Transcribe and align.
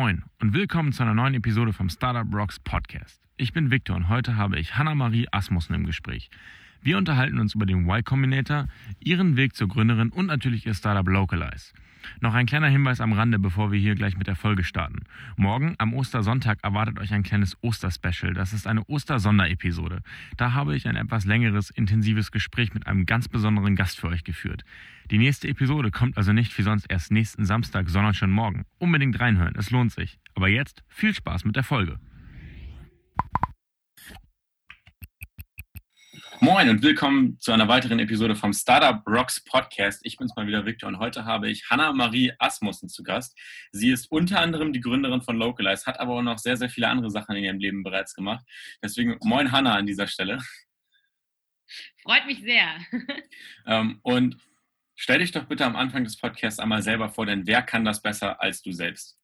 Moin 0.00 0.22
und 0.40 0.54
willkommen 0.54 0.92
zu 0.92 1.02
einer 1.02 1.12
neuen 1.12 1.34
Episode 1.34 1.72
vom 1.72 1.90
Startup 1.90 2.32
Rocks 2.32 2.60
Podcast. 2.60 3.20
Ich 3.36 3.52
bin 3.52 3.72
Victor 3.72 3.96
und 3.96 4.08
heute 4.08 4.36
habe 4.36 4.56
ich 4.56 4.78
Hanna-Marie 4.78 5.26
Asmussen 5.32 5.74
im 5.74 5.86
Gespräch. 5.86 6.30
Wir 6.80 6.96
unterhalten 6.98 7.40
uns 7.40 7.56
über 7.56 7.66
den 7.66 7.80
Y 7.80 8.04
Combinator, 8.04 8.68
ihren 9.00 9.36
Weg 9.36 9.56
zur 9.56 9.66
Gründerin 9.66 10.10
und 10.10 10.26
natürlich 10.26 10.66
ihr 10.66 10.74
Startup 10.74 11.08
Localize. 11.08 11.72
Noch 12.20 12.34
ein 12.34 12.46
kleiner 12.46 12.68
Hinweis 12.68 13.00
am 13.00 13.12
Rande, 13.12 13.38
bevor 13.38 13.72
wir 13.72 13.78
hier 13.78 13.94
gleich 13.94 14.16
mit 14.16 14.26
der 14.26 14.36
Folge 14.36 14.64
starten. 14.64 15.00
Morgen 15.36 15.74
am 15.78 15.94
Ostersonntag 15.94 16.58
erwartet 16.62 16.98
euch 16.98 17.12
ein 17.12 17.22
kleines 17.22 17.56
Osterspecial. 17.62 18.34
Das 18.34 18.52
ist 18.52 18.66
eine 18.66 18.84
Ostersonderepisode. 18.84 20.02
Da 20.36 20.52
habe 20.54 20.76
ich 20.76 20.86
ein 20.88 20.96
etwas 20.96 21.24
längeres, 21.24 21.70
intensives 21.70 22.30
Gespräch 22.30 22.74
mit 22.74 22.86
einem 22.86 23.06
ganz 23.06 23.28
besonderen 23.28 23.76
Gast 23.76 23.98
für 23.98 24.08
euch 24.08 24.24
geführt. 24.24 24.64
Die 25.10 25.18
nächste 25.18 25.48
Episode 25.48 25.90
kommt 25.90 26.16
also 26.16 26.32
nicht 26.32 26.56
wie 26.58 26.62
sonst 26.62 26.86
erst 26.88 27.10
nächsten 27.10 27.44
Samstag, 27.44 27.88
sondern 27.88 28.14
schon 28.14 28.30
morgen. 28.30 28.64
Unbedingt 28.78 29.18
reinhören, 29.20 29.54
es 29.56 29.70
lohnt 29.70 29.92
sich. 29.92 30.18
Aber 30.34 30.48
jetzt 30.48 30.84
viel 30.88 31.14
Spaß 31.14 31.44
mit 31.44 31.56
der 31.56 31.64
Folge. 31.64 31.98
Moin 36.40 36.68
und 36.68 36.82
willkommen 36.82 37.36
zu 37.40 37.50
einer 37.50 37.66
weiteren 37.66 37.98
Episode 37.98 38.36
vom 38.36 38.52
Startup 38.52 39.04
Rocks 39.08 39.42
Podcast. 39.42 40.00
Ich 40.04 40.16
bin's 40.18 40.36
mal 40.36 40.46
wieder 40.46 40.64
Victor 40.64 40.88
und 40.88 41.00
heute 41.00 41.24
habe 41.24 41.50
ich 41.50 41.68
Hanna-Marie 41.68 42.32
Asmussen 42.38 42.88
zu 42.88 43.02
Gast. 43.02 43.36
Sie 43.72 43.90
ist 43.90 44.06
unter 44.12 44.38
anderem 44.40 44.72
die 44.72 44.80
Gründerin 44.80 45.20
von 45.20 45.36
Localize, 45.36 45.86
hat 45.86 45.98
aber 45.98 46.14
auch 46.14 46.22
noch 46.22 46.38
sehr, 46.38 46.56
sehr 46.56 46.70
viele 46.70 46.86
andere 46.86 47.10
Sachen 47.10 47.34
in 47.34 47.42
ihrem 47.42 47.58
Leben 47.58 47.82
bereits 47.82 48.14
gemacht. 48.14 48.44
Deswegen 48.80 49.16
moin 49.20 49.50
Hanna 49.50 49.74
an 49.74 49.86
dieser 49.86 50.06
Stelle. 50.06 50.38
Freut 52.04 52.26
mich 52.26 52.40
sehr. 52.40 52.78
Ähm, 53.66 53.98
und 54.02 54.38
stell 54.94 55.18
dich 55.18 55.32
doch 55.32 55.44
bitte 55.44 55.66
am 55.66 55.76
Anfang 55.76 56.04
des 56.04 56.16
Podcasts 56.16 56.60
einmal 56.60 56.82
selber 56.82 57.10
vor, 57.10 57.26
denn 57.26 57.46
wer 57.46 57.62
kann 57.62 57.84
das 57.84 58.00
besser 58.00 58.40
als 58.40 58.62
du 58.62 58.70
selbst? 58.70 59.17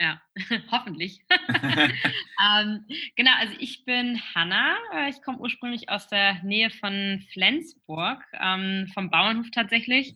Ja, 0.00 0.20
hoffentlich. 0.72 1.20
ähm, 1.30 2.84
genau, 3.16 3.30
also 3.38 3.54
ich 3.58 3.84
bin 3.84 4.20
Hanna. 4.34 4.76
Äh, 4.92 5.10
ich 5.10 5.22
komme 5.22 5.38
ursprünglich 5.38 5.88
aus 5.88 6.08
der 6.08 6.42
Nähe 6.42 6.70
von 6.70 7.24
Flensburg, 7.32 8.22
ähm, 8.40 8.90
vom 8.92 9.10
Bauernhof 9.10 9.50
tatsächlich. 9.52 10.14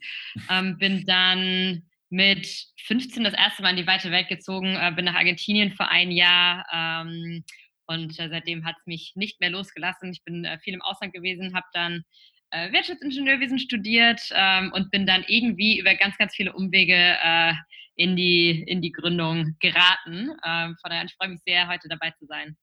Ähm, 0.50 0.78
bin 0.78 1.04
dann 1.06 1.88
mit 2.10 2.48
15 2.86 3.22
das 3.22 3.34
erste 3.34 3.62
Mal 3.62 3.70
in 3.70 3.76
die 3.76 3.86
weite 3.86 4.10
Welt 4.10 4.28
gezogen, 4.28 4.76
äh, 4.76 4.92
bin 4.94 5.04
nach 5.04 5.14
Argentinien 5.14 5.72
für 5.72 5.88
ein 5.88 6.10
Jahr 6.10 6.66
ähm, 6.72 7.44
und 7.86 8.18
äh, 8.18 8.28
seitdem 8.28 8.64
hat 8.64 8.76
es 8.80 8.86
mich 8.86 9.12
nicht 9.14 9.40
mehr 9.40 9.50
losgelassen. 9.50 10.10
Ich 10.10 10.24
bin 10.24 10.44
äh, 10.44 10.58
viel 10.58 10.74
im 10.74 10.82
Ausland 10.82 11.12
gewesen, 11.12 11.54
habe 11.54 11.66
dann 11.72 12.04
Wirtschaftsingenieurwesen 12.50 13.58
studiert 13.58 14.20
ähm, 14.32 14.72
und 14.72 14.90
bin 14.90 15.06
dann 15.06 15.24
irgendwie 15.26 15.78
über 15.78 15.94
ganz, 15.94 16.16
ganz 16.16 16.34
viele 16.34 16.52
Umwege 16.52 16.94
äh, 16.94 17.52
in 17.94 18.16
die, 18.16 18.62
in 18.62 18.80
die 18.80 18.92
Gründung 18.92 19.56
geraten. 19.60 20.30
Ähm, 20.44 20.76
von 20.80 20.90
daher, 20.90 21.04
ich 21.04 21.14
freue 21.14 21.28
mich 21.28 21.40
sehr, 21.44 21.68
heute 21.68 21.88
dabei 21.88 22.12
zu 22.12 22.26
sein. 22.26 22.56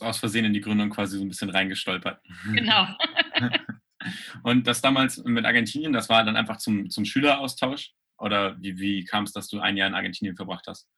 Aus 0.00 0.18
Versehen 0.18 0.44
in 0.44 0.52
die 0.52 0.60
Gründung 0.60 0.90
quasi 0.90 1.18
so 1.18 1.24
ein 1.24 1.28
bisschen 1.28 1.50
reingestolpert. 1.50 2.20
Genau. 2.52 2.86
Und 4.44 4.66
das 4.66 4.80
damals 4.80 5.18
mit 5.24 5.44
Argentinien, 5.44 5.92
das 5.92 6.08
war 6.08 6.24
dann 6.24 6.36
einfach 6.36 6.58
zum, 6.58 6.88
zum 6.88 7.04
Schüleraustausch? 7.04 7.92
Oder 8.18 8.60
wie, 8.60 8.78
wie 8.78 9.04
kam 9.04 9.24
es, 9.24 9.32
dass 9.32 9.48
du 9.48 9.60
ein 9.60 9.76
Jahr 9.76 9.88
in 9.88 9.94
Argentinien 9.94 10.36
verbracht 10.36 10.66
hast? 10.68 10.88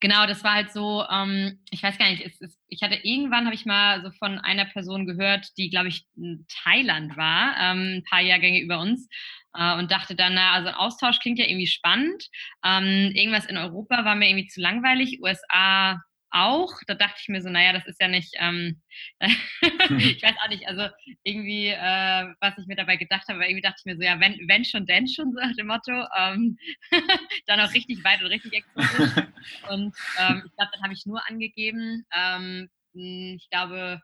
Genau, 0.00 0.26
das 0.26 0.44
war 0.44 0.54
halt 0.54 0.72
so, 0.72 1.04
ähm, 1.10 1.60
ich 1.70 1.82
weiß 1.82 1.98
gar 1.98 2.10
nicht, 2.10 2.24
es, 2.24 2.40
es, 2.40 2.58
ich 2.68 2.82
hatte 2.82 2.96
irgendwann, 3.02 3.44
habe 3.46 3.54
ich 3.54 3.66
mal 3.66 4.02
so 4.02 4.10
von 4.12 4.38
einer 4.38 4.64
Person 4.66 5.06
gehört, 5.06 5.48
die, 5.56 5.70
glaube 5.70 5.88
ich, 5.88 6.06
in 6.16 6.46
Thailand 6.64 7.16
war, 7.16 7.54
ähm, 7.58 7.98
ein 7.98 8.04
paar 8.08 8.20
Jahrgänge 8.20 8.60
über 8.60 8.80
uns 8.80 9.08
äh, 9.54 9.76
und 9.76 9.90
dachte 9.90 10.14
dann, 10.16 10.34
na, 10.34 10.52
also 10.52 10.68
ein 10.68 10.74
Austausch 10.74 11.18
klingt 11.20 11.38
ja 11.38 11.46
irgendwie 11.46 11.66
spannend. 11.66 12.28
Ähm, 12.64 13.12
irgendwas 13.14 13.46
in 13.46 13.56
Europa 13.56 14.04
war 14.04 14.14
mir 14.14 14.28
irgendwie 14.28 14.48
zu 14.48 14.60
langweilig, 14.60 15.20
USA 15.22 16.00
auch. 16.30 16.72
Da 16.86 16.94
dachte 16.94 17.18
ich 17.20 17.28
mir 17.28 17.42
so, 17.42 17.50
naja, 17.50 17.72
das 17.72 17.86
ist 17.86 18.00
ja 18.00 18.08
nicht, 18.08 18.34
ähm, 18.38 18.80
ich 19.20 20.22
weiß 20.22 20.34
auch 20.42 20.48
nicht, 20.48 20.66
also 20.66 20.88
irgendwie, 21.22 21.68
äh, 21.68 22.34
was 22.40 22.58
ich 22.58 22.66
mir 22.66 22.76
dabei 22.76 22.96
gedacht 22.96 23.28
habe, 23.28 23.44
irgendwie 23.44 23.62
dachte 23.62 23.76
ich 23.80 23.84
mir 23.84 23.96
so, 23.96 24.02
ja, 24.02 24.18
wenn, 24.20 24.38
wenn 24.48 24.64
schon, 24.64 24.86
denn 24.86 25.08
schon, 25.08 25.32
so 25.32 25.40
nach 25.40 25.54
dem 25.56 25.66
Motto, 25.66 25.92
ähm, 26.16 26.58
dann 27.46 27.60
auch 27.60 27.72
richtig 27.72 28.02
weit 28.04 28.20
und 28.22 28.28
richtig 28.28 28.52
exotisch. 28.52 29.24
und 29.68 29.94
ähm, 30.18 30.42
ich 30.46 30.56
glaube, 30.56 30.70
dann 30.72 30.82
habe 30.82 30.92
ich 30.94 31.06
nur 31.06 31.26
angegeben, 31.28 32.06
ähm, 32.14 32.68
hm, 32.94 33.36
ich 33.36 33.48
glaube, 33.50 34.00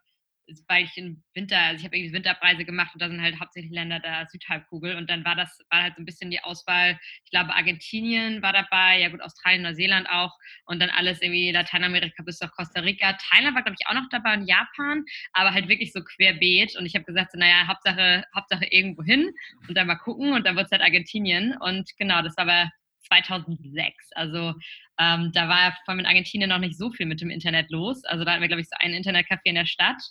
weil 0.67 0.85
ich 0.85 0.97
im 0.97 1.23
Winter, 1.33 1.57
also 1.59 1.79
ich 1.79 1.85
habe 1.85 1.97
irgendwie 1.97 2.13
Winterpreise 2.13 2.65
gemacht 2.65 2.91
und 2.93 3.01
da 3.01 3.09
sind 3.09 3.21
halt 3.21 3.39
hauptsächlich 3.39 3.71
Länder 3.71 3.99
der 3.99 4.27
Südhalbkugel 4.29 4.95
und 4.95 5.09
dann 5.09 5.25
war 5.25 5.35
das, 5.35 5.59
war 5.69 5.83
halt 5.83 5.95
so 5.95 6.01
ein 6.01 6.05
bisschen 6.05 6.31
die 6.31 6.41
Auswahl, 6.41 6.97
ich 7.23 7.31
glaube 7.31 7.53
Argentinien 7.53 8.41
war 8.41 8.53
dabei, 8.53 8.99
ja 8.99 9.09
gut, 9.09 9.21
Australien, 9.21 9.63
Neuseeland 9.63 10.09
auch 10.09 10.33
und 10.65 10.79
dann 10.79 10.89
alles 10.89 11.21
irgendwie 11.21 11.51
Lateinamerika 11.51 12.23
bis 12.23 12.41
auf 12.41 12.51
Costa 12.51 12.81
Rica. 12.81 13.17
Thailand 13.29 13.55
war, 13.55 13.63
glaube 13.63 13.77
ich, 13.79 13.87
auch 13.87 13.93
noch 13.93 14.07
dabei 14.09 14.33
und 14.33 14.47
Japan, 14.47 15.03
aber 15.33 15.53
halt 15.53 15.67
wirklich 15.67 15.91
so 15.91 16.01
querbeet 16.03 16.75
und 16.77 16.85
ich 16.85 16.95
habe 16.95 17.05
gesagt, 17.05 17.31
so, 17.31 17.39
naja, 17.39 17.67
Hauptsache, 17.67 18.23
Hauptsache 18.35 18.65
irgendwo 18.65 19.03
hin 19.03 19.31
und 19.67 19.75
dann 19.75 19.87
mal 19.87 19.95
gucken 19.95 20.33
und 20.33 20.45
dann 20.45 20.55
wird 20.55 20.65
es 20.65 20.71
halt 20.71 20.81
Argentinien 20.81 21.55
und 21.59 21.89
genau, 21.97 22.21
das 22.21 22.35
war 22.37 22.47
aber 22.47 22.71
2006. 23.07 24.09
Also 24.13 24.53
ähm, 24.99 25.31
da 25.33 25.49
war 25.49 25.71
vor 25.85 25.89
allem 25.89 25.99
in 25.99 26.05
Argentinien 26.05 26.49
noch 26.49 26.59
nicht 26.59 26.77
so 26.77 26.91
viel 26.91 27.05
mit 27.05 27.21
dem 27.21 27.29
Internet 27.29 27.69
los. 27.71 28.03
Also 28.05 28.23
da 28.23 28.31
hatten 28.31 28.41
wir, 28.41 28.47
glaube 28.47 28.61
ich, 28.61 28.69
so 28.69 28.75
ein 28.79 28.93
Internetcafé 28.93 29.41
in 29.45 29.55
der 29.55 29.65
Stadt, 29.65 30.01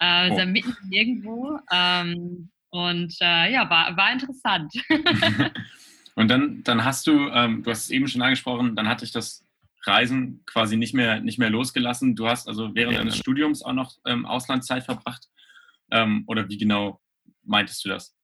äh, 0.00 0.30
oh. 0.30 0.46
mitten 0.46 0.74
nirgendwo. 0.88 1.58
Ähm, 1.72 2.50
und 2.70 3.14
äh, 3.20 3.52
ja, 3.52 3.68
war, 3.70 3.96
war 3.96 4.12
interessant. 4.12 4.72
und 6.14 6.28
dann, 6.28 6.62
dann 6.64 6.84
hast 6.84 7.06
du, 7.06 7.28
ähm, 7.30 7.62
du 7.62 7.70
hast 7.70 7.84
es 7.84 7.90
eben 7.90 8.08
schon 8.08 8.22
angesprochen, 8.22 8.76
dann 8.76 8.88
hatte 8.88 9.04
ich 9.04 9.12
das 9.12 9.44
Reisen 9.84 10.42
quasi 10.46 10.76
nicht 10.76 10.94
mehr, 10.94 11.20
nicht 11.20 11.38
mehr 11.38 11.50
losgelassen. 11.50 12.14
Du 12.14 12.28
hast 12.28 12.48
also 12.48 12.74
während 12.74 12.94
ja. 12.94 12.98
deines 12.98 13.16
Studiums 13.16 13.62
auch 13.62 13.72
noch 13.72 13.94
ähm, 14.06 14.26
Auslandszeit 14.26 14.84
verbracht. 14.84 15.26
Ähm, 15.90 16.24
oder 16.26 16.48
wie 16.48 16.58
genau 16.58 17.00
meintest 17.44 17.84
du 17.84 17.88
das? 17.88 18.14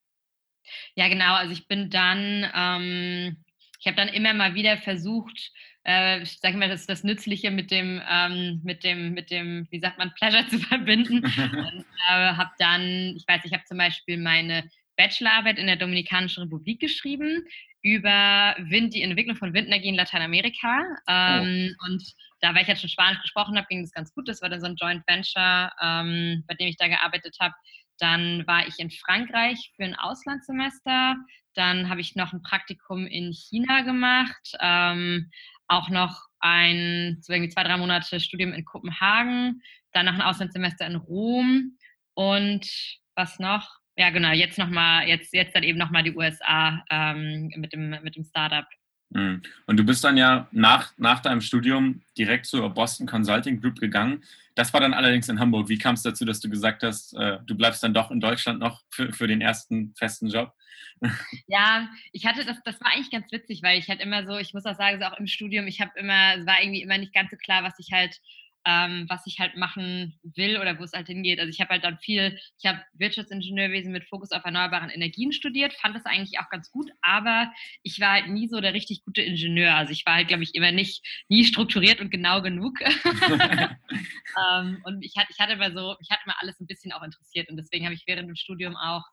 Ja, 0.95 1.09
genau. 1.09 1.35
Also 1.35 1.53
ich 1.53 1.67
bin 1.67 1.91
dann 1.91 2.51
ähm, 2.55 3.44
ich 3.85 3.87
habe 3.87 3.99
dann 3.99 4.15
immer 4.15 4.33
mal 4.33 4.55
wieder 4.55 4.79
versucht, 4.79 5.53
äh, 5.87 6.23
ich 6.23 6.39
sage 6.41 6.57
mal, 6.57 6.71
das, 6.71 6.87
das 6.87 7.05
Nützliche 7.05 7.51
mit 7.51 7.71
dem, 7.71 8.01
ähm, 8.11 8.63
mit 8.65 8.83
dem, 8.83 9.13
mit 9.13 9.31
dem, 9.31 9.67
wie 9.71 9.79
sagt 9.79 9.99
man, 9.99 10.15
Pleasure 10.15 10.47
zu 10.49 10.59
verbinden. 10.59 11.19
und 11.19 11.85
äh, 12.09 12.33
habe 12.33 12.51
dann, 12.59 13.15
ich 13.15 13.25
weiß, 13.29 13.43
ich 13.45 13.53
habe 13.53 13.65
zum 13.65 13.77
Beispiel 13.77 14.17
meine 14.17 14.71
Bachelorarbeit 14.97 15.59
in 15.59 15.67
der 15.67 15.77
Dominikanischen 15.77 16.45
Republik 16.45 16.81
geschrieben 16.81 17.45
über 17.83 18.57
Wind, 18.59 18.95
die 18.95 19.03
Entwicklung 19.03 19.37
von 19.37 19.53
Windenergie 19.53 19.89
in 19.89 19.97
Lateinamerika. 19.97 20.83
Ähm, 21.07 21.77
oh. 21.79 21.87
Und 21.87 22.03
da, 22.41 22.55
weil 22.55 22.63
ich 22.63 22.69
jetzt 22.69 22.81
schon 22.81 22.89
Spanisch 22.89 23.21
gesprochen 23.21 23.59
habe, 23.59 23.67
ging 23.69 23.83
das 23.83 23.93
ganz 23.93 24.15
gut. 24.15 24.29
Das 24.29 24.41
war 24.41 24.49
dann 24.49 24.63
so 24.63 24.67
ein 24.67 24.77
Joint 24.77 25.07
Venture, 25.07 25.71
ähm, 25.83 26.43
bei 26.47 26.55
dem 26.55 26.69
ich 26.69 26.79
da 26.79 26.89
gearbeitet 26.89 27.37
habe. 27.39 27.55
Dann 27.99 28.47
war 28.47 28.67
ich 28.67 28.79
in 28.79 28.91
Frankreich 28.91 29.73
für 29.77 29.85
ein 29.85 29.95
Auslandssemester. 29.95 31.17
Dann 31.55 31.89
habe 31.89 32.01
ich 32.01 32.17
noch 32.17 32.33
ein 32.33 32.43
Praktikum 32.43 33.07
in 33.07 33.33
China 33.33 33.83
gemacht, 33.83 34.53
ähm, 34.61 35.31
auch 35.69 35.89
noch 35.89 36.27
ein, 36.41 37.19
so 37.23 37.33
irgendwie 37.33 37.53
zwei, 37.53 37.65
drei 37.65 37.77
Monate 37.77 38.21
Studium 38.21 38.53
in 38.53 38.65
Kopenhagen, 38.65 39.63
dann 39.93 40.07
noch 40.07 40.15
ein 40.15 40.23
Auslandssemester 40.23 40.87
in 40.87 40.97
Rom 40.97 41.79
und 42.15 42.69
was 43.15 43.39
noch? 43.39 43.79
Ja, 43.97 44.11
genau, 44.11 44.33
jetzt 44.33 44.59
nochmal, 44.59 45.07
jetzt, 45.09 45.33
jetzt 45.33 45.55
dann 45.55 45.63
eben 45.63 45.79
nochmal 45.79 46.03
die 46.03 46.17
USA 46.17 46.85
ähm, 46.91 47.49
mit, 47.57 47.73
dem, 47.73 47.91
mit 48.03 48.17
dem 48.17 48.25
Startup. 48.25 48.67
Mhm. 49.15 49.43
Und 49.67 49.77
du 49.79 49.85
bist 49.85 50.05
dann 50.05 50.17
ja 50.17 50.49
nach, 50.51 50.93
nach 50.99 51.21
deinem 51.21 51.41
Studium 51.41 52.03
direkt 52.19 52.47
zur 52.47 52.69
Boston 52.69 53.07
Consulting 53.07 53.61
Group 53.61 53.81
gegangen. 53.81 54.25
Das 54.57 54.73
war 54.73 54.81
dann 54.81 54.93
allerdings 54.93 55.29
in 55.29 55.41
Hamburg. 55.41 55.69
Wie 55.69 55.79
kam 55.79 55.95
es 55.95 56.03
dazu, 56.03 56.25
dass 56.25 56.41
du 56.41 56.51
gesagt 56.51 56.83
hast, 56.83 57.15
äh, 57.15 57.39
du 57.47 57.57
bleibst 57.57 57.83
dann 57.83 57.95
doch 57.95 58.11
in 58.11 58.21
Deutschland 58.21 58.61
noch 58.61 58.83
für, 58.91 59.13
für 59.13 59.27
den 59.27 59.41
ersten 59.41 59.95
festen 59.97 60.29
Job? 60.29 60.53
Ja, 61.49 61.89
ich 62.13 62.25
hatte 62.25 62.45
das, 62.45 62.63
das 62.65 62.81
war 62.81 62.93
eigentlich 62.93 63.11
ganz 63.11 63.31
witzig, 63.31 63.63
weil 63.63 63.79
ich 63.79 63.89
halt 63.89 64.01
immer 64.01 64.25
so, 64.25 64.39
ich 64.39 64.55
muss 64.55 64.65
auch 64.65 64.77
sagen, 64.77 65.01
so 65.01 65.07
auch 65.07 65.19
im 65.19 65.27
Studium, 65.27 65.67
ich 65.67 65.81
habe 65.81 65.91
immer, 65.97 66.37
es 66.37 66.47
war 66.47 66.63
irgendwie 66.63 66.83
immer 66.83 66.99
nicht 66.99 67.13
ganz 67.13 67.31
so 67.31 67.37
klar, 67.37 67.63
was 67.63 67.79
ich 67.79 67.93
halt 67.93 68.21
ähm, 68.65 69.07
was 69.09 69.27
ich 69.27 69.39
halt 69.39 69.57
machen 69.57 70.19
will 70.23 70.59
oder 70.59 70.79
wo 70.79 70.85
es 70.85 70.93
halt 70.93 71.07
hingeht. 71.07 71.39
Also 71.39 71.51
ich 71.51 71.61
habe 71.61 71.71
halt 71.71 71.85
dann 71.85 71.99
viel, 71.99 72.39
ich 72.59 72.67
habe 72.67 72.81
Wirtschaftsingenieurwesen 72.95 73.93
mit 73.93 74.05
Fokus 74.05 74.33
auf 74.33 74.45
erneuerbaren 74.45 74.91
Energien 74.91 75.33
studiert, 75.33 75.75
fand 75.75 75.95
das 75.95 76.07
eigentlich 76.07 76.39
auch 76.39 76.49
ganz 76.51 76.71
gut, 76.71 76.91
aber 77.03 77.53
ich 77.83 78.01
war 78.01 78.13
halt 78.13 78.29
nie 78.29 78.49
so 78.49 78.61
der 78.61 78.75
richtig 78.75 79.05
gute 79.05 79.23
Ingenieur. 79.23 79.75
Also 79.75 79.93
ich 79.93 80.07
war 80.07 80.15
halt, 80.15 80.29
glaube 80.29 80.43
ich, 80.43 80.55
immer 80.55 80.73
nicht, 80.73 81.07
nie 81.29 81.45
strukturiert 81.45 82.01
und 82.01 82.11
genau 82.11 82.43
genug. 82.43 82.79
ähm, 83.41 84.81
und 84.85 85.05
ich 85.05 85.15
hatte, 85.17 85.29
ich 85.31 85.39
hatte 85.39 85.55
immer 85.55 85.73
so, 85.73 85.97
ich 86.01 86.11
hatte 86.11 86.23
immer 86.25 86.41
alles 86.41 86.59
ein 86.61 86.67
bisschen 86.67 86.93
auch 86.93 87.03
interessiert 87.03 87.49
und 87.51 87.57
deswegen 87.57 87.85
habe 87.85 87.95
ich 87.95 88.05
während 88.07 88.29
dem 88.29 88.37
Studium 88.37 88.77
auch 88.77 89.05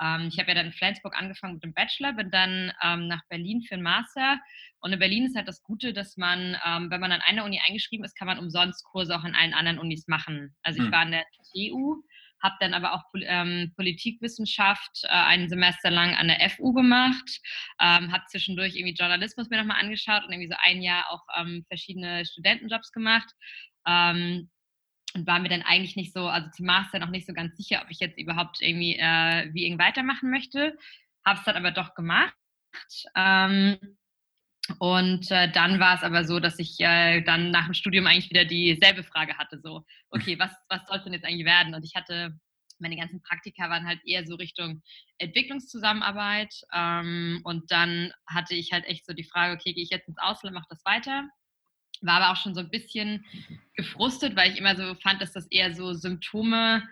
ähm, 0.00 0.28
ich 0.28 0.38
habe 0.38 0.48
ja 0.48 0.54
dann 0.54 0.66
in 0.66 0.72
Flensburg 0.72 1.16
angefangen 1.16 1.54
mit 1.54 1.64
dem 1.64 1.74
Bachelor, 1.74 2.12
bin 2.12 2.30
dann 2.30 2.72
ähm, 2.82 3.08
nach 3.08 3.22
Berlin 3.28 3.62
für 3.62 3.74
einen 3.74 3.82
Master. 3.82 4.38
Und 4.80 4.92
in 4.92 4.98
Berlin 4.98 5.26
ist 5.26 5.36
halt 5.36 5.48
das 5.48 5.62
Gute, 5.62 5.92
dass 5.92 6.16
man, 6.16 6.56
ähm, 6.64 6.90
wenn 6.90 7.00
man 7.00 7.12
an 7.12 7.22
einer 7.26 7.44
Uni 7.44 7.60
eingeschrieben 7.66 8.04
ist, 8.04 8.16
kann 8.16 8.26
man 8.26 8.38
umsonst 8.38 8.84
Kurse 8.84 9.16
auch 9.16 9.24
in 9.24 9.34
allen 9.34 9.54
anderen 9.54 9.78
Unis 9.78 10.06
machen. 10.06 10.54
Also 10.62 10.80
ich 10.80 10.86
hm. 10.86 10.92
war 10.92 11.00
an 11.00 11.12
der 11.12 11.24
TU 11.52 12.02
habe 12.42 12.56
dann 12.60 12.74
aber 12.74 12.92
auch 12.92 13.02
ähm, 13.22 13.72
Politikwissenschaft 13.76 15.04
äh, 15.04 15.08
ein 15.08 15.48
Semester 15.48 15.90
lang 15.90 16.14
an 16.14 16.28
der 16.28 16.50
FU 16.50 16.72
gemacht, 16.72 17.40
ähm, 17.80 18.12
habe 18.12 18.24
zwischendurch 18.28 18.76
irgendwie 18.76 18.94
Journalismus 18.94 19.48
mir 19.48 19.58
nochmal 19.58 19.80
angeschaut 19.80 20.24
und 20.24 20.32
irgendwie 20.32 20.50
so 20.50 20.56
ein 20.62 20.82
Jahr 20.82 21.04
auch 21.10 21.22
ähm, 21.38 21.64
verschiedene 21.68 22.24
Studentenjobs 22.24 22.92
gemacht. 22.92 23.28
Ähm, 23.86 24.50
und 25.16 25.26
war 25.26 25.38
mir 25.38 25.48
dann 25.48 25.62
eigentlich 25.62 25.96
nicht 25.96 26.12
so, 26.12 26.28
also 26.28 26.48
zum 26.50 26.66
Master 26.66 26.98
noch 26.98 27.10
nicht 27.10 27.26
so 27.26 27.32
ganz 27.32 27.56
sicher, 27.56 27.80
ob 27.82 27.90
ich 27.90 28.00
jetzt 28.00 28.18
überhaupt 28.18 28.60
irgendwie 28.60 28.96
äh, 28.98 29.52
wie 29.52 29.66
irgendwie 29.66 29.84
weitermachen 29.84 30.30
möchte. 30.30 30.76
Habe 31.24 31.38
es 31.38 31.44
dann 31.44 31.56
aber 31.56 31.72
doch 31.72 31.94
gemacht. 31.94 32.34
Ähm, 33.16 33.78
und 34.78 35.30
äh, 35.30 35.50
dann 35.50 35.78
war 35.80 35.94
es 35.94 36.02
aber 36.02 36.24
so, 36.24 36.40
dass 36.40 36.58
ich 36.58 36.76
äh, 36.80 37.22
dann 37.22 37.50
nach 37.50 37.66
dem 37.66 37.74
Studium 37.74 38.06
eigentlich 38.06 38.30
wieder 38.30 38.44
dieselbe 38.44 39.04
Frage 39.04 39.38
hatte, 39.38 39.60
so, 39.60 39.84
okay, 40.10 40.38
was, 40.38 40.50
was 40.68 40.86
soll 40.86 40.98
es 40.98 41.04
denn 41.04 41.12
jetzt 41.12 41.24
eigentlich 41.24 41.46
werden? 41.46 41.74
Und 41.74 41.84
ich 41.84 41.94
hatte, 41.94 42.38
meine 42.78 42.96
ganzen 42.96 43.22
Praktika 43.22 43.70
waren 43.70 43.86
halt 43.86 44.00
eher 44.04 44.26
so 44.26 44.34
Richtung 44.34 44.82
Entwicklungszusammenarbeit. 45.18 46.52
Ähm, 46.74 47.40
und 47.44 47.70
dann 47.70 48.12
hatte 48.26 48.54
ich 48.54 48.72
halt 48.72 48.84
echt 48.86 49.06
so 49.06 49.14
die 49.14 49.24
Frage, 49.24 49.54
okay, 49.54 49.72
gehe 49.72 49.84
ich 49.84 49.90
jetzt 49.90 50.08
ins 50.08 50.18
Ausland, 50.18 50.54
mache 50.54 50.66
das 50.68 50.84
weiter? 50.84 51.28
War 52.02 52.22
aber 52.22 52.32
auch 52.32 52.42
schon 52.42 52.54
so 52.54 52.60
ein 52.60 52.70
bisschen 52.70 53.24
gefrustet, 53.74 54.36
weil 54.36 54.52
ich 54.52 54.58
immer 54.58 54.76
so 54.76 54.94
fand, 54.96 55.20
dass 55.20 55.32
das 55.32 55.46
eher 55.50 55.74
so 55.74 55.92
Symptome 55.94 56.82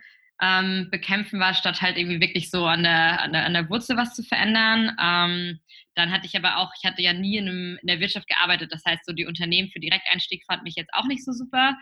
ähm, 0.43 0.89
bekämpfen 0.91 1.39
war, 1.39 1.55
statt 1.55 1.81
halt 1.81 1.97
irgendwie 1.97 2.21
wirklich 2.21 2.51
so 2.51 2.67
an 2.67 2.83
der, 2.83 3.23
an 3.23 3.33
der, 3.33 3.47
an 3.47 3.55
der 3.55 3.69
Wurzel 3.71 3.97
was 3.97 4.15
zu 4.15 4.23
verändern. 4.23 4.97
Ähm, 5.01 5.61
dann 5.95 6.11
hatte 6.11 6.27
ich 6.27 6.37
aber 6.37 6.59
auch, 6.59 6.73
ich 6.79 6.89
hatte 6.89 7.03
ja 7.03 7.12
nie 7.12 7.37
in, 7.37 7.49
einem, 7.49 7.79
in, 7.81 7.87
der 7.87 8.01
Wirtschaft 8.01 8.27
gearbeitet, 8.27 8.73
das 8.73 8.85
heißt, 8.85 9.05
so 9.06 9.12
die 9.12 9.27
Unternehmen 9.27 9.71
für 9.71 9.79
Direkteinstieg 9.79 10.45
fand 10.47 10.65
mich 10.65 10.75
jetzt 10.77 10.93
auch 10.93 11.07
nicht 11.07 11.25
so 11.25 11.33
super. 11.33 11.77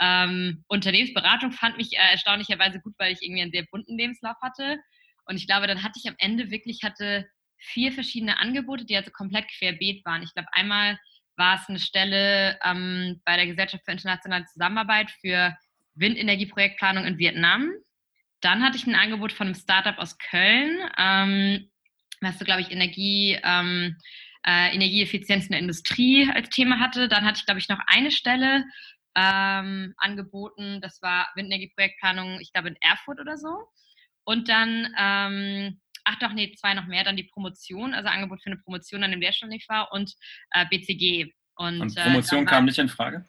Ähm, 0.00 0.64
Unternehmensberatung 0.68 1.52
fand 1.52 1.78
mich 1.78 1.94
äh, 1.94 2.10
erstaunlicherweise 2.12 2.80
gut, 2.80 2.94
weil 2.98 3.12
ich 3.12 3.22
irgendwie 3.22 3.42
einen 3.42 3.52
sehr 3.52 3.66
bunten 3.70 3.96
Lebenslauf 3.96 4.36
hatte. 4.42 4.78
Und 5.26 5.36
ich 5.36 5.46
glaube, 5.46 5.66
dann 5.66 5.82
hatte 5.82 5.98
ich 6.02 6.08
am 6.08 6.16
Ende 6.18 6.50
wirklich, 6.50 6.82
hatte 6.82 7.26
vier 7.56 7.92
verschiedene 7.92 8.38
Angebote, 8.38 8.84
die 8.84 8.96
also 8.96 9.10
komplett 9.10 9.46
querbeet 9.58 10.04
waren. 10.04 10.22
Ich 10.22 10.34
glaube, 10.34 10.48
einmal 10.52 10.98
war 11.36 11.56
es 11.56 11.68
eine 11.68 11.78
Stelle 11.78 12.58
ähm, 12.64 13.20
bei 13.24 13.36
der 13.36 13.46
Gesellschaft 13.46 13.84
für 13.84 13.92
internationale 13.92 14.44
Zusammenarbeit 14.46 15.10
für 15.20 15.56
Windenergieprojektplanung 15.94 17.04
in 17.04 17.18
Vietnam. 17.18 17.70
Dann 18.40 18.62
hatte 18.62 18.76
ich 18.76 18.86
ein 18.86 18.94
Angebot 18.94 19.32
von 19.32 19.46
einem 19.46 19.54
Startup 19.54 19.96
aus 19.98 20.18
Köln, 20.18 20.78
ähm, 20.98 21.70
was 22.20 22.38
so, 22.38 22.44
glaube 22.44 22.60
ich, 22.60 22.70
Energie, 22.70 23.38
ähm, 23.42 23.96
äh, 24.46 24.74
Energieeffizienz 24.74 25.46
in 25.46 25.52
der 25.52 25.60
Industrie 25.60 26.30
als 26.30 26.50
Thema 26.50 26.78
hatte. 26.78 27.08
Dann 27.08 27.24
hatte 27.24 27.38
ich, 27.38 27.46
glaube 27.46 27.60
ich, 27.60 27.68
noch 27.68 27.80
eine 27.86 28.10
Stelle 28.10 28.64
ähm, 29.14 29.94
angeboten. 29.96 30.80
Das 30.80 31.00
war 31.02 31.28
Windenergieprojektplanung, 31.34 32.40
ich 32.40 32.52
glaube, 32.52 32.68
in 32.68 32.76
Erfurt 32.80 33.20
oder 33.20 33.36
so. 33.36 33.68
Und 34.24 34.48
dann, 34.48 34.94
ähm, 34.98 35.80
ach 36.04 36.18
doch, 36.18 36.32
nee, 36.32 36.54
zwei 36.54 36.74
noch 36.74 36.86
mehr. 36.86 37.04
Dann 37.04 37.16
die 37.16 37.24
Promotion, 37.24 37.94
also 37.94 38.08
Angebot 38.08 38.42
für 38.42 38.50
eine 38.50 38.58
Promotion 38.58 39.02
an 39.02 39.10
dem 39.10 39.20
Lehrstuhl 39.20 39.48
nicht 39.48 39.68
war 39.68 39.92
und 39.92 40.14
äh, 40.52 40.66
BCG. 40.66 41.32
Und, 41.56 41.80
und 41.80 41.94
Promotion 41.94 42.42
äh, 42.42 42.46
kam 42.46 42.64
nicht 42.64 42.78
in 42.78 42.88
Frage? 42.88 43.24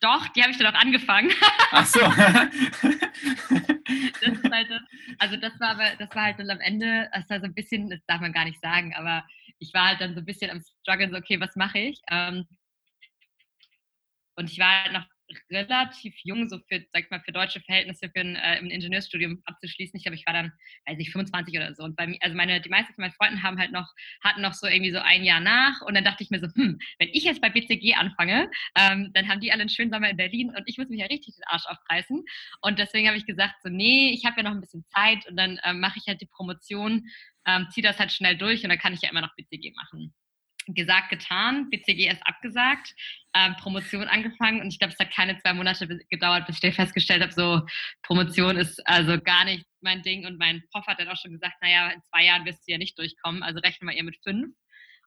Doch, 0.00 0.28
die 0.28 0.42
habe 0.42 0.52
ich 0.52 0.58
dann 0.58 0.74
auch 0.74 0.80
angefangen. 0.80 1.30
Ach 1.70 1.86
so. 1.86 2.00
das 2.00 2.12
halt 4.50 4.70
das, 4.70 4.82
also 5.18 5.36
das 5.36 5.58
war 5.58 5.70
aber, 5.70 5.96
das 5.98 6.14
war 6.14 6.24
halt 6.24 6.38
dann 6.38 6.50
am 6.50 6.60
Ende, 6.60 7.08
das 7.12 7.30
war 7.30 7.40
so 7.40 7.46
ein 7.46 7.54
bisschen, 7.54 7.88
das 7.88 8.04
darf 8.06 8.20
man 8.20 8.32
gar 8.32 8.44
nicht 8.44 8.60
sagen, 8.60 8.94
aber 8.94 9.24
ich 9.58 9.72
war 9.72 9.88
halt 9.88 10.00
dann 10.00 10.14
so 10.14 10.20
ein 10.20 10.26
bisschen 10.26 10.50
am 10.50 10.60
Struggle, 10.60 11.10
so 11.10 11.16
okay, 11.16 11.40
was 11.40 11.56
mache 11.56 11.78
ich? 11.78 12.02
Ähm, 12.10 12.46
und 14.36 14.50
ich 14.50 14.58
war 14.58 14.82
halt 14.84 14.92
noch 14.92 15.06
relativ 15.50 16.14
jung, 16.22 16.48
so 16.48 16.58
für, 16.68 16.84
sag 16.92 17.04
ich 17.04 17.10
mal, 17.10 17.20
für 17.20 17.32
deutsche 17.32 17.60
Verhältnisse 17.60 18.10
für 18.10 18.20
ein, 18.20 18.36
äh, 18.36 18.58
ein 18.58 18.70
Ingenieursstudium 18.70 19.42
abzuschließen. 19.44 19.96
Ich 19.96 20.04
glaube, 20.04 20.16
ich 20.16 20.26
war 20.26 20.34
dann, 20.34 20.52
weiß 20.86 20.98
ich, 20.98 21.10
25 21.10 21.56
oder 21.56 21.74
so. 21.74 21.84
Und 21.84 21.96
bei 21.96 22.06
mir, 22.06 22.18
also 22.20 22.36
meine, 22.36 22.60
die 22.60 22.68
meisten 22.68 22.94
von 22.94 23.02
meinen 23.02 23.12
Freunden 23.12 23.42
haben 23.42 23.58
halt 23.58 23.72
noch, 23.72 23.88
hatten 24.22 24.42
noch 24.42 24.54
so 24.54 24.66
irgendwie 24.66 24.92
so 24.92 24.98
ein 24.98 25.24
Jahr 25.24 25.40
nach. 25.40 25.80
Und 25.82 25.94
dann 25.94 26.04
dachte 26.04 26.22
ich 26.22 26.30
mir 26.30 26.40
so, 26.40 26.46
hm, 26.46 26.78
wenn 26.98 27.08
ich 27.12 27.24
jetzt 27.24 27.40
bei 27.40 27.50
BCG 27.50 27.94
anfange, 27.94 28.50
ähm, 28.76 29.10
dann 29.14 29.28
haben 29.28 29.40
die 29.40 29.52
alle 29.52 29.62
einen 29.62 29.70
schönen 29.70 29.90
Sommer 29.90 30.10
in 30.10 30.16
Berlin 30.16 30.50
und 30.56 30.62
ich 30.66 30.78
muss 30.78 30.88
mich 30.88 31.00
ja 31.00 31.06
richtig 31.06 31.34
den 31.34 31.44
Arsch 31.46 31.66
aufreißen. 31.66 32.24
Und 32.62 32.78
deswegen 32.78 33.08
habe 33.08 33.18
ich 33.18 33.26
gesagt, 33.26 33.56
so, 33.62 33.68
nee, 33.68 34.10
ich 34.10 34.24
habe 34.24 34.36
ja 34.38 34.42
noch 34.44 34.52
ein 34.52 34.60
bisschen 34.60 34.84
Zeit 34.94 35.26
und 35.28 35.36
dann 35.36 35.58
ähm, 35.64 35.80
mache 35.80 35.98
ich 35.98 36.06
halt 36.06 36.20
die 36.20 36.26
Promotion, 36.26 37.06
ähm, 37.46 37.68
ziehe 37.70 37.86
das 37.86 37.98
halt 37.98 38.12
schnell 38.12 38.36
durch 38.36 38.62
und 38.62 38.70
dann 38.70 38.78
kann 38.78 38.92
ich 38.92 39.02
ja 39.02 39.10
immer 39.10 39.20
noch 39.20 39.34
BCG 39.36 39.72
machen 39.76 40.14
gesagt, 40.74 41.10
getan, 41.10 41.70
BCG 41.70 42.08
ist 42.08 42.26
abgesagt, 42.26 42.94
ähm, 43.34 43.54
Promotion 43.56 44.04
angefangen 44.04 44.60
und 44.60 44.68
ich 44.68 44.78
glaube, 44.78 44.92
es 44.92 44.98
hat 44.98 45.14
keine 45.14 45.38
zwei 45.38 45.52
Monate 45.54 45.86
gedauert, 46.10 46.46
bis 46.46 46.62
ich 46.62 46.74
festgestellt 46.74 47.22
habe, 47.22 47.32
so 47.32 47.62
Promotion 48.02 48.56
ist 48.56 48.80
also 48.86 49.20
gar 49.20 49.44
nicht 49.44 49.64
mein 49.80 50.02
Ding 50.02 50.26
und 50.26 50.38
mein 50.38 50.62
Prof 50.72 50.86
hat 50.86 50.98
dann 50.98 51.08
auch 51.08 51.16
schon 51.16 51.32
gesagt, 51.32 51.54
naja, 51.62 51.90
in 51.90 52.02
zwei 52.10 52.24
Jahren 52.24 52.44
wirst 52.44 52.66
du 52.66 52.72
ja 52.72 52.78
nicht 52.78 52.98
durchkommen, 52.98 53.42
also 53.42 53.60
rechne 53.60 53.86
mal 53.86 53.94
eher 53.94 54.04
mit 54.04 54.16
fünf. 54.22 54.54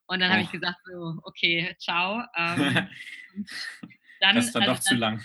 Und 0.06 0.18
dann 0.20 0.30
oh. 0.30 0.32
habe 0.32 0.42
ich 0.42 0.50
gesagt, 0.50 0.78
so, 0.84 1.20
okay, 1.22 1.76
ciao. 1.78 2.24
Ähm, 2.36 2.88
dann, 4.20 4.36
das 4.36 4.52
war 4.54 4.62
also 4.62 4.74
doch 4.74 4.80
zu 4.80 4.96
lang. 4.96 5.22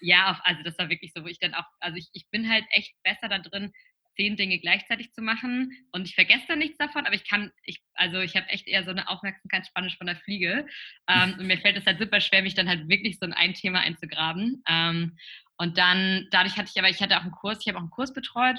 Ja, 0.00 0.40
also 0.44 0.62
das 0.62 0.78
war 0.78 0.88
wirklich 0.88 1.12
so, 1.12 1.22
wo 1.22 1.28
ich 1.28 1.38
dann 1.38 1.54
auch, 1.54 1.64
also 1.80 1.96
ich, 1.96 2.08
ich 2.12 2.28
bin 2.30 2.48
halt 2.48 2.64
echt 2.70 2.94
besser 3.02 3.28
da 3.28 3.38
drin, 3.38 3.72
zehn 4.16 4.36
Dinge 4.36 4.58
gleichzeitig 4.58 5.12
zu 5.12 5.22
machen 5.22 5.72
und 5.92 6.08
ich 6.08 6.14
vergesse 6.14 6.44
dann 6.48 6.58
nichts 6.58 6.78
davon, 6.78 7.06
aber 7.06 7.14
ich 7.14 7.28
kann, 7.28 7.50
ich, 7.64 7.82
also 7.94 8.20
ich 8.20 8.36
habe 8.36 8.48
echt 8.48 8.68
eher 8.68 8.84
so 8.84 8.90
eine 8.90 9.08
Aufmerksamkeitsspanne 9.08 9.90
von 9.90 10.06
der 10.06 10.16
Fliege 10.16 10.66
ähm, 11.08 11.34
und 11.38 11.46
mir 11.46 11.58
fällt 11.58 11.76
es 11.76 11.86
halt 11.86 11.98
super 11.98 12.20
schwer, 12.20 12.42
mich 12.42 12.54
dann 12.54 12.68
halt 12.68 12.88
wirklich 12.88 13.18
so 13.18 13.26
in 13.26 13.32
ein 13.32 13.54
Thema 13.54 13.80
einzugraben. 13.80 14.62
Ähm, 14.68 15.16
und 15.56 15.78
dann, 15.78 16.26
dadurch 16.30 16.56
hatte 16.56 16.70
ich 16.72 16.78
aber, 16.78 16.90
ich 16.90 17.00
hatte 17.00 17.16
auch 17.16 17.22
einen 17.22 17.30
Kurs, 17.30 17.58
ich 17.60 17.68
habe 17.68 17.78
auch 17.78 17.82
einen 17.82 17.90
Kurs 17.90 18.12
betreut 18.12 18.58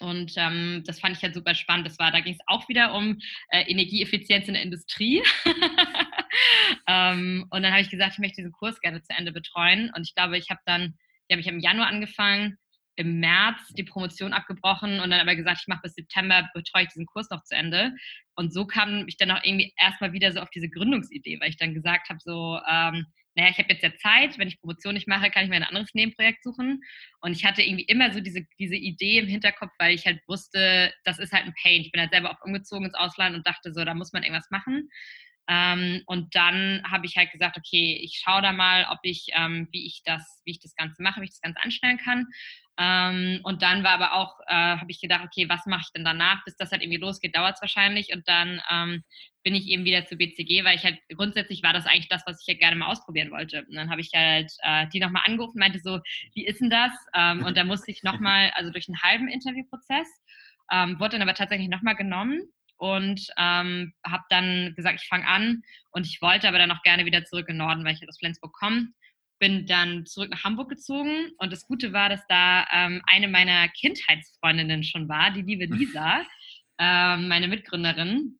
und 0.00 0.32
ähm, 0.36 0.82
das 0.86 0.98
fand 0.98 1.16
ich 1.16 1.22
halt 1.22 1.34
super 1.34 1.54
spannend. 1.54 1.86
Das 1.86 1.98
war, 1.98 2.10
da 2.10 2.20
ging 2.20 2.34
es 2.34 2.40
auch 2.46 2.68
wieder 2.68 2.94
um 2.94 3.18
äh, 3.50 3.70
Energieeffizienz 3.70 4.48
in 4.48 4.54
der 4.54 4.62
Industrie. 4.62 5.22
ähm, 6.86 7.46
und 7.50 7.62
dann 7.62 7.72
habe 7.72 7.82
ich 7.82 7.90
gesagt, 7.90 8.14
ich 8.14 8.18
möchte 8.18 8.36
diesen 8.36 8.52
Kurs 8.52 8.80
gerne 8.80 9.02
zu 9.02 9.12
Ende 9.16 9.30
betreuen. 9.30 9.92
Und 9.94 10.02
ich 10.02 10.14
glaube, 10.14 10.38
ich 10.38 10.48
habe 10.48 10.60
dann, 10.64 10.94
habe 11.30 11.40
ich 11.40 11.46
im 11.46 11.60
Januar 11.60 11.88
angefangen 11.88 12.56
im 13.00 13.18
März 13.18 13.68
die 13.70 13.82
Promotion 13.82 14.32
abgebrochen 14.32 15.00
und 15.00 15.10
dann 15.10 15.20
aber 15.20 15.34
gesagt, 15.34 15.60
ich 15.62 15.68
mache 15.68 15.80
bis 15.82 15.94
September, 15.94 16.48
betreue 16.54 16.82
ich 16.82 16.88
diesen 16.88 17.06
Kurs 17.06 17.30
noch 17.30 17.42
zu 17.44 17.54
Ende. 17.56 17.92
Und 18.34 18.52
so 18.52 18.66
kam 18.66 19.08
ich 19.08 19.16
dann 19.16 19.30
auch 19.30 19.42
irgendwie 19.42 19.72
erstmal 19.78 20.12
wieder 20.12 20.32
so 20.32 20.40
auf 20.40 20.50
diese 20.50 20.68
Gründungsidee, 20.68 21.40
weil 21.40 21.48
ich 21.48 21.56
dann 21.56 21.74
gesagt 21.74 22.10
habe, 22.10 22.20
so, 22.22 22.60
ähm, 22.70 23.06
naja, 23.36 23.50
ich 23.50 23.58
habe 23.58 23.72
jetzt 23.72 23.82
ja 23.82 23.94
Zeit, 23.96 24.38
wenn 24.38 24.48
ich 24.48 24.60
Promotion 24.60 24.94
nicht 24.94 25.08
mache, 25.08 25.30
kann 25.30 25.44
ich 25.44 25.50
mir 25.50 25.56
ein 25.56 25.62
anderes 25.62 25.94
Nebenprojekt 25.94 26.42
suchen. 26.42 26.82
Und 27.20 27.32
ich 27.32 27.44
hatte 27.44 27.62
irgendwie 27.62 27.84
immer 27.84 28.12
so 28.12 28.20
diese, 28.20 28.44
diese 28.58 28.76
Idee 28.76 29.18
im 29.18 29.28
Hinterkopf, 29.28 29.72
weil 29.78 29.94
ich 29.94 30.04
halt 30.04 30.20
wusste, 30.26 30.92
das 31.04 31.18
ist 31.18 31.32
halt 31.32 31.46
ein 31.46 31.54
Pain. 31.62 31.80
Ich 31.80 31.92
bin 31.92 32.00
halt 32.00 32.10
selber 32.10 32.32
auch 32.32 32.44
umgezogen 32.44 32.86
ins 32.86 32.94
Ausland 32.94 33.36
und 33.36 33.46
dachte 33.46 33.72
so, 33.72 33.84
da 33.84 33.94
muss 33.94 34.12
man 34.12 34.24
irgendwas 34.24 34.50
machen. 34.50 34.90
Ähm, 35.48 36.02
und 36.06 36.34
dann 36.34 36.82
habe 36.88 37.06
ich 37.06 37.16
halt 37.16 37.32
gesagt, 37.32 37.56
okay, 37.56 37.98
ich 38.02 38.20
schaue 38.22 38.42
da 38.42 38.52
mal, 38.52 38.86
ob 38.90 38.98
ich, 39.02 39.28
ähm, 39.34 39.68
wie 39.72 39.86
ich 39.86 40.02
das, 40.04 40.40
wie 40.44 40.52
ich 40.52 40.60
das 40.60 40.74
Ganze 40.76 41.02
mache, 41.02 41.20
wie 41.20 41.24
ich 41.24 41.32
das 41.32 41.40
Ganze 41.40 41.60
anstellen 41.60 41.98
kann. 41.98 42.26
Ähm, 42.78 43.40
und 43.42 43.60
dann 43.60 43.84
war 43.84 43.90
aber 43.90 44.14
auch, 44.14 44.38
äh, 44.46 44.54
habe 44.54 44.90
ich 44.90 45.00
gedacht, 45.00 45.22
okay, 45.24 45.48
was 45.48 45.66
mache 45.66 45.82
ich 45.84 45.92
denn 45.92 46.04
danach? 46.04 46.42
Bis 46.44 46.56
das 46.56 46.70
halt 46.70 46.82
irgendwie 46.82 47.00
losgeht, 47.00 47.36
dauert 47.36 47.56
es 47.56 47.60
wahrscheinlich. 47.60 48.14
Und 48.14 48.26
dann 48.26 48.62
ähm, 48.70 49.04
bin 49.42 49.54
ich 49.54 49.66
eben 49.66 49.84
wieder 49.84 50.06
zu 50.06 50.16
BCG, 50.16 50.64
weil 50.64 50.76
ich 50.76 50.84
halt 50.84 50.98
grundsätzlich 51.14 51.62
war 51.62 51.72
das 51.72 51.86
eigentlich 51.86 52.08
das, 52.08 52.22
was 52.26 52.40
ich 52.40 52.46
ja 52.46 52.58
gerne 52.58 52.76
mal 52.76 52.86
ausprobieren 52.86 53.32
wollte. 53.32 53.64
Und 53.68 53.74
dann 53.74 53.90
habe 53.90 54.00
ich 54.00 54.12
halt 54.14 54.50
äh, 54.62 54.86
die 54.88 55.00
nochmal 55.00 55.24
angerufen, 55.26 55.58
meinte 55.58 55.80
so, 55.80 56.00
wie 56.34 56.46
ist 56.46 56.60
denn 56.60 56.70
das? 56.70 56.92
Ähm, 57.14 57.44
und 57.44 57.56
da 57.56 57.64
musste 57.64 57.90
ich 57.90 58.02
nochmal, 58.02 58.50
also 58.54 58.70
durch 58.70 58.88
einen 58.88 59.02
halben 59.02 59.28
Interviewprozess, 59.28 60.08
ähm, 60.72 60.98
wurde 61.00 61.18
dann 61.18 61.22
aber 61.22 61.34
tatsächlich 61.34 61.68
nochmal 61.68 61.96
genommen 61.96 62.50
und 62.80 63.26
ähm, 63.36 63.92
habe 64.06 64.24
dann 64.30 64.72
gesagt, 64.74 65.00
ich 65.02 65.08
fange 65.08 65.26
an 65.26 65.62
und 65.90 66.06
ich 66.06 66.22
wollte 66.22 66.48
aber 66.48 66.56
dann 66.56 66.70
auch 66.70 66.82
gerne 66.82 67.04
wieder 67.04 67.24
zurück 67.24 67.46
in 67.50 67.58
Norden, 67.58 67.84
weil 67.84 67.92
ich 67.92 68.00
halt 68.00 68.08
aus 68.08 68.18
Flensburg 68.18 68.54
komme. 68.54 68.88
Bin 69.38 69.66
dann 69.66 70.06
zurück 70.06 70.30
nach 70.30 70.44
Hamburg 70.44 70.70
gezogen 70.70 71.30
und 71.36 71.52
das 71.52 71.66
Gute 71.66 71.92
war, 71.92 72.08
dass 72.08 72.26
da 72.26 72.66
ähm, 72.72 73.02
eine 73.06 73.28
meiner 73.28 73.68
Kindheitsfreundinnen 73.68 74.82
schon 74.82 75.10
war, 75.10 75.30
die 75.30 75.42
liebe 75.42 75.66
Lisa, 75.66 76.22
ähm, 76.78 77.28
meine 77.28 77.48
Mitgründerin. 77.48 78.38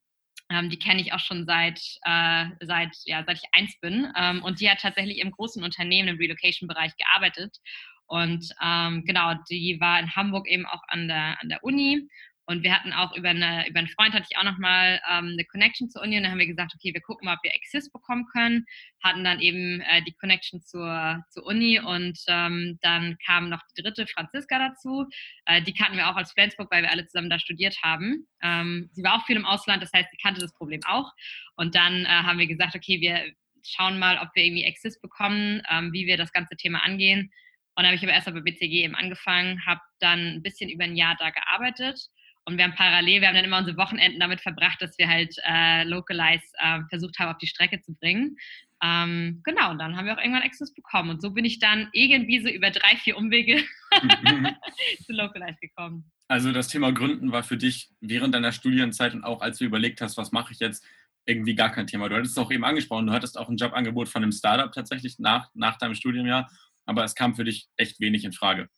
Ähm, 0.51 0.71
die 0.71 0.79
kenne 0.79 1.03
ich 1.03 1.13
auch 1.13 1.21
schon 1.21 1.45
seit, 1.45 1.79
äh, 2.03 2.47
seit, 2.61 2.97
ja, 3.05 3.23
seit 3.25 3.37
ich 3.37 3.49
eins 3.53 3.79
bin. 3.81 4.11
Ähm, 4.17 4.43
und 4.43 4.61
die 4.61 4.71
hat 4.71 4.81
tatsächlich 4.81 5.19
im 5.19 5.33
großen 5.33 5.63
Unternehmen 5.63 6.09
im 6.09 6.17
Relocation-Bereich 6.17 6.93
gearbeitet. 6.97 7.59
Und 8.07 8.49
ähm, 8.61 9.05
genau, 9.05 9.35
die 9.51 9.79
war 9.81 10.01
in 10.01 10.17
Hamburg 10.17 10.49
eben 10.49 10.67
auch 10.67 10.83
an 10.89 11.09
der, 11.09 11.41
an 11.41 11.51
der 11.51 11.63
Uni 11.63 12.09
und 12.51 12.65
wir 12.65 12.75
hatten 12.75 12.93
auch 12.93 13.17
über, 13.17 13.29
eine, 13.29 13.69
über 13.69 13.79
einen 13.79 13.89
Freund 13.89 14.13
hatte 14.13 14.27
ich 14.29 14.37
auch 14.37 14.43
nochmal 14.43 15.01
ähm, 15.09 15.35
eine 15.35 15.45
Connection 15.45 15.89
zur 15.89 16.03
Uni 16.03 16.17
und 16.17 16.25
dann 16.25 16.33
haben 16.33 16.41
wir 16.41 16.49
gesagt, 16.49 16.73
okay, 16.75 16.93
wir 16.93 17.01
gucken 17.01 17.27
mal, 17.27 17.35
ob 17.35 17.45
wir 17.45 17.55
Exist 17.55 17.93
bekommen 17.93 18.27
können. 18.33 18.67
Hatten 19.05 19.23
dann 19.23 19.39
eben 19.39 19.81
äh, 19.83 20.03
die 20.03 20.15
Connection 20.15 20.61
zur, 20.61 21.25
zur 21.31 21.47
Uni 21.47 21.79
und 21.79 22.19
ähm, 22.27 22.77
dann 22.83 23.17
kam 23.25 23.51
noch 23.51 23.61
die 23.77 23.83
dritte, 23.83 24.05
Franziska, 24.09 24.59
dazu. 24.59 25.07
Äh, 25.47 25.63
die 25.63 25.73
kannten 25.73 25.97
wir 25.97 26.11
auch 26.11 26.17
als 26.17 26.33
Flensburg, 26.33 26.73
weil 26.73 26.83
wir 26.83 26.91
alle 26.91 27.07
zusammen 27.07 27.31
da 27.31 27.39
studiert 27.39 27.77
haben. 27.85 28.27
Ähm, 28.43 28.91
sie 28.95 29.05
war 29.05 29.15
auch 29.15 29.27
viel 29.27 29.37
im 29.37 29.47
Ausland, 29.47 29.81
das 29.81 29.93
heißt, 29.93 30.11
sie 30.11 30.19
kannte 30.21 30.41
das 30.41 30.53
Problem 30.55 30.81
auch. 30.87 31.13
Und 31.55 31.77
dann 31.77 32.05
äh, 32.05 32.09
haben 32.09 32.41
wir 32.41 32.49
gesagt, 32.49 32.75
okay, 32.75 33.01
wir 33.01 33.33
schauen 33.63 34.01
mal, 34.01 34.19
ob 34.19 34.29
wir 34.35 34.43
irgendwie 34.43 34.65
Exist 34.65 35.01
bekommen, 35.03 35.63
ähm, 35.71 35.93
wie 35.93 36.09
wir 36.09 36.17
das 36.17 36.33
ganze 36.33 36.57
Thema 36.57 36.83
angehen. 36.85 37.31
dann 37.77 37.87
habe 37.87 37.95
ich 37.95 38.03
aber 38.03 38.13
erst 38.13 38.27
bei 38.27 38.41
BCG 38.41 38.83
eben 38.83 38.97
angefangen, 38.97 39.65
habe 39.67 39.81
dann 40.01 40.19
ein 40.35 40.43
bisschen 40.43 40.69
über 40.69 40.83
ein 40.83 40.97
Jahr 40.97 41.15
da 41.17 41.31
gearbeitet. 41.31 42.11
Und 42.51 42.59
wir 42.59 42.65
haben 42.65 42.75
parallel, 42.75 43.21
wir 43.21 43.29
haben 43.29 43.35
dann 43.35 43.45
immer 43.45 43.59
unsere 43.59 43.77
Wochenenden 43.77 44.21
damit 44.21 44.41
verbracht, 44.41 44.83
dass 44.83 44.99
wir 44.99 45.09
halt 45.09 45.35
äh, 45.47 45.85
Localize 45.85 46.45
äh, 46.59 46.81
versucht 46.89 47.19
haben, 47.19 47.31
auf 47.31 47.39
die 47.39 47.47
Strecke 47.47 47.81
zu 47.81 47.95
bringen. 47.95 48.37
Ähm, 48.83 49.41
genau, 49.45 49.71
und 49.71 49.79
dann 49.79 49.97
haben 49.97 50.07
wir 50.07 50.15
auch 50.15 50.21
irgendwann 50.21 50.43
Access 50.43 50.73
bekommen. 50.75 51.11
Und 51.11 51.23
so 51.23 51.31
bin 51.31 51.45
ich 51.45 51.59
dann 51.59 51.89
irgendwie 51.93 52.41
so 52.41 52.49
über 52.49 52.71
drei, 52.71 52.97
vier 52.97 53.17
Umwege 53.17 53.63
zu 55.05 55.13
Localize 55.13 55.59
gekommen. 55.61 56.11
Also 56.29 56.53
das 56.53 56.69
Thema 56.69 56.93
Gründen 56.93 57.33
war 57.33 57.43
für 57.43 57.57
dich 57.57 57.91
während 58.01 58.35
deiner 58.35 58.53
Studienzeit 58.53 59.15
und 59.15 59.25
auch 59.25 59.43
als 59.43 59.59
du 59.59 59.65
überlegt 59.65 60.01
hast, 60.01 60.17
was 60.17 60.33
mache 60.33 60.53
ich 60.53 60.61
jetzt, 60.61 60.85
irgendwie 61.27 61.55
gar 61.55 61.71
kein 61.71 61.87
Thema. 61.87 62.09
Du 62.09 62.17
hattest 62.17 62.37
es 62.37 62.43
auch 62.43 62.51
eben 62.51 62.65
angesprochen, 62.65 63.07
du 63.07 63.13
hattest 63.13 63.39
auch 63.39 63.49
ein 63.49 63.57
Jobangebot 63.57 64.09
von 64.09 64.23
einem 64.23 64.33
Startup 64.33 64.73
tatsächlich 64.73 65.19
nach, 65.19 65.51
nach 65.55 65.77
deinem 65.77 65.95
Studienjahr, 65.95 66.51
aber 66.87 67.05
es 67.05 67.15
kam 67.15 67.35
für 67.35 67.45
dich 67.45 67.69
echt 67.77 68.01
wenig 68.01 68.25
in 68.25 68.33
Frage. 68.33 68.69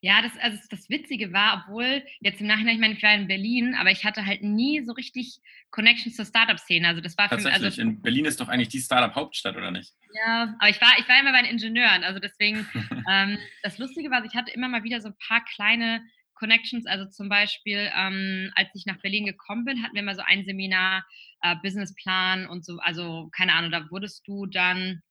Ja, 0.00 0.22
das, 0.22 0.32
also 0.40 0.58
das 0.70 0.88
Witzige 0.88 1.32
war, 1.32 1.64
obwohl 1.64 2.02
jetzt 2.20 2.40
im 2.40 2.46
Nachhinein, 2.46 2.74
ich 2.74 2.80
meine, 2.80 2.94
ich 2.94 3.02
war 3.02 3.14
in 3.14 3.28
Berlin, 3.28 3.74
aber 3.74 3.90
ich 3.90 4.04
hatte 4.04 4.26
halt 4.26 4.42
nie 4.42 4.84
so 4.84 4.92
richtig 4.92 5.40
Connections 5.70 6.16
zur 6.16 6.24
Startup-Szene. 6.24 6.86
Also 6.88 7.00
das 7.00 7.16
war 7.16 7.28
für 7.28 7.36
mich. 7.36 7.46
Also, 7.46 7.80
in 7.80 8.00
Berlin 8.02 8.24
ist 8.24 8.40
doch 8.40 8.48
eigentlich 8.48 8.68
die 8.68 8.80
Startup-Hauptstadt, 8.80 9.56
oder 9.56 9.70
nicht? 9.70 9.92
Ja, 10.14 10.54
aber 10.58 10.70
ich 10.70 10.80
war, 10.80 10.92
ich 10.98 11.08
war 11.08 11.20
immer 11.20 11.32
bei 11.32 11.42
den 11.42 11.50
Ingenieuren. 11.50 12.04
Also 12.04 12.20
deswegen, 12.20 12.66
ähm, 13.10 13.38
das 13.62 13.78
Lustige 13.78 14.10
war, 14.10 14.24
ich 14.24 14.34
hatte 14.34 14.52
immer 14.52 14.68
mal 14.68 14.84
wieder 14.84 15.00
so 15.00 15.08
ein 15.08 15.16
paar 15.26 15.44
kleine 15.44 16.02
Connections. 16.34 16.86
Also 16.86 17.06
zum 17.06 17.28
Beispiel, 17.28 17.90
ähm, 17.96 18.50
als 18.54 18.68
ich 18.74 18.84
nach 18.86 19.00
Berlin 19.00 19.26
gekommen 19.26 19.64
bin, 19.64 19.82
hatten 19.82 19.94
wir 19.94 20.02
mal 20.02 20.16
so 20.16 20.22
ein 20.26 20.44
Seminar, 20.44 21.04
äh, 21.40 21.56
Businessplan 21.62 22.46
und 22.46 22.64
so, 22.64 22.78
also 22.78 23.30
keine 23.34 23.54
Ahnung, 23.54 23.70
da 23.70 23.90
wurdest 23.90 24.26
du 24.26 24.46
dann 24.46 25.02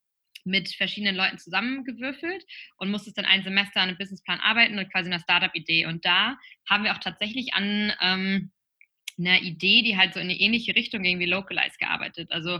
mit 0.44 0.70
verschiedenen 0.70 1.16
Leuten 1.16 1.38
zusammengewürfelt 1.38 2.46
und 2.78 2.92
musstest 2.92 3.18
dann 3.18 3.26
ein 3.26 3.44
Semester 3.44 3.82
an 3.82 3.90
einem 3.90 3.98
Businessplan 3.98 4.40
arbeiten 4.40 4.78
und 4.78 4.92
quasi 4.92 5.10
einer 5.10 5.20
Startup-Idee. 5.20 5.86
Und 5.86 6.06
da 6.06 6.38
haben 6.70 6.84
wir 6.84 6.94
auch 6.94 7.00
tatsächlich 7.00 7.54
an 7.54 7.94
ähm, 8.02 8.52
einer 9.18 9.42
Idee, 9.42 9.82
die 9.84 9.98
halt 9.98 10.14
so 10.14 10.20
in 10.20 10.30
eine 10.30 10.40
ähnliche 10.40 10.76
Richtung 10.76 11.04
ging 11.04 11.20
wie 11.20 11.26
Localize 11.26 11.78
gearbeitet. 11.80 12.32
Also 12.32 12.60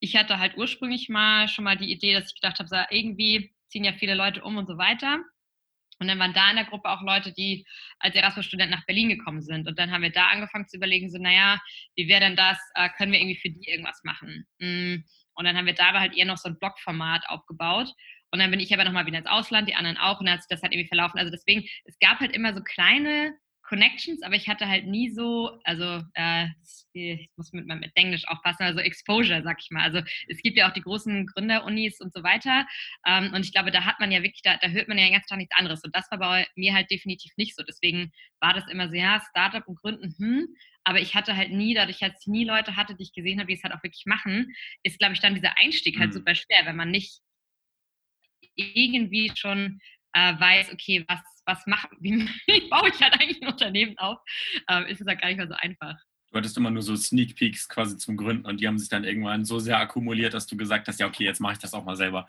ich 0.00 0.16
hatte 0.16 0.38
halt 0.38 0.56
ursprünglich 0.56 1.08
mal 1.08 1.48
schon 1.48 1.64
mal 1.64 1.76
die 1.76 1.90
Idee, 1.90 2.14
dass 2.14 2.28
ich 2.28 2.34
gedacht 2.34 2.58
habe, 2.58 2.68
so, 2.68 2.76
irgendwie 2.90 3.54
ziehen 3.68 3.84
ja 3.84 3.92
viele 3.92 4.14
Leute 4.14 4.42
um 4.42 4.56
und 4.56 4.66
so 4.66 4.76
weiter. 4.76 5.20
Und 5.98 6.08
dann 6.08 6.18
waren 6.18 6.34
da 6.34 6.50
in 6.50 6.56
der 6.56 6.64
Gruppe 6.64 6.88
auch 6.88 7.02
Leute, 7.02 7.32
die 7.32 7.66
als 7.98 8.14
Erasmus-Student 8.14 8.70
nach 8.70 8.84
Berlin 8.86 9.08
gekommen 9.08 9.42
sind. 9.42 9.66
Und 9.68 9.78
dann 9.78 9.90
haben 9.90 10.02
wir 10.02 10.10
da 10.10 10.28
angefangen 10.28 10.68
zu 10.68 10.76
überlegen, 10.76 11.10
so, 11.10 11.18
naja, 11.18 11.60
wie 11.96 12.08
wäre 12.08 12.20
denn 12.20 12.36
das? 12.36 12.58
Äh, 12.74 12.88
können 12.96 13.12
wir 13.12 13.20
irgendwie 13.20 13.40
für 13.40 13.50
die 13.50 13.68
irgendwas 13.68 14.00
machen? 14.04 14.46
Mm. 14.58 15.04
Und 15.36 15.44
dann 15.44 15.56
haben 15.56 15.66
wir 15.66 15.74
dabei 15.74 16.00
halt 16.00 16.16
eher 16.16 16.26
noch 16.26 16.36
so 16.36 16.48
ein 16.48 16.58
Blogformat 16.58 17.28
aufgebaut. 17.28 17.92
Und 18.30 18.40
dann 18.40 18.50
bin 18.50 18.60
ich 18.60 18.72
aber 18.72 18.84
nochmal 18.84 19.06
wieder 19.06 19.18
ins 19.18 19.26
Ausland, 19.26 19.68
die 19.68 19.74
anderen 19.74 19.96
auch. 19.96 20.20
Und 20.20 20.26
dann 20.26 20.34
hat 20.34 20.42
sich 20.42 20.48
das 20.48 20.62
halt 20.62 20.72
irgendwie 20.72 20.88
verlaufen. 20.88 21.18
Also 21.18 21.30
deswegen, 21.30 21.68
es 21.84 21.98
gab 21.98 22.20
halt 22.20 22.32
immer 22.32 22.54
so 22.54 22.62
kleine 22.62 23.34
Connections, 23.64 24.22
aber 24.22 24.34
ich 24.34 24.48
hatte 24.48 24.68
halt 24.68 24.86
nie 24.86 25.10
so, 25.10 25.58
also 25.64 26.02
äh, 26.14 26.48
ich 26.92 27.30
muss 27.36 27.52
mit, 27.52 27.66
mit 27.66 27.92
Englisch 27.94 28.28
aufpassen, 28.28 28.62
also 28.62 28.80
Exposure, 28.80 29.42
sag 29.42 29.58
ich 29.60 29.70
mal. 29.70 29.82
Also 29.82 30.00
es 30.28 30.42
gibt 30.42 30.56
ja 30.56 30.68
auch 30.68 30.72
die 30.72 30.82
großen 30.82 31.26
Gründerunis 31.26 32.00
und 32.00 32.12
so 32.12 32.22
weiter. 32.22 32.66
Ähm, 33.06 33.32
und 33.34 33.44
ich 33.44 33.52
glaube, 33.52 33.70
da 33.70 33.84
hat 33.84 34.00
man 34.00 34.12
ja 34.12 34.22
wirklich, 34.22 34.42
da, 34.42 34.56
da 34.58 34.68
hört 34.68 34.88
man 34.88 34.98
ja 34.98 35.08
ganz 35.10 35.26
Tag 35.26 35.38
nichts 35.38 35.56
anderes. 35.56 35.82
Und 35.82 35.94
das 35.96 36.10
war 36.10 36.18
bei 36.18 36.46
mir 36.56 36.74
halt 36.74 36.90
definitiv 36.90 37.32
nicht 37.36 37.56
so. 37.56 37.62
Deswegen 37.62 38.12
war 38.40 38.52
das 38.52 38.68
immer 38.68 38.88
so, 38.88 38.94
ja, 38.94 39.22
Startup 39.30 39.66
und 39.66 39.80
Gründen, 39.80 40.14
hm. 40.18 40.46
Aber 40.86 41.00
ich 41.00 41.14
hatte 41.14 41.34
halt 41.34 41.50
nie, 41.50 41.72
dadurch, 41.72 42.00
dass 42.00 42.20
ich 42.20 42.26
nie 42.26 42.44
Leute 42.44 42.76
hatte, 42.76 42.94
die 42.94 43.04
ich 43.04 43.14
gesehen 43.14 43.40
habe, 43.40 43.48
die 43.48 43.54
es 43.54 43.64
halt 43.64 43.72
auch 43.72 43.82
wirklich 43.82 44.04
machen, 44.04 44.54
ist, 44.82 44.98
glaube 44.98 45.14
ich, 45.14 45.20
dann 45.20 45.34
dieser 45.34 45.58
Einstieg 45.58 45.98
halt 45.98 46.10
mhm. 46.10 46.18
super 46.18 46.34
schwer, 46.34 46.66
wenn 46.66 46.76
man 46.76 46.90
nicht 46.90 47.20
irgendwie 48.54 49.32
schon 49.34 49.80
äh, 50.14 50.40
weiß, 50.40 50.72
okay, 50.72 51.04
was, 51.08 51.20
was 51.44 51.66
mache, 51.66 51.88
wie, 52.00 52.28
wie 52.46 52.68
baue 52.68 52.88
ich 52.88 53.00
halt 53.02 53.14
eigentlich 53.14 53.42
ein 53.42 53.48
Unternehmen 53.48 53.98
auf, 53.98 54.18
äh, 54.70 54.90
ist 54.90 55.00
es 55.00 55.06
halt 55.06 55.20
gar 55.20 55.28
nicht 55.28 55.38
mehr 55.38 55.48
so 55.48 55.54
einfach. 55.54 55.96
Du 56.34 56.38
hattest 56.38 56.56
immer 56.56 56.72
nur 56.72 56.82
so 56.82 56.96
Sneak 56.96 57.36
Peeks 57.36 57.68
quasi 57.68 57.96
zum 57.96 58.16
Gründen 58.16 58.44
und 58.44 58.60
die 58.60 58.66
haben 58.66 58.76
sich 58.76 58.88
dann 58.88 59.04
irgendwann 59.04 59.44
so 59.44 59.60
sehr 59.60 59.78
akkumuliert, 59.78 60.34
dass 60.34 60.48
du 60.48 60.56
gesagt 60.56 60.88
hast, 60.88 60.98
ja, 60.98 61.06
okay, 61.06 61.22
jetzt 61.22 61.40
mache 61.40 61.52
ich 61.52 61.60
das 61.60 61.74
auch 61.74 61.84
mal 61.84 61.94
selber. 61.94 62.26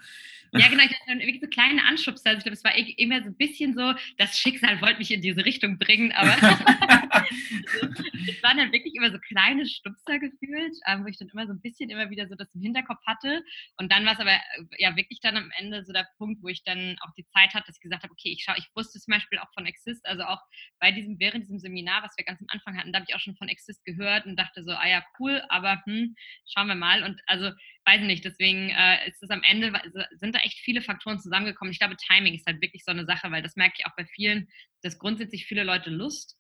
Ja, 0.52 0.68
genau, 0.70 0.84
ich 0.84 0.92
hatte 0.92 1.02
dann 1.08 1.20
wirklich 1.20 1.42
so 1.42 1.48
kleine 1.48 1.84
Anschubser. 1.84 2.30
Also 2.30 2.38
ich 2.38 2.44
glaube, 2.44 2.56
es 2.56 2.64
war 2.64 2.76
immer 2.76 3.22
so 3.24 3.30
ein 3.30 3.36
bisschen 3.36 3.74
so, 3.74 3.94
das 4.18 4.38
Schicksal 4.38 4.80
wollte 4.80 5.00
mich 5.00 5.12
in 5.12 5.22
diese 5.22 5.44
Richtung 5.44 5.80
bringen, 5.80 6.12
aber 6.12 6.30
es 8.30 8.44
waren 8.44 8.58
dann 8.58 8.72
wirklich 8.72 8.96
immer 8.96 9.12
so 9.12 9.18
kleine 9.20 9.66
Stupser 9.66 10.20
gefühlt, 10.20 10.78
ähm, 10.86 11.04
wo 11.04 11.08
ich 11.08 11.18
dann 11.18 11.30
immer 11.30 11.48
so 11.48 11.54
ein 11.54 11.62
bisschen 11.62 11.90
immer 11.90 12.10
wieder 12.10 12.28
so 12.28 12.36
das 12.36 12.54
im 12.54 12.62
Hinterkopf 12.62 13.04
hatte. 13.06 13.44
Und 13.78 13.92
dann 13.92 14.06
war 14.06 14.14
es 14.14 14.20
aber 14.20 14.32
äh, 14.32 14.40
ja 14.78 14.96
wirklich 14.96 15.20
dann 15.20 15.36
am 15.36 15.52
Ende 15.58 15.84
so 15.84 15.92
der 15.92 16.08
Punkt, 16.18 16.44
wo 16.44 16.48
ich 16.48 16.64
dann 16.64 16.96
auch 17.02 17.14
die 17.18 17.26
Zeit 17.26 17.54
hatte, 17.54 17.68
dass 17.68 17.78
ich 17.78 17.82
gesagt 17.82 18.04
habe, 18.04 18.14
okay, 18.14 18.32
ich 18.32 18.44
schaue, 18.44 18.56
ich 18.58 18.70
wusste 18.76 19.00
zum 19.00 19.14
Beispiel 19.14 19.40
auch 19.40 19.52
von 19.54 19.66
Exist, 19.66 20.06
also 20.06 20.24
auch 20.24 20.42
bei 20.80 20.92
diesem, 20.92 21.20
während 21.20 21.44
diesem 21.44 21.60
Seminar, 21.60 22.04
was 22.04 22.16
wir 22.18 22.24
ganz 22.24 22.40
am 22.40 22.48
Anfang 22.50 22.78
hatten, 22.78 22.94
da 22.94 23.00
habe 23.00 23.06
ich 23.10 23.16
auch 23.16 23.20
schon 23.20 23.36
von 23.36 23.50
Exist 23.50 23.84
gehört 23.84 23.95
und 24.26 24.38
dachte 24.38 24.64
so, 24.64 24.72
ah 24.72 24.88
ja, 24.88 25.04
cool, 25.20 25.42
aber 25.50 25.82
hm, 25.86 26.16
schauen 26.48 26.68
wir 26.68 26.76
mal. 26.76 27.04
Und 27.04 27.22
also 27.28 27.52
weiß 27.86 28.02
nicht, 28.02 28.26
deswegen 28.26 28.70
äh, 28.70 29.08
ist 29.08 29.22
es 29.22 29.30
am 29.30 29.44
Ende, 29.44 29.74
sind 30.20 30.36
da 30.36 30.40
echt 30.40 30.60
viele 30.60 30.82
Faktoren 30.82 31.20
zusammengekommen. 31.20 31.72
Ich 31.72 31.80
glaube, 31.80 31.96
Timing 31.98 32.34
ist 32.34 32.48
halt 32.48 32.62
wirklich 32.62 32.84
so 32.84 32.92
eine 32.92 33.06
Sache, 33.06 33.32
weil 33.32 33.44
das 33.44 33.56
merke 33.56 33.76
ich 33.78 33.86
auch 33.86 33.96
bei 33.96 34.06
vielen, 34.06 34.48
dass 34.82 35.00
grundsätzlich 35.00 35.46
viele 35.46 35.64
Leute 35.64 35.90
Lust 35.90 36.38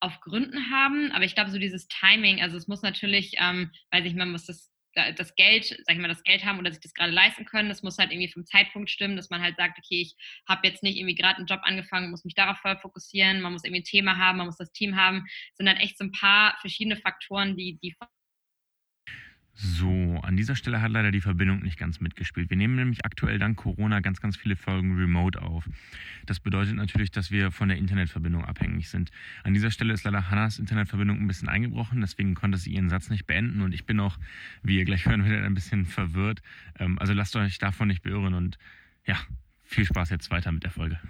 auf 0.00 0.20
Gründen 0.20 0.70
haben, 0.70 1.10
aber 1.12 1.24
ich 1.24 1.34
glaube, 1.34 1.50
so 1.50 1.58
dieses 1.58 1.88
Timing, 1.88 2.40
also 2.40 2.56
es 2.56 2.68
muss 2.68 2.82
natürlich, 2.82 3.34
ähm, 3.38 3.72
weiß 3.90 4.04
ich, 4.04 4.14
man 4.14 4.30
muss 4.30 4.46
das 4.46 4.70
das 5.16 5.34
Geld, 5.34 5.66
sag 5.66 5.94
ich 5.94 5.98
mal, 5.98 6.08
das 6.08 6.22
Geld 6.22 6.44
haben 6.44 6.58
oder 6.58 6.70
sich 6.70 6.80
das 6.80 6.94
gerade 6.94 7.12
leisten 7.12 7.44
können. 7.44 7.68
Das 7.68 7.82
muss 7.82 7.98
halt 7.98 8.10
irgendwie 8.12 8.30
vom 8.30 8.44
Zeitpunkt 8.46 8.90
stimmen, 8.90 9.16
dass 9.16 9.30
man 9.30 9.42
halt 9.42 9.56
sagt, 9.56 9.78
okay, 9.78 10.02
ich 10.02 10.16
habe 10.46 10.66
jetzt 10.66 10.82
nicht 10.82 10.96
irgendwie 10.96 11.14
gerade 11.14 11.38
einen 11.38 11.46
Job 11.46 11.60
angefangen, 11.62 12.10
muss 12.10 12.24
mich 12.24 12.34
darauf 12.34 12.58
voll 12.58 12.76
fokussieren, 12.78 13.40
man 13.40 13.52
muss 13.52 13.64
irgendwie 13.64 13.80
ein 13.82 13.84
Thema 13.84 14.16
haben, 14.16 14.38
man 14.38 14.46
muss 14.46 14.56
das 14.56 14.72
Team 14.72 14.96
haben. 14.96 15.24
Es 15.52 15.56
sind 15.56 15.68
halt 15.68 15.80
echt 15.80 15.98
so 15.98 16.04
ein 16.04 16.12
paar 16.12 16.56
verschiedene 16.60 16.96
Faktoren, 16.96 17.56
die, 17.56 17.78
die 17.82 17.94
so, 19.60 20.20
an 20.22 20.36
dieser 20.36 20.54
Stelle 20.54 20.80
hat 20.80 20.92
leider 20.92 21.10
die 21.10 21.20
Verbindung 21.20 21.62
nicht 21.62 21.78
ganz 21.78 21.98
mitgespielt. 21.98 22.48
Wir 22.48 22.56
nehmen 22.56 22.76
nämlich 22.76 23.04
aktuell 23.04 23.40
dank 23.40 23.56
Corona 23.56 23.98
ganz, 23.98 24.20
ganz 24.20 24.36
viele 24.36 24.54
Folgen 24.54 24.96
remote 24.96 25.42
auf. 25.42 25.68
Das 26.26 26.38
bedeutet 26.38 26.76
natürlich, 26.76 27.10
dass 27.10 27.32
wir 27.32 27.50
von 27.50 27.68
der 27.68 27.76
Internetverbindung 27.76 28.44
abhängig 28.44 28.88
sind. 28.88 29.10
An 29.42 29.54
dieser 29.54 29.72
Stelle 29.72 29.92
ist 29.92 30.04
leider 30.04 30.30
Hannas 30.30 30.60
Internetverbindung 30.60 31.18
ein 31.18 31.26
bisschen 31.26 31.48
eingebrochen, 31.48 32.00
deswegen 32.00 32.36
konnte 32.36 32.56
sie 32.56 32.72
ihren 32.72 32.88
Satz 32.88 33.10
nicht 33.10 33.26
beenden 33.26 33.60
und 33.62 33.74
ich 33.74 33.84
bin 33.84 33.98
auch, 33.98 34.16
wie 34.62 34.78
ihr 34.78 34.84
gleich 34.84 35.06
hören 35.06 35.24
werdet, 35.24 35.44
ein 35.44 35.54
bisschen 35.54 35.86
verwirrt. 35.86 36.40
Ähm, 36.78 36.96
also 37.00 37.12
lasst 37.12 37.34
euch 37.34 37.58
davon 37.58 37.88
nicht 37.88 38.02
beirren 38.02 38.34
und 38.34 38.58
ja, 39.06 39.16
viel 39.64 39.84
Spaß 39.84 40.10
jetzt 40.10 40.30
weiter 40.30 40.52
mit 40.52 40.62
der 40.62 40.70
Folge. 40.70 41.00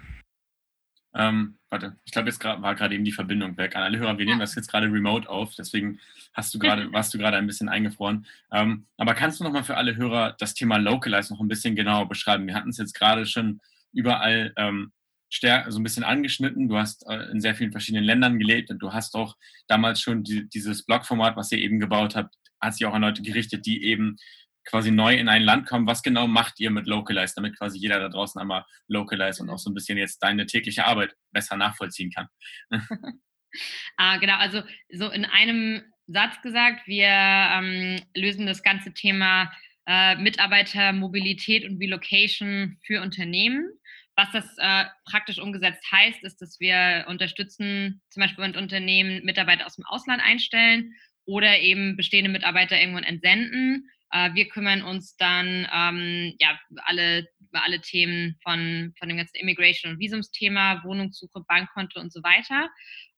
Ähm, 1.15 1.57
warte, 1.69 1.97
ich 2.05 2.11
glaube, 2.11 2.29
jetzt 2.29 2.43
war 2.43 2.75
gerade 2.75 2.95
eben 2.95 3.03
die 3.03 3.11
Verbindung 3.11 3.57
weg. 3.57 3.75
An 3.75 3.83
alle 3.83 3.97
Hörer, 3.97 4.17
wir 4.17 4.25
nehmen 4.25 4.39
das 4.39 4.55
jetzt 4.55 4.69
gerade 4.69 4.91
remote 4.91 5.27
auf, 5.27 5.55
deswegen 5.55 5.99
hast 6.33 6.53
du 6.53 6.59
grade, 6.59 6.91
warst 6.91 7.13
du 7.13 7.17
gerade 7.17 7.37
ein 7.37 7.47
bisschen 7.47 7.69
eingefroren. 7.69 8.25
Ähm, 8.51 8.85
aber 8.97 9.15
kannst 9.15 9.39
du 9.39 9.43
nochmal 9.43 9.63
für 9.63 9.77
alle 9.77 9.95
Hörer 9.95 10.35
das 10.37 10.53
Thema 10.53 10.77
Localize 10.77 11.33
noch 11.33 11.41
ein 11.41 11.47
bisschen 11.47 11.75
genauer 11.75 12.07
beschreiben? 12.07 12.47
Wir 12.47 12.53
hatten 12.53 12.69
es 12.69 12.77
jetzt 12.77 12.93
gerade 12.93 13.25
schon 13.25 13.59
überall 13.91 14.53
ähm, 14.55 14.91
so 15.31 15.79
ein 15.79 15.83
bisschen 15.83 16.03
angeschnitten. 16.03 16.67
Du 16.69 16.77
hast 16.77 17.05
äh, 17.07 17.31
in 17.31 17.41
sehr 17.41 17.55
vielen 17.55 17.71
verschiedenen 17.71 18.03
Ländern 18.03 18.39
gelebt 18.39 18.69
und 18.71 18.79
du 18.79 18.93
hast 18.93 19.15
auch 19.15 19.35
damals 19.67 20.01
schon 20.01 20.23
die, 20.23 20.47
dieses 20.49 20.83
Blogformat, 20.83 21.35
was 21.35 21.51
ihr 21.51 21.59
eben 21.59 21.79
gebaut 21.79 22.15
habt, 22.15 22.35
hat 22.59 22.73
sich 22.73 22.85
auch 22.85 22.93
an 22.93 23.01
Leute 23.01 23.21
gerichtet, 23.21 23.65
die 23.65 23.83
eben 23.83 24.17
quasi 24.65 24.91
neu 24.91 25.15
in 25.15 25.29
ein 25.29 25.41
Land 25.41 25.67
kommen, 25.67 25.87
was 25.87 26.03
genau 26.03 26.27
macht 26.27 26.59
ihr 26.59 26.69
mit 26.69 26.87
Localize, 26.87 27.33
damit 27.35 27.57
quasi 27.57 27.79
jeder 27.79 27.99
da 27.99 28.09
draußen 28.09 28.39
einmal 28.39 28.65
Localize 28.87 29.41
und 29.41 29.49
auch 29.49 29.57
so 29.57 29.69
ein 29.69 29.73
bisschen 29.73 29.97
jetzt 29.97 30.19
deine 30.19 30.45
tägliche 30.45 30.85
Arbeit 30.85 31.15
besser 31.31 31.57
nachvollziehen 31.57 32.11
kann? 32.11 32.27
ah, 33.97 34.17
genau, 34.17 34.35
also 34.37 34.61
so 34.91 35.09
in 35.09 35.25
einem 35.25 35.83
Satz 36.07 36.41
gesagt, 36.41 36.87
wir 36.87 37.07
ähm, 37.07 38.01
lösen 38.15 38.45
das 38.45 38.63
ganze 38.63 38.93
Thema 38.93 39.51
äh, 39.87 40.15
Mitarbeitermobilität 40.15 41.65
und 41.65 41.77
Relocation 41.77 42.77
für 42.85 43.01
Unternehmen. 43.01 43.69
Was 44.15 44.31
das 44.31 44.45
äh, 44.57 44.85
praktisch 45.09 45.39
umgesetzt 45.39 45.83
heißt, 45.91 46.23
ist, 46.23 46.41
dass 46.41 46.59
wir 46.59 47.05
unterstützen, 47.07 48.01
zum 48.09 48.21
Beispiel 48.21 48.43
wenn 48.43 48.55
Unternehmen 48.55 49.23
Mitarbeiter 49.23 49.65
aus 49.65 49.77
dem 49.77 49.85
Ausland 49.85 50.21
einstellen 50.21 50.93
oder 51.25 51.59
eben 51.59 51.95
bestehende 51.95 52.29
Mitarbeiter 52.29 52.79
irgendwann 52.79 53.03
entsenden 53.03 53.89
wir 54.11 54.47
kümmern 54.47 54.81
uns 54.81 55.15
dann 55.17 55.67
ähm, 55.71 56.35
ja, 56.39 56.59
alle, 56.85 57.27
alle 57.51 57.81
Themen 57.81 58.39
von, 58.43 58.93
von 58.97 59.07
dem 59.07 59.17
ganzen 59.17 59.37
Immigration- 59.37 59.93
und 59.93 59.99
Visumsthema, 59.99 60.83
Wohnungssuche, 60.83 61.41
Bankkonto 61.47 61.99
und 61.99 62.11
so 62.11 62.21
weiter. 62.23 62.69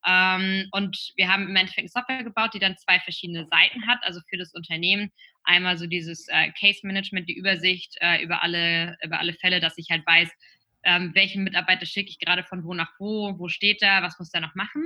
Ähm, 0.06 0.68
und 0.72 1.12
wir 1.16 1.28
haben 1.28 1.48
im 1.48 1.56
Endeffekt 1.56 1.80
eine 1.80 1.88
Software 1.88 2.24
gebaut, 2.24 2.54
die 2.54 2.58
dann 2.58 2.76
zwei 2.76 2.98
verschiedene 3.00 3.46
Seiten 3.46 3.86
hat, 3.86 4.00
also 4.02 4.20
für 4.28 4.36
das 4.36 4.52
Unternehmen. 4.52 5.10
Einmal 5.44 5.78
so 5.78 5.86
dieses 5.86 6.28
äh, 6.28 6.50
Case 6.58 6.80
Management, 6.82 7.28
die 7.28 7.36
Übersicht 7.36 7.96
äh, 8.00 8.22
über, 8.22 8.42
alle, 8.42 8.96
über 9.02 9.18
alle 9.18 9.34
Fälle, 9.34 9.60
dass 9.60 9.78
ich 9.78 9.88
halt 9.90 10.06
weiß, 10.06 10.30
ähm, 10.84 11.12
welchen 11.14 11.44
Mitarbeiter 11.44 11.86
schicke 11.86 12.10
ich 12.10 12.18
gerade 12.18 12.44
von 12.44 12.64
wo 12.64 12.74
nach 12.74 12.92
wo, 12.98 13.38
wo 13.38 13.48
steht 13.48 13.82
er, 13.82 14.02
was 14.02 14.18
muss 14.18 14.34
er 14.34 14.40
noch 14.40 14.54
machen. 14.54 14.84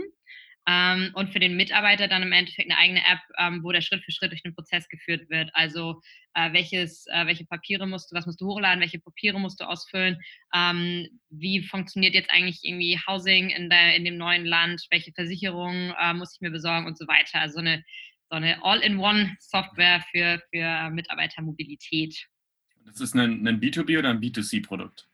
Ähm, 0.69 1.11
und 1.15 1.33
für 1.33 1.39
den 1.39 1.57
Mitarbeiter 1.57 2.09
dann 2.09 2.23
im 2.23 2.33
Endeffekt 2.33 2.69
eine 2.71 2.79
eigene 2.79 3.01
App, 3.01 3.21
ähm, 3.39 3.63
wo 3.63 3.71
der 3.71 3.83
Schritt 3.83 4.03
für 4.05 4.11
Schritt 4.11 4.33
durch 4.33 4.43
den 4.43 4.55
Prozess 4.55 4.89
geführt 4.89 5.31
wird. 5.31 5.51
Also 5.53 6.01
äh, 6.35 6.53
welches, 6.53 7.07
äh, 7.07 7.27
welche 7.27 7.45
Papiere 7.45 7.87
musst 7.87 8.11
du, 8.11 8.17
was 8.17 8.27
musst 8.27 8.41
du 8.41 8.47
hochladen, 8.47 8.81
welche 8.81 8.99
Papiere 8.99 9.39
musst 9.39 9.61
du 9.61 9.65
ausfüllen, 9.65 10.21
ähm, 10.55 11.07
wie 11.31 11.63
funktioniert 11.63 12.15
jetzt 12.15 12.31
eigentlich 12.31 12.61
irgendwie 12.63 12.99
Housing 13.07 13.51
in, 13.51 13.71
der, 13.71 13.95
in 13.95 14.05
dem 14.05 14.17
neuen 14.17 14.45
Land, 14.45 14.85
welche 14.91 15.13
Versicherungen 15.13 15.95
äh, 16.01 16.15
muss 16.15 16.35
ich 16.35 16.41
mir 16.41 16.51
besorgen 16.51 16.87
und 16.87 16.99
so 16.99 17.07
weiter. 17.07 17.41
Also 17.41 17.61
eine, 17.61 17.85
so 18.29 18.37
eine 18.37 18.63
All-in-One-Software 18.65 20.05
für, 20.11 20.43
für 20.53 20.91
Mitarbeitermobilität. 20.91 22.27
Das 22.85 23.01
ist 23.01 23.15
ein, 23.15 23.47
ein 23.47 23.61
B2B 23.61 23.99
oder 23.99 24.11
ein 24.11 24.21
B2C-Produkt? 24.21 25.09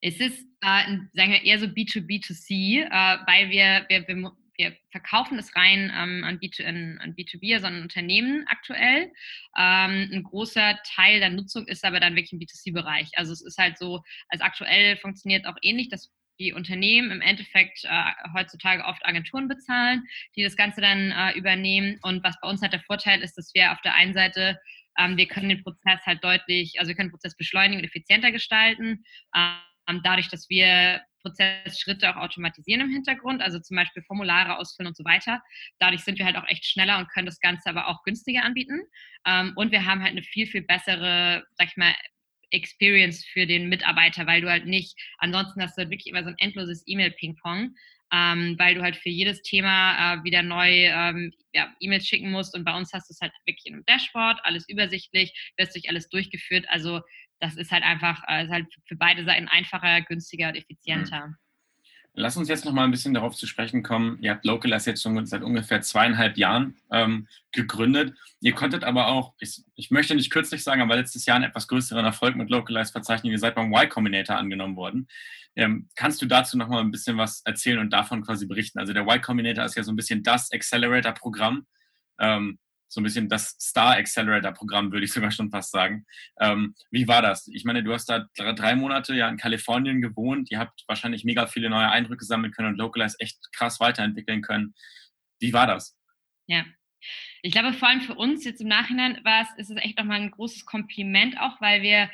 Es 0.00 0.20
ist, 0.20 0.46
äh, 0.60 0.98
sagen 1.12 1.32
wir, 1.32 1.42
eher 1.42 1.58
so 1.58 1.66
B2B2C, 1.66 2.84
äh, 2.84 3.18
weil 3.26 3.50
wir, 3.50 3.84
wir, 3.88 4.08
wir, 4.08 4.32
wir, 4.56 4.76
verkaufen 4.90 5.38
es 5.38 5.54
rein 5.56 5.92
ähm, 5.94 6.24
an, 6.24 6.38
B2, 6.38 6.64
an, 6.64 6.98
an, 7.00 7.14
B2B, 7.14 7.54
also 7.54 7.66
an 7.66 7.82
Unternehmen 7.82 8.44
aktuell. 8.48 9.12
Ähm, 9.58 10.10
ein 10.12 10.22
großer 10.22 10.78
Teil 10.84 11.20
der 11.20 11.30
Nutzung 11.30 11.66
ist 11.66 11.84
aber 11.84 12.00
dann 12.00 12.14
wirklich 12.14 12.32
im 12.32 12.38
B2C-Bereich. 12.38 13.10
Also 13.16 13.32
es 13.32 13.42
ist 13.42 13.58
halt 13.58 13.78
so, 13.78 14.02
als 14.28 14.40
aktuell 14.40 14.96
funktioniert 14.96 15.46
auch 15.46 15.56
ähnlich, 15.62 15.88
dass 15.88 16.12
die 16.40 16.52
Unternehmen 16.52 17.10
im 17.10 17.20
Endeffekt 17.20 17.84
äh, 17.84 18.12
heutzutage 18.32 18.84
oft 18.84 19.04
Agenturen 19.04 19.48
bezahlen, 19.48 20.02
die 20.36 20.42
das 20.42 20.56
Ganze 20.56 20.80
dann 20.80 21.12
äh, 21.12 21.36
übernehmen. 21.38 21.98
Und 22.02 22.24
was 22.24 22.40
bei 22.40 22.48
uns 22.48 22.60
halt 22.60 22.72
der 22.72 22.82
Vorteil 22.82 23.22
ist, 23.22 23.36
dass 23.38 23.54
wir 23.54 23.72
auf 23.72 23.80
der 23.82 23.94
einen 23.94 24.14
Seite 24.14 24.58
ähm, 24.98 25.16
wir 25.16 25.26
können 25.26 25.48
den 25.48 25.62
Prozess 25.62 26.00
halt 26.06 26.22
deutlich, 26.22 26.78
also 26.78 26.88
wir 26.88 26.94
können 26.94 27.08
den 27.08 27.12
Prozess 27.12 27.36
beschleunigen 27.36 27.80
und 27.80 27.84
effizienter 27.84 28.30
gestalten, 28.30 29.04
ähm, 29.34 29.56
dadurch, 30.02 30.28
dass 30.28 30.48
wir 30.48 31.00
Prozessschritte 31.22 32.10
auch 32.10 32.20
automatisieren 32.20 32.82
im 32.82 32.90
Hintergrund, 32.90 33.40
also 33.40 33.58
zum 33.58 33.76
Beispiel 33.76 34.02
Formulare 34.02 34.58
ausfüllen 34.58 34.88
und 34.88 34.96
so 34.96 35.04
weiter. 35.04 35.42
Dadurch 35.78 36.02
sind 36.02 36.18
wir 36.18 36.26
halt 36.26 36.36
auch 36.36 36.46
echt 36.48 36.66
schneller 36.66 36.98
und 36.98 37.10
können 37.10 37.26
das 37.26 37.40
Ganze 37.40 37.70
aber 37.70 37.88
auch 37.88 38.02
günstiger 38.02 38.44
anbieten. 38.44 38.80
Ähm, 39.26 39.52
und 39.56 39.72
wir 39.72 39.86
haben 39.86 40.02
halt 40.02 40.12
eine 40.12 40.22
viel, 40.22 40.46
viel 40.46 40.62
bessere, 40.62 41.44
sag 41.56 41.68
ich 41.68 41.76
mal, 41.76 41.94
Experience 42.50 43.24
für 43.24 43.46
den 43.46 43.68
Mitarbeiter, 43.68 44.26
weil 44.26 44.40
du 44.40 44.50
halt 44.50 44.66
nicht, 44.66 44.96
ansonsten 45.18 45.60
hast 45.60 45.76
du 45.76 45.82
halt 45.82 45.90
wirklich 45.90 46.06
immer 46.06 46.22
so 46.22 46.28
ein 46.28 46.38
endloses 46.38 46.84
E-Mail-Ping-Pong 46.86 47.74
ähm, 48.14 48.54
weil 48.58 48.76
du 48.76 48.82
halt 48.82 48.96
für 48.96 49.08
jedes 49.08 49.42
Thema 49.42 50.14
äh, 50.14 50.24
wieder 50.24 50.42
neu 50.42 50.68
ähm, 50.70 51.32
ja, 51.52 51.74
E-Mails 51.80 52.06
schicken 52.06 52.30
musst. 52.30 52.54
Und 52.54 52.64
bei 52.64 52.76
uns 52.76 52.92
hast 52.92 53.08
du 53.08 53.12
es 53.12 53.20
halt 53.20 53.32
wirklich 53.44 53.66
in 53.66 53.74
einem 53.74 53.84
Dashboard, 53.86 54.38
alles 54.44 54.68
übersichtlich, 54.68 55.32
wirst 55.56 55.74
durch 55.74 55.88
alles 55.88 56.08
durchgeführt. 56.10 56.64
Also 56.68 57.00
das 57.44 57.56
ist 57.56 57.70
halt 57.70 57.84
einfach, 57.84 58.22
äh, 58.26 58.44
ist 58.44 58.50
halt 58.50 58.66
für 58.86 58.96
beide 58.96 59.24
Seiten 59.24 59.48
einfacher, 59.48 60.00
günstiger 60.02 60.48
und 60.48 60.56
effizienter. 60.56 61.28
Mhm. 61.28 61.36
Lass 62.16 62.36
uns 62.36 62.48
jetzt 62.48 62.64
noch 62.64 62.72
mal 62.72 62.84
ein 62.84 62.92
bisschen 62.92 63.12
darauf 63.12 63.34
zu 63.34 63.46
sprechen 63.46 63.82
kommen. 63.82 64.18
Ihr 64.20 64.30
habt 64.30 64.44
Localize 64.44 64.88
jetzt 64.88 65.02
schon 65.02 65.26
seit 65.26 65.42
ungefähr 65.42 65.80
zweieinhalb 65.80 66.36
Jahren 66.36 66.76
ähm, 66.92 67.26
gegründet. 67.50 68.16
Ihr 68.40 68.54
konntet 68.54 68.84
aber 68.84 69.08
auch, 69.08 69.34
ich, 69.40 69.64
ich, 69.74 69.90
möchte 69.90 70.14
nicht 70.14 70.30
kürzlich 70.30 70.62
sagen, 70.62 70.80
aber 70.80 70.94
letztes 70.94 71.26
Jahr 71.26 71.36
einen 71.36 71.44
etwas 71.44 71.66
größeren 71.66 72.04
Erfolg 72.04 72.36
mit 72.36 72.50
Localize 72.50 72.92
verzeichnen. 72.92 73.32
Ihr 73.32 73.40
seid 73.40 73.56
beim 73.56 73.72
Y 73.72 73.88
Combinator 73.88 74.36
angenommen 74.36 74.76
worden. 74.76 75.08
Ähm, 75.56 75.88
kannst 75.96 76.22
du 76.22 76.26
dazu 76.26 76.56
noch 76.56 76.68
mal 76.68 76.80
ein 76.80 76.92
bisschen 76.92 77.18
was 77.18 77.42
erzählen 77.44 77.80
und 77.80 77.92
davon 77.92 78.22
quasi 78.22 78.46
berichten? 78.46 78.78
Also 78.78 78.92
der 78.92 79.02
Y 79.02 79.20
Combinator 79.20 79.64
ist 79.64 79.74
ja 79.74 79.82
so 79.82 79.90
ein 79.90 79.96
bisschen 79.96 80.22
das 80.22 80.52
Accelerator-Programm. 80.52 81.66
Ähm, 82.20 82.58
so 82.94 83.00
ein 83.00 83.04
bisschen 83.04 83.28
das 83.28 83.56
Star 83.60 83.96
Accelerator 83.96 84.52
Programm, 84.52 84.92
würde 84.92 85.04
ich 85.04 85.12
sogar 85.12 85.32
schon 85.32 85.50
fast 85.50 85.72
sagen. 85.72 86.06
Ähm, 86.40 86.76
wie 86.92 87.08
war 87.08 87.22
das? 87.22 87.48
Ich 87.48 87.64
meine, 87.64 87.82
du 87.82 87.92
hast 87.92 88.08
da 88.08 88.28
drei 88.36 88.76
Monate 88.76 89.14
ja 89.14 89.28
in 89.28 89.36
Kalifornien 89.36 90.00
gewohnt. 90.00 90.48
Ihr 90.52 90.60
habt 90.60 90.84
wahrscheinlich 90.86 91.24
mega 91.24 91.48
viele 91.48 91.68
neue 91.70 91.90
Eindrücke 91.90 92.24
sammeln 92.24 92.52
können 92.52 92.68
und 92.68 92.78
Localize 92.78 93.16
echt 93.18 93.36
krass 93.52 93.80
weiterentwickeln 93.80 94.42
können. 94.42 94.74
Wie 95.40 95.52
war 95.52 95.66
das? 95.66 95.98
Ja. 96.46 96.64
Ich 97.42 97.52
glaube, 97.52 97.72
vor 97.72 97.88
allem 97.88 98.00
für 98.00 98.14
uns 98.14 98.44
jetzt 98.44 98.60
im 98.60 98.68
Nachhinein 98.68 99.20
war 99.24 99.42
es, 99.42 99.48
ist 99.58 99.70
es 99.76 99.82
echt 99.82 99.98
nochmal 99.98 100.20
ein 100.20 100.30
großes 100.30 100.64
Kompliment 100.64 101.38
auch, 101.40 101.60
weil 101.60 101.82
wir, 101.82 102.08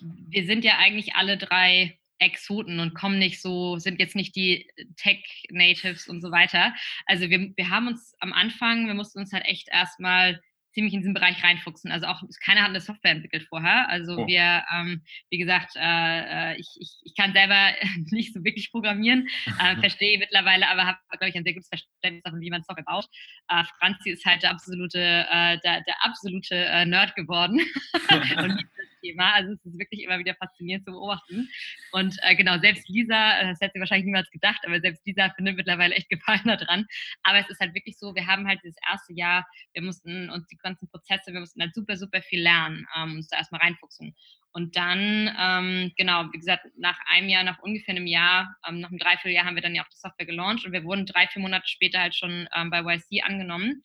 wir 0.00 0.44
sind 0.46 0.64
ja 0.64 0.78
eigentlich 0.78 1.14
alle 1.14 1.38
drei 1.38 1.96
Exoten 2.18 2.80
und 2.80 2.94
kommen 2.94 3.18
nicht 3.18 3.40
so, 3.40 3.78
sind 3.78 4.00
jetzt 4.00 4.16
nicht 4.16 4.36
die 4.36 4.70
Tech-Natives 4.96 6.08
und 6.08 6.20
so 6.20 6.30
weiter. 6.30 6.74
Also 7.06 7.28
wir, 7.30 7.52
wir 7.56 7.70
haben 7.70 7.88
uns 7.88 8.14
am 8.20 8.32
Anfang, 8.32 8.86
wir 8.86 8.94
mussten 8.94 9.18
uns 9.18 9.32
halt 9.32 9.44
echt 9.44 9.68
erstmal 9.70 10.40
ziemlich 10.74 10.92
in 10.92 11.00
diesen 11.00 11.14
Bereich 11.14 11.42
reinfuchsen. 11.42 11.90
Also 11.90 12.06
auch 12.06 12.22
keiner 12.44 12.62
hat 12.62 12.70
eine 12.70 12.80
Software 12.80 13.12
entwickelt 13.12 13.46
vorher. 13.48 13.88
Also 13.88 14.18
oh. 14.18 14.26
wir, 14.26 14.64
ähm, 14.74 15.02
wie 15.30 15.38
gesagt, 15.38 15.76
äh, 15.76 16.52
äh 16.52 16.56
ich, 16.56 16.68
ich, 16.78 16.90
ich 17.04 17.14
kann 17.14 17.32
selber 17.32 17.72
nicht 18.10 18.34
so 18.34 18.44
wirklich 18.44 18.70
programmieren, 18.70 19.28
äh, 19.60 19.76
verstehe 19.80 20.18
mittlerweile, 20.18 20.68
aber 20.68 20.86
habe, 20.86 20.98
glaube 21.10 21.28
ich, 21.30 21.36
ein 21.36 21.44
sehr 21.44 21.54
gutes 21.54 21.68
Verständnis 21.68 22.22
davon, 22.24 22.40
wie 22.40 22.50
man 22.50 22.62
Software 22.64 22.84
baut. 22.84 23.06
Äh, 23.48 23.62
Franzi 23.78 24.10
ist 24.10 24.26
halt 24.26 24.42
der 24.42 24.50
absolute, 24.50 24.98
äh, 24.98 25.58
der, 25.60 25.82
der 25.82 26.04
absolute 26.04 26.56
äh, 26.56 26.84
Nerd 26.84 27.14
geworden 27.14 27.60
und 28.36 28.64
Thema. 29.04 29.34
Also 29.34 29.52
es 29.52 29.64
ist 29.64 29.78
wirklich 29.78 30.02
immer 30.02 30.18
wieder 30.18 30.34
faszinierend 30.34 30.84
zu 30.84 30.92
beobachten. 30.92 31.48
Und 31.92 32.16
äh, 32.22 32.34
genau, 32.34 32.58
selbst 32.58 32.88
Lisa, 32.88 33.42
das 33.42 33.60
hätte 33.60 33.72
sie 33.74 33.80
wahrscheinlich 33.80 34.06
niemals 34.06 34.30
gedacht, 34.30 34.60
aber 34.64 34.80
selbst 34.80 35.06
Lisa 35.06 35.30
findet 35.36 35.56
mittlerweile 35.56 35.94
echt 35.94 36.08
Gefallen 36.08 36.44
daran. 36.44 36.86
Aber 37.22 37.38
es 37.38 37.48
ist 37.50 37.60
halt 37.60 37.74
wirklich 37.74 37.98
so, 37.98 38.14
wir 38.14 38.26
haben 38.26 38.46
halt 38.46 38.60
dieses 38.62 38.76
erste 38.90 39.12
Jahr, 39.12 39.46
wir 39.72 39.82
mussten 39.82 40.30
uns 40.30 40.46
die 40.48 40.56
ganzen 40.56 40.88
Prozesse, 40.88 41.32
wir 41.32 41.40
mussten 41.40 41.60
halt 41.60 41.74
super, 41.74 41.96
super 41.96 42.22
viel 42.22 42.42
lernen, 42.42 42.86
ähm, 42.96 43.16
uns 43.16 43.28
da 43.28 43.38
erstmal 43.38 43.60
reinfuchsen. 43.60 44.14
Und 44.52 44.76
dann, 44.76 45.34
ähm, 45.36 45.92
genau, 45.96 46.26
wie 46.32 46.38
gesagt, 46.38 46.64
nach 46.78 46.98
einem 47.08 47.28
Jahr, 47.28 47.42
nach 47.42 47.58
ungefähr 47.58 47.96
einem 47.96 48.06
Jahr, 48.06 48.54
ähm, 48.68 48.78
nach 48.80 48.88
einem 48.88 49.00
Dreivierteljahr 49.00 49.44
haben 49.44 49.56
wir 49.56 49.62
dann 49.62 49.74
ja 49.74 49.82
auch 49.82 49.88
die 49.88 49.98
Software 49.98 50.26
gelauncht 50.26 50.64
und 50.64 50.72
wir 50.72 50.84
wurden 50.84 51.06
drei, 51.06 51.26
vier 51.26 51.42
Monate 51.42 51.66
später 51.66 52.00
halt 52.00 52.14
schon 52.14 52.48
ähm, 52.54 52.70
bei 52.70 52.82
YC 52.82 53.24
angenommen. 53.24 53.82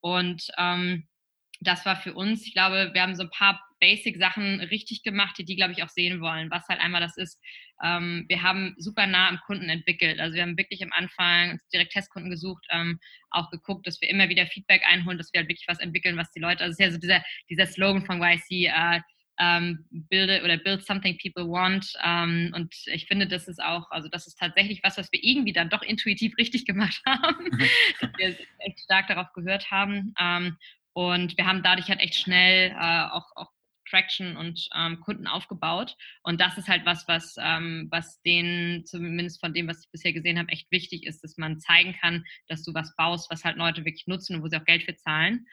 Und 0.00 0.46
ähm, 0.58 1.08
das 1.60 1.84
war 1.86 1.96
für 1.96 2.14
uns, 2.14 2.46
ich 2.46 2.54
glaube, 2.54 2.90
wir 2.92 3.02
haben 3.02 3.16
so 3.16 3.24
ein 3.24 3.30
paar 3.30 3.60
Basic-Sachen 3.82 4.60
richtig 4.60 5.02
gemacht, 5.02 5.36
die 5.36 5.44
die, 5.44 5.56
glaube 5.56 5.72
ich, 5.72 5.82
auch 5.82 5.88
sehen 5.88 6.20
wollen. 6.20 6.52
Was 6.52 6.68
halt 6.68 6.80
einmal 6.80 7.00
das 7.00 7.16
ist, 7.16 7.40
ähm, 7.82 8.24
wir 8.28 8.42
haben 8.42 8.76
super 8.78 9.08
nah 9.08 9.28
am 9.28 9.40
Kunden 9.44 9.68
entwickelt. 9.68 10.20
Also 10.20 10.36
wir 10.36 10.42
haben 10.42 10.56
wirklich 10.56 10.84
am 10.84 10.92
Anfang 10.92 11.58
direkt 11.72 11.92
Testkunden 11.92 12.30
gesucht, 12.30 12.64
ähm, 12.70 13.00
auch 13.30 13.50
geguckt, 13.50 13.86
dass 13.88 14.00
wir 14.00 14.08
immer 14.08 14.28
wieder 14.28 14.46
Feedback 14.46 14.82
einholen, 14.88 15.18
dass 15.18 15.32
wir 15.32 15.40
halt 15.40 15.48
wirklich 15.48 15.66
was 15.66 15.80
entwickeln, 15.80 16.16
was 16.16 16.30
die 16.30 16.38
Leute, 16.38 16.62
also 16.62 16.72
es 16.72 16.78
ist 16.78 16.84
ja 16.84 16.90
so 16.92 16.98
dieser, 16.98 17.24
dieser 17.50 17.66
Slogan 17.66 18.06
von 18.06 18.22
YC, 18.22 18.68
äh, 18.68 19.00
ähm, 19.40 19.84
build 19.90 20.44
oder 20.44 20.58
build 20.58 20.86
something 20.86 21.18
people 21.18 21.48
want. 21.48 21.92
Ähm, 22.04 22.52
und 22.54 22.72
ich 22.86 23.06
finde, 23.06 23.26
das 23.26 23.48
ist 23.48 23.60
auch, 23.60 23.90
also 23.90 24.08
das 24.08 24.28
ist 24.28 24.38
tatsächlich 24.38 24.80
was, 24.84 24.96
was 24.96 25.10
wir 25.10 25.20
irgendwie 25.20 25.52
dann 25.52 25.70
doch 25.70 25.82
intuitiv 25.82 26.34
richtig 26.38 26.66
gemacht 26.66 27.02
haben, 27.04 27.50
dass 28.00 28.10
wir 28.16 28.36
echt 28.58 28.80
stark 28.80 29.08
darauf 29.08 29.32
gehört 29.32 29.72
haben. 29.72 30.14
Ähm, 30.20 30.56
und 30.92 31.36
wir 31.38 31.46
haben 31.46 31.62
dadurch 31.62 31.88
halt 31.88 32.00
echt 32.00 32.14
schnell 32.14 32.70
äh, 32.70 33.04
auch, 33.10 33.34
auch 33.34 33.50
Traction 33.92 34.36
und 34.36 34.68
ähm, 34.74 35.00
Kunden 35.00 35.26
aufgebaut. 35.26 35.96
Und 36.22 36.40
das 36.40 36.56
ist 36.56 36.68
halt 36.68 36.86
was, 36.86 37.06
was, 37.06 37.36
ähm, 37.38 37.88
was 37.90 38.20
denen, 38.22 38.86
zumindest 38.86 39.40
von 39.40 39.52
dem, 39.52 39.68
was 39.68 39.84
ich 39.84 39.90
bisher 39.90 40.12
gesehen 40.12 40.38
habe, 40.38 40.48
echt 40.48 40.70
wichtig 40.70 41.04
ist, 41.04 41.22
dass 41.22 41.36
man 41.36 41.60
zeigen 41.60 41.94
kann, 42.00 42.24
dass 42.48 42.64
du 42.64 42.72
was 42.72 42.96
baust, 42.96 43.30
was 43.30 43.44
halt 43.44 43.56
Leute 43.56 43.84
wirklich 43.84 44.06
nutzen 44.06 44.36
und 44.36 44.42
wo 44.42 44.48
sie 44.48 44.56
auch 44.56 44.64
Geld 44.64 44.84
für 44.84 44.96
zahlen. 44.96 45.46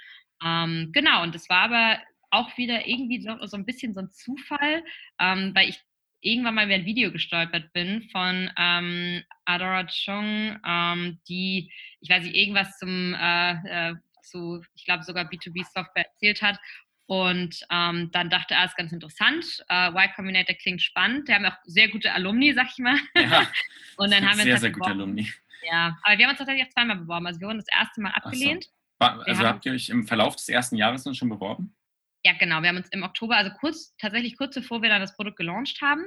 Ähm, 0.44 0.92
genau, 0.94 1.24
und 1.24 1.36
das 1.36 1.50
war 1.50 1.64
aber 1.64 2.00
auch 2.32 2.58
wieder 2.58 2.88
irgendwie 2.88 3.22
so, 3.22 3.46
so 3.46 3.58
ein 3.58 3.66
bisschen 3.66 3.94
so 3.94 4.02
ein 4.02 4.12
Zufall, 4.12 4.84
ähm, 5.20 5.52
weil 5.54 5.70
ich 5.70 5.82
irgendwann 6.22 6.56
mal 6.56 6.66
über 6.66 6.76
ein 6.76 6.86
Video 6.86 7.12
gestolpert 7.12 7.72
bin 7.74 8.10
von 8.12 8.52
ähm, 8.58 9.24
Adora 9.46 9.86
Chung, 9.88 10.60
ähm, 10.66 11.20
die, 11.28 11.72
ich 12.02 12.10
weiß 12.10 12.24
nicht, 12.24 12.36
irgendwas 12.36 12.78
zum 12.78 13.14
äh, 13.14 13.92
äh, 13.92 13.96
zu, 14.24 14.62
ich 14.76 14.86
glaube, 14.86 15.04
sogar 15.04 15.30
B2B-Software 15.30 16.06
erzählt 16.06 16.42
hat. 16.42 16.60
Und 17.10 17.66
ähm, 17.72 18.12
dann 18.12 18.30
dachte 18.30 18.54
er, 18.54 18.66
ist 18.66 18.78
ganz 18.78 18.92
interessant. 18.92 19.66
Äh, 19.68 19.90
y 19.90 20.14
Combinator 20.16 20.56
klingt 20.56 20.80
spannend. 20.84 21.28
Wir 21.28 21.36
haben 21.36 21.46
auch 21.46 21.58
sehr 21.64 21.90
gute 21.90 22.14
Alumni, 22.14 22.54
sag 22.54 22.68
ich 22.70 22.78
mal. 22.78 23.00
Ja, 23.16 23.48
und 23.98 24.14
dann 24.14 24.30
haben 24.30 24.38
wir 24.38 24.44
sehr, 24.44 24.54
uns 24.54 24.62
sehr 24.62 24.72
gute 24.72 24.92
Alumni. 24.92 25.28
Ja, 25.68 25.98
aber 26.04 26.20
wir 26.20 26.26
haben 26.26 26.30
uns 26.30 26.38
tatsächlich 26.38 26.68
auch 26.68 26.72
zweimal 26.72 26.98
beworben. 26.98 27.26
Also 27.26 27.40
wir 27.40 27.48
wurden 27.48 27.58
das 27.58 27.76
erste 27.76 28.00
Mal 28.02 28.12
abgelehnt. 28.12 28.66
So. 29.00 29.08
Also 29.08 29.44
habt 29.44 29.66
ihr 29.66 29.72
euch 29.72 29.90
im 29.90 30.06
Verlauf 30.06 30.36
des 30.36 30.50
ersten 30.50 30.76
Jahres 30.76 31.04
dann 31.04 31.16
schon 31.16 31.30
beworben? 31.30 31.76
Ja, 32.24 32.34
genau. 32.34 32.62
Wir 32.62 32.70
haben 32.70 32.78
uns 32.78 32.90
im 32.90 33.02
Oktober, 33.02 33.38
also 33.38 33.50
kurz, 33.60 33.96
tatsächlich 33.98 34.38
kurz 34.38 34.54
bevor 34.54 34.84
wir 34.84 34.90
dann 34.90 35.02
das 35.02 35.16
Produkt 35.16 35.38
gelauncht 35.38 35.82
haben. 35.82 36.06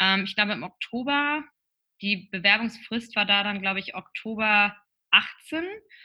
Ähm, 0.00 0.24
ich 0.24 0.34
glaube 0.34 0.54
im 0.54 0.64
Oktober, 0.64 1.44
die 2.00 2.28
Bewerbungsfrist 2.32 3.14
war 3.14 3.26
da 3.26 3.44
dann, 3.44 3.60
glaube 3.60 3.78
ich, 3.78 3.94
Oktober 3.94 4.76
18. 5.12 5.62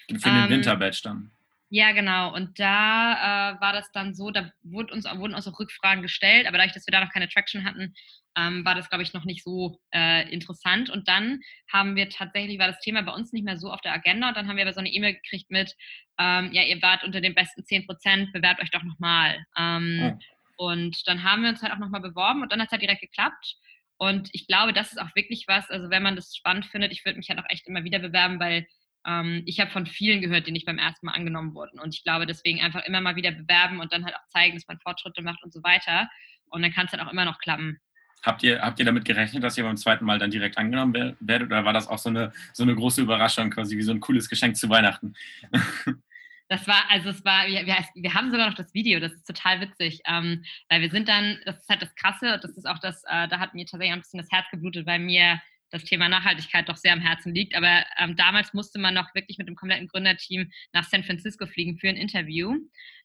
Für 0.09 0.13
den 0.13 0.21
ähm, 0.25 0.49
Winterbatch 0.49 1.01
dann. 1.01 1.31
Ja, 1.69 1.91
genau. 1.91 2.33
Und 2.33 2.59
da 2.59 3.55
äh, 3.55 3.61
war 3.61 3.73
das 3.73 3.91
dann 3.91 4.15
so, 4.15 4.31
da 4.31 4.51
wurde 4.63 4.93
uns, 4.93 5.05
wurden 5.05 5.35
uns 5.35 5.47
auch 5.47 5.59
Rückfragen 5.59 6.01
gestellt, 6.01 6.47
aber 6.47 6.57
dadurch, 6.57 6.73
dass 6.73 6.87
wir 6.87 6.93
da 6.93 7.03
noch 7.03 7.11
keine 7.11 7.27
Traction 7.27 7.65
hatten, 7.65 7.93
ähm, 8.37 8.63
war 8.63 8.75
das, 8.75 8.89
glaube 8.89 9.03
ich, 9.03 9.13
noch 9.13 9.25
nicht 9.25 9.43
so 9.43 9.79
äh, 9.93 10.31
interessant. 10.31 10.89
Und 10.89 11.09
dann 11.09 11.39
haben 11.71 11.95
wir 11.95 12.09
tatsächlich, 12.09 12.59
war 12.59 12.67
das 12.67 12.79
Thema 12.79 13.01
bei 13.01 13.11
uns 13.11 13.33
nicht 13.33 13.43
mehr 13.43 13.57
so 13.57 13.71
auf 13.71 13.81
der 13.81 13.93
Agenda. 13.93 14.29
Und 14.29 14.37
dann 14.37 14.47
haben 14.47 14.55
wir 14.55 14.63
aber 14.63 14.73
so 14.73 14.79
eine 14.79 14.91
E-Mail 14.91 15.15
gekriegt 15.15 15.49
mit, 15.49 15.73
ähm, 16.19 16.51
ja, 16.53 16.63
ihr 16.63 16.81
wart 16.81 17.03
unter 17.03 17.19
den 17.19 17.35
besten 17.35 17.65
10 17.65 17.85
Prozent, 17.85 18.31
bewerbt 18.31 18.61
euch 18.61 18.69
doch 18.71 18.83
nochmal. 18.83 19.43
Ähm, 19.57 20.17
oh. 20.57 20.69
Und 20.69 21.05
dann 21.05 21.23
haben 21.23 21.43
wir 21.43 21.49
uns 21.49 21.61
halt 21.61 21.73
auch 21.73 21.79
nochmal 21.79 22.01
beworben 22.01 22.41
und 22.41 22.51
dann 22.51 22.59
hat 22.59 22.67
es 22.67 22.71
halt 22.71 22.81
direkt 22.81 23.01
geklappt. 23.01 23.55
Und 23.97 24.29
ich 24.31 24.47
glaube, 24.47 24.73
das 24.73 24.91
ist 24.91 25.01
auch 25.01 25.15
wirklich 25.15 25.45
was, 25.47 25.69
also 25.69 25.89
wenn 25.89 26.03
man 26.03 26.15
das 26.15 26.35
spannend 26.35 26.65
findet, 26.67 26.91
ich 26.91 27.03
würde 27.03 27.17
mich 27.17 27.29
halt 27.29 27.39
auch 27.39 27.49
echt 27.49 27.67
immer 27.67 27.83
wieder 27.83 27.99
bewerben, 27.99 28.39
weil 28.39 28.67
ähm, 29.05 29.43
ich 29.45 29.59
habe 29.59 29.71
von 29.71 29.85
vielen 29.85 30.21
gehört, 30.21 30.47
die 30.47 30.51
nicht 30.51 30.65
beim 30.65 30.77
ersten 30.77 31.05
Mal 31.05 31.13
angenommen 31.13 31.53
wurden. 31.53 31.79
Und 31.79 31.93
ich 31.93 32.03
glaube, 32.03 32.25
deswegen 32.25 32.61
einfach 32.61 32.83
immer 32.85 33.01
mal 33.01 33.15
wieder 33.15 33.31
bewerben 33.31 33.79
und 33.79 33.91
dann 33.93 34.05
halt 34.05 34.15
auch 34.15 34.27
zeigen, 34.29 34.55
dass 34.55 34.67
man 34.67 34.79
Fortschritte 34.79 35.21
macht 35.21 35.43
und 35.43 35.53
so 35.53 35.63
weiter. 35.63 36.09
Und 36.49 36.61
dann 36.61 36.73
kann 36.73 36.85
es 36.85 36.91
dann 36.91 37.01
auch 37.01 37.11
immer 37.11 37.25
noch 37.25 37.39
klappen. 37.39 37.79
Habt 38.23 38.43
ihr, 38.43 38.61
habt 38.61 38.79
ihr 38.79 38.85
damit 38.85 39.05
gerechnet, 39.05 39.43
dass 39.43 39.57
ihr 39.57 39.63
beim 39.63 39.77
zweiten 39.77 40.05
Mal 40.05 40.19
dann 40.19 40.31
direkt 40.31 40.57
angenommen 40.57 41.15
werdet? 41.19 41.47
Oder 41.47 41.65
war 41.65 41.73
das 41.73 41.87
auch 41.87 41.99
so 41.99 42.09
eine, 42.09 42.33
so 42.51 42.63
eine 42.63 42.75
große 42.75 43.01
Überraschung, 43.01 43.51
quasi 43.51 43.77
wie 43.77 43.83
so 43.83 43.91
ein 43.91 43.99
cooles 43.99 44.27
Geschenk 44.27 44.55
zu 44.57 44.69
Weihnachten? 44.69 45.13
Das 46.49 46.65
war, 46.65 46.89
also 46.89 47.09
es 47.09 47.25
war, 47.25 47.45
wir, 47.45 47.65
wir, 47.65 48.13
haben 48.13 48.31
sogar 48.31 48.47
noch 48.47 48.55
das 48.55 48.73
Video, 48.73 49.01
das 49.01 49.11
ist 49.11 49.27
total 49.27 49.59
witzig, 49.59 49.99
ähm, 50.05 50.45
weil 50.69 50.79
wir 50.79 50.89
sind 50.89 51.09
dann, 51.09 51.37
das 51.43 51.57
ist 51.57 51.67
halt 51.67 51.81
das 51.81 51.93
Krasse, 51.95 52.39
das 52.41 52.55
ist 52.55 52.65
auch 52.65 52.79
das, 52.79 53.03
äh, 53.03 53.27
da 53.27 53.39
hat 53.39 53.53
mir 53.53 53.65
tatsächlich 53.65 53.91
ein 53.91 53.99
bisschen 53.99 54.21
das 54.21 54.31
Herz 54.31 54.45
geblutet, 54.49 54.85
weil 54.85 54.99
mir 54.99 55.41
das 55.69 55.83
Thema 55.83 56.09
Nachhaltigkeit 56.09 56.69
doch 56.69 56.77
sehr 56.77 56.93
am 56.93 57.01
Herzen 57.01 57.33
liegt. 57.33 57.55
Aber 57.55 57.85
ähm, 57.99 58.15
damals 58.15 58.53
musste 58.53 58.79
man 58.79 58.93
noch 58.93 59.13
wirklich 59.15 59.37
mit 59.37 59.47
dem 59.47 59.55
kompletten 59.55 59.87
Gründerteam 59.87 60.51
nach 60.73 60.85
San 60.85 61.03
Francisco 61.03 61.45
fliegen 61.45 61.77
für 61.77 61.89
ein 61.89 61.97
Interview. 61.97 62.55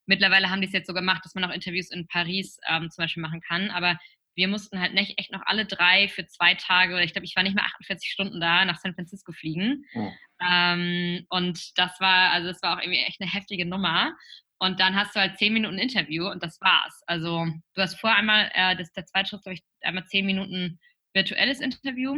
Mittlerweile 0.06 0.50
haben 0.50 0.60
die 0.60 0.66
es 0.66 0.72
jetzt 0.72 0.86
so 0.86 0.94
gemacht, 0.94 1.24
dass 1.24 1.34
man 1.34 1.44
auch 1.44 1.54
Interviews 1.54 1.90
in 1.90 2.06
Paris 2.06 2.58
ähm, 2.68 2.90
zum 2.90 3.02
Beispiel 3.04 3.22
machen 3.22 3.40
kann. 3.40 3.70
Aber 3.70 3.98
wir 4.34 4.48
mussten 4.48 4.80
halt 4.80 4.94
nicht 4.94 5.18
echt 5.18 5.32
noch 5.32 5.42
alle 5.44 5.66
drei 5.66 6.08
für 6.08 6.26
zwei 6.26 6.54
Tage, 6.54 6.94
oder 6.94 7.04
ich 7.04 7.12
glaube, 7.12 7.26
ich 7.26 7.36
war 7.36 7.42
nicht 7.42 7.54
mehr 7.54 7.64
48 7.64 8.10
Stunden 8.10 8.40
da, 8.40 8.64
nach 8.64 8.78
San 8.78 8.94
Francisco 8.94 9.32
fliegen. 9.32 9.84
Oh. 9.94 10.10
Ähm, 10.40 11.26
und 11.28 11.78
das 11.78 12.00
war, 12.00 12.30
also 12.30 12.48
das 12.48 12.62
war 12.62 12.76
auch 12.76 12.82
irgendwie 12.82 13.00
echt 13.00 13.20
eine 13.20 13.30
heftige 13.30 13.66
Nummer. 13.66 14.16
Und 14.58 14.80
dann 14.80 14.94
hast 14.96 15.14
du 15.14 15.20
halt 15.20 15.38
zehn 15.38 15.52
Minuten 15.52 15.78
Interview 15.78 16.28
und 16.28 16.42
das 16.42 16.60
war's. 16.60 17.02
Also 17.06 17.46
du 17.74 17.82
hast 17.82 17.98
vorher 17.98 18.18
einmal, 18.18 18.50
äh, 18.54 18.76
das 18.76 18.92
der 18.92 19.04
zweite 19.06 19.30
Schritt, 19.30 19.42
glaube 19.42 19.54
ich, 19.54 19.62
einmal 19.82 20.06
zehn 20.06 20.24
Minuten 20.24 20.78
virtuelles 21.14 21.60
Interview 21.60 22.16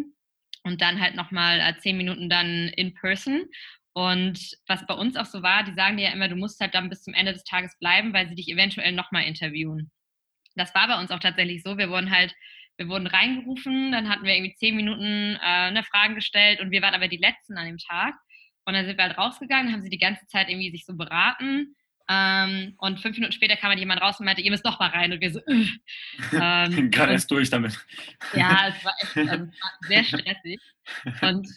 und 0.64 0.80
dann 0.80 1.00
halt 1.00 1.14
nochmal 1.14 1.60
äh, 1.60 1.78
zehn 1.78 1.96
Minuten 1.96 2.28
dann 2.28 2.68
in 2.68 2.94
person. 2.94 3.44
Und 3.92 4.56
was 4.66 4.84
bei 4.86 4.94
uns 4.94 5.16
auch 5.16 5.26
so 5.26 5.42
war, 5.42 5.62
die 5.62 5.74
sagen 5.74 5.96
dir 5.96 6.04
ja 6.08 6.12
immer, 6.12 6.28
du 6.28 6.34
musst 6.34 6.58
halt 6.60 6.74
dann 6.74 6.88
bis 6.88 7.02
zum 7.04 7.14
Ende 7.14 7.32
des 7.32 7.44
Tages 7.44 7.78
bleiben, 7.78 8.12
weil 8.12 8.28
sie 8.28 8.34
dich 8.34 8.48
eventuell 8.48 8.92
nochmal 8.92 9.24
interviewen. 9.24 9.92
Das 10.56 10.74
war 10.74 10.88
bei 10.88 10.98
uns 10.98 11.10
auch 11.12 11.20
tatsächlich 11.20 11.62
so. 11.62 11.78
Wir 11.78 11.90
wurden 11.90 12.10
halt, 12.10 12.34
wir 12.76 12.88
wurden 12.88 13.06
reingerufen, 13.06 13.92
dann 13.92 14.08
hatten 14.08 14.24
wir 14.24 14.34
irgendwie 14.34 14.56
zehn 14.56 14.74
Minuten 14.74 15.36
äh, 15.36 15.68
eine 15.68 15.84
Fragen 15.84 16.16
gestellt 16.16 16.60
und 16.60 16.72
wir 16.72 16.82
waren 16.82 16.94
aber 16.94 17.08
die 17.08 17.18
Letzten 17.18 17.56
an 17.56 17.66
dem 17.66 17.78
Tag. 17.78 18.14
Und 18.64 18.74
dann 18.74 18.86
sind 18.86 18.96
wir 18.96 19.04
halt 19.04 19.18
rausgegangen, 19.18 19.72
haben 19.72 19.82
sie 19.82 19.90
die 19.90 19.98
ganze 19.98 20.26
Zeit 20.26 20.48
irgendwie 20.48 20.70
sich 20.70 20.84
so 20.84 20.96
beraten. 20.96 21.76
Ähm, 22.08 22.74
und 22.78 23.00
fünf 23.00 23.16
Minuten 23.16 23.32
später 23.32 23.56
kam 23.56 23.70
halt 23.70 23.78
jemand 23.78 24.00
raus 24.02 24.20
und 24.20 24.26
meinte, 24.26 24.42
ihr 24.42 24.50
müsst 24.50 24.66
doch 24.66 24.78
mal 24.78 24.90
rein. 24.90 25.12
Und 25.12 25.20
wir 25.20 25.32
so, 25.32 25.40
äh. 25.46 25.66
ähm, 26.32 26.90
Gerade 26.90 27.12
erst 27.12 27.30
durch 27.30 27.50
damit. 27.50 27.78
Ja, 28.34 28.68
es 28.76 28.84
war 28.84 28.94
echt 29.00 29.16
also, 29.16 29.44
es 29.44 29.60
war 29.60 29.72
sehr 29.88 30.04
stressig. 30.04 30.60
Und 31.22 31.48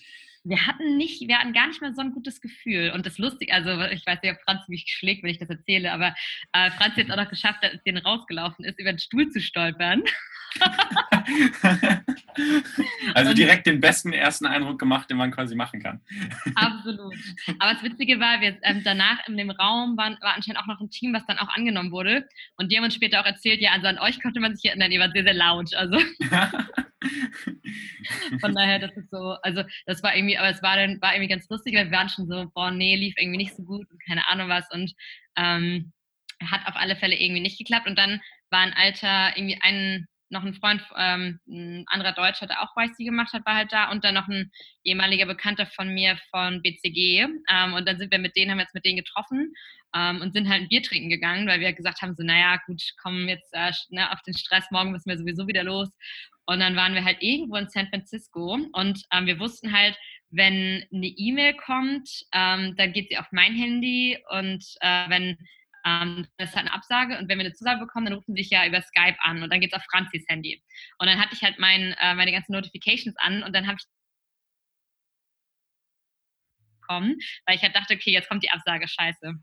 wir 0.44 0.66
hatten 0.66 0.96
nicht, 0.96 1.28
wir 1.28 1.38
hatten 1.38 1.52
gar 1.54 1.68
nicht 1.68 1.82
mal 1.82 1.94
so 1.94 2.02
ein 2.02 2.14
gutes 2.14 2.40
Gefühl. 2.40 2.92
Und 2.92 3.06
das 3.06 3.18
Lustige, 3.18 3.54
also 3.54 3.82
ich 3.86 4.06
weiß 4.06 4.20
nicht, 4.22 4.32
ob 4.32 4.42
Franz 4.44 4.68
mich 4.70 4.86
schlägt, 4.88 5.24
wenn 5.24 5.32
ich 5.32 5.40
das 5.40 5.50
erzähle, 5.50 5.92
aber 5.92 6.16
äh, 6.54 6.72
Franz 6.72 6.96
hat 6.96 7.06
es 7.06 7.12
auch 7.12 7.18
noch 7.18 7.30
geschafft, 7.30 7.64
als 7.64 7.82
er 7.84 8.04
rausgelaufen 8.04 8.64
ist, 8.64 8.80
über 8.80 8.94
den 8.94 9.00
Stuhl 9.00 9.30
zu 9.30 9.42
stolpern. 9.42 10.04
Also 13.18 13.34
direkt 13.34 13.68
den 13.68 13.80
besten 13.80 14.14
ersten 14.14 14.46
Eindruck 14.46 14.80
gemacht, 14.80 15.10
den 15.10 15.18
man 15.18 15.32
quasi 15.32 15.56
machen 15.56 15.82
kann. 15.82 16.02
Absolut. 16.56 17.14
Aber 17.60 17.74
das 17.74 17.84
Witzige 17.84 18.20
war, 18.20 18.42
wir, 18.42 18.58
ähm, 18.64 18.82
danach 18.84 19.28
in 19.28 19.38
dem 19.38 19.50
Raum 19.50 19.98
waren, 19.98 20.18
war 20.22 20.36
anscheinend 20.36 20.62
auch 20.62 20.68
noch 20.68 20.80
ein 20.80 20.90
Team, 20.90 21.14
was 21.14 21.26
dann 21.26 21.40
auch 21.40 21.50
angenommen 21.50 21.92
wurde. 21.92 22.28
Und 22.56 22.72
die 22.72 22.78
haben 22.78 22.84
uns 22.84 22.96
später 22.96 23.22
auch 23.22 23.26
erzählt, 23.26 23.62
ja, 23.62 23.72
also 23.72 23.88
an 23.88 24.00
euch 24.00 24.22
konnte 24.22 24.40
man 24.40 24.56
sich 24.56 24.66
erinnern, 24.66 24.92
ihr 24.92 25.00
wart 25.00 25.14
sehr, 25.14 25.24
sehr 25.24 25.34
laut. 25.34 25.74
Also 25.74 25.98
von 28.40 28.54
daher, 28.54 28.80
das 28.80 28.96
ist 28.96 29.10
so, 29.10 29.38
also 29.42 29.64
das 29.86 30.04
war 30.04 30.16
irgendwie, 30.16 30.38
aber 30.38 30.50
es 30.50 30.62
war 30.62 30.76
dann 30.76 31.02
war 31.02 31.14
irgendwie 31.14 31.34
ganz 31.34 31.50
lustig, 31.50 31.76
weil 31.76 31.92
wir 31.92 31.98
waren 31.98 32.10
schon 32.10 32.28
so, 32.28 32.50
boah, 32.54 32.72
nee, 32.72 32.96
lief 32.96 33.16
irgendwie 33.18 33.38
nicht 33.38 33.56
so 33.56 33.64
gut 33.64 33.90
und 33.90 34.04
keine 34.06 34.28
Ahnung 34.28 34.50
was. 34.50 34.70
Und 34.72 34.94
ähm, 35.36 35.92
hat 36.44 36.68
auf 36.68 36.76
alle 36.76 36.96
Fälle 36.96 37.16
irgendwie 37.16 37.42
nicht 37.42 37.58
geklappt. 37.58 37.88
Und 37.88 37.98
dann 37.98 38.22
war 38.50 38.60
ein 38.60 38.74
alter, 38.74 39.36
irgendwie 39.36 39.60
ein 39.62 40.08
noch 40.30 40.44
ein 40.44 40.54
Freund, 40.54 40.82
ähm, 40.98 41.40
ein 41.48 41.86
anderer 41.88 42.14
Deutscher, 42.14 42.48
der 42.48 42.62
auch 42.62 42.76
YC 42.76 43.06
gemacht 43.06 43.34
hat, 43.34 43.46
war 43.46 43.56
halt 43.56 43.72
da 43.72 43.92
und 43.92 44.04
dann 44.04 44.16
noch 44.16 44.28
ein 44.28 44.52
ehemaliger 44.84 45.26
Bekannter 45.26 45.66
von 45.68 45.94
mir 45.94 46.18
von 46.32 46.62
BCG. 46.62 47.28
Ähm, 47.50 47.74
und 47.74 47.88
dann 47.88 47.98
sind 47.98 48.12
wir 48.12 48.20
mit 48.20 48.36
denen, 48.36 48.52
haben 48.52 48.60
jetzt 48.60 48.74
mit 48.74 48.86
denen 48.86 48.98
getroffen 48.98 49.54
ähm, 49.96 50.22
und 50.22 50.34
sind 50.34 50.50
halt 50.50 50.64
ein 50.64 50.70
Bier 50.70 50.84
trinken 50.84 51.10
gegangen, 51.10 51.48
weil 51.48 51.60
wir 51.60 51.74
gesagt 51.74 52.02
haben, 52.02 52.16
so, 52.16 52.24
naja, 52.24 52.60
gut, 52.66 52.82
kommen 53.02 53.28
jetzt 53.28 53.54
äh, 53.54 53.72
ne, 53.90 54.12
auf 54.12 54.22
den 54.24 54.36
Stress, 54.36 54.66
morgen 54.72 54.92
müssen 54.92 55.10
wir 55.10 55.18
sowieso 55.18 55.48
wieder 55.48 55.64
los. 55.64 55.90
Und 56.46 56.60
dann 56.60 56.76
waren 56.76 56.94
wir 56.94 57.04
halt 57.04 57.18
irgendwo 57.22 57.58
in 57.58 57.70
San 57.70 57.90
Francisco 57.90 58.58
und 58.72 59.04
ähm, 59.12 59.26
wir 59.26 59.40
wussten 59.40 59.74
halt, 59.74 59.98
wenn 60.30 60.86
eine 60.94 61.08
E-Mail 61.08 61.54
kommt, 61.56 62.10
ähm, 62.34 62.74
dann 62.78 62.94
geht 62.94 63.10
sie 63.10 63.18
auf 63.18 63.28
mein 63.32 63.54
Handy 63.54 64.18
und 64.30 64.64
äh, 64.82 65.10
wenn 65.10 65.38
ähm, 65.86 66.28
das 66.38 66.50
ist 66.50 66.56
halt 66.56 66.68
eine 66.68 66.76
Absage 66.76 67.18
und 67.18 67.30
wenn 67.30 67.38
wir 67.38 67.46
eine 67.46 67.54
Zusage 67.54 67.80
bekommen, 67.80 68.06
dann 68.06 68.16
rufen 68.16 68.36
sie 68.36 68.44
sich 68.44 68.52
ja 68.52 68.66
über 68.66 68.82
Skype 68.82 69.18
an 69.20 69.44
und 69.44 69.52
dann 69.52 69.60
geht 69.62 69.74
es 69.74 69.78
auf 69.78 69.86
Franzis 69.92 70.26
Handy. 70.28 70.62
Und 70.98 71.08
dann 71.08 71.20
hatte 71.20 71.34
ich 71.34 71.44
halt 71.44 71.60
mein, 71.60 71.94
äh, 72.00 72.16
meine 72.16 72.32
ganzen 72.32 72.54
Notifications 72.54 73.16
an 73.18 73.44
und 73.44 73.56
dann 73.56 73.68
habe 73.68 73.78
ich 73.80 73.86
bekommen, 76.80 77.18
weil 77.46 77.56
ich 77.56 77.62
halt 77.62 77.76
dachte, 77.76 77.94
okay, 77.94 78.12
jetzt 78.12 78.30
kommt 78.30 78.44
die 78.44 78.52
Absage, 78.52 78.88
scheiße. 78.88 79.34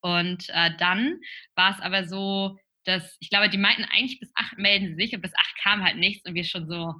Und 0.00 0.48
äh, 0.48 0.76
dann 0.78 1.20
war 1.54 1.72
es 1.72 1.80
aber 1.80 2.04
so, 2.06 2.56
dass 2.84 3.16
ich 3.20 3.30
glaube, 3.30 3.48
die 3.48 3.58
meinten 3.58 3.84
eigentlich 3.84 4.18
bis 4.18 4.32
acht 4.34 4.58
melden 4.58 4.88
sie 4.88 5.04
sich 5.04 5.14
und 5.14 5.22
bis 5.22 5.34
acht 5.36 5.56
kam 5.62 5.84
halt 5.84 5.96
nichts 5.96 6.26
und 6.26 6.34
wir 6.34 6.44
schon 6.44 6.66
so, 6.68 6.94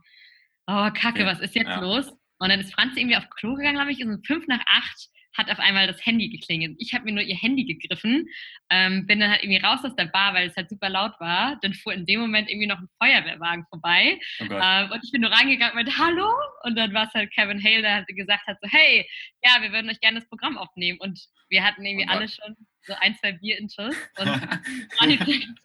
oh 0.66 0.90
Kacke, 0.94 1.26
was 1.26 1.40
ist 1.40 1.54
jetzt 1.54 1.68
ja. 1.68 1.80
los? 1.80 2.08
Und 2.38 2.48
dann 2.48 2.60
ist 2.60 2.74
Franz 2.74 2.96
irgendwie 2.96 3.16
auf 3.16 3.28
Klo 3.30 3.54
gegangen, 3.54 3.76
glaube 3.76 3.92
ich, 3.92 4.04
und 4.04 4.14
um 4.14 4.22
fünf 4.24 4.46
nach 4.46 4.62
acht 4.66 5.08
hat 5.36 5.50
auf 5.50 5.58
einmal 5.58 5.86
das 5.86 6.04
Handy 6.04 6.28
geklingelt. 6.28 6.76
Ich 6.78 6.92
habe 6.94 7.04
mir 7.04 7.12
nur 7.12 7.22
ihr 7.22 7.36
Handy 7.36 7.64
gegriffen, 7.64 8.28
ähm, 8.70 9.06
bin 9.06 9.20
dann 9.20 9.30
halt 9.30 9.42
irgendwie 9.42 9.64
raus 9.64 9.80
aus 9.84 9.94
der 9.96 10.06
Bar, 10.06 10.34
weil 10.34 10.48
es 10.48 10.56
halt 10.56 10.68
super 10.70 10.88
laut 10.88 11.18
war. 11.20 11.58
Dann 11.62 11.74
fuhr 11.74 11.94
in 11.94 12.06
dem 12.06 12.20
Moment 12.20 12.50
irgendwie 12.50 12.66
noch 12.66 12.78
ein 12.78 12.88
Feuerwehrwagen 13.02 13.64
vorbei. 13.68 14.18
Oh 14.40 14.44
ähm, 14.50 14.90
und 14.90 15.00
ich 15.04 15.12
bin 15.12 15.22
nur 15.22 15.32
reingegangen 15.32 15.72
und 15.72 15.84
meinte, 15.84 15.98
hallo? 15.98 16.30
Und 16.64 16.76
dann 16.76 16.92
war 16.94 17.06
es 17.06 17.14
halt 17.14 17.32
Kevin 17.32 17.62
Hale, 17.62 17.82
der 17.82 18.04
gesagt 18.08 18.46
hat 18.46 18.58
so, 18.62 18.68
hey, 18.70 19.08
ja, 19.42 19.62
wir 19.62 19.72
würden 19.72 19.90
euch 19.90 20.00
gerne 20.00 20.20
das 20.20 20.28
Programm 20.28 20.58
aufnehmen. 20.58 20.98
Und 21.00 21.20
wir 21.48 21.64
hatten 21.64 21.84
irgendwie 21.84 22.06
oh 22.08 22.12
alle 22.12 22.28
schon 22.28 22.56
so 22.86 22.94
ein, 23.00 23.16
zwei 23.16 23.32
Bier 23.32 23.58
in 23.58 23.68
Schuss 23.68 23.96
und 24.18 24.28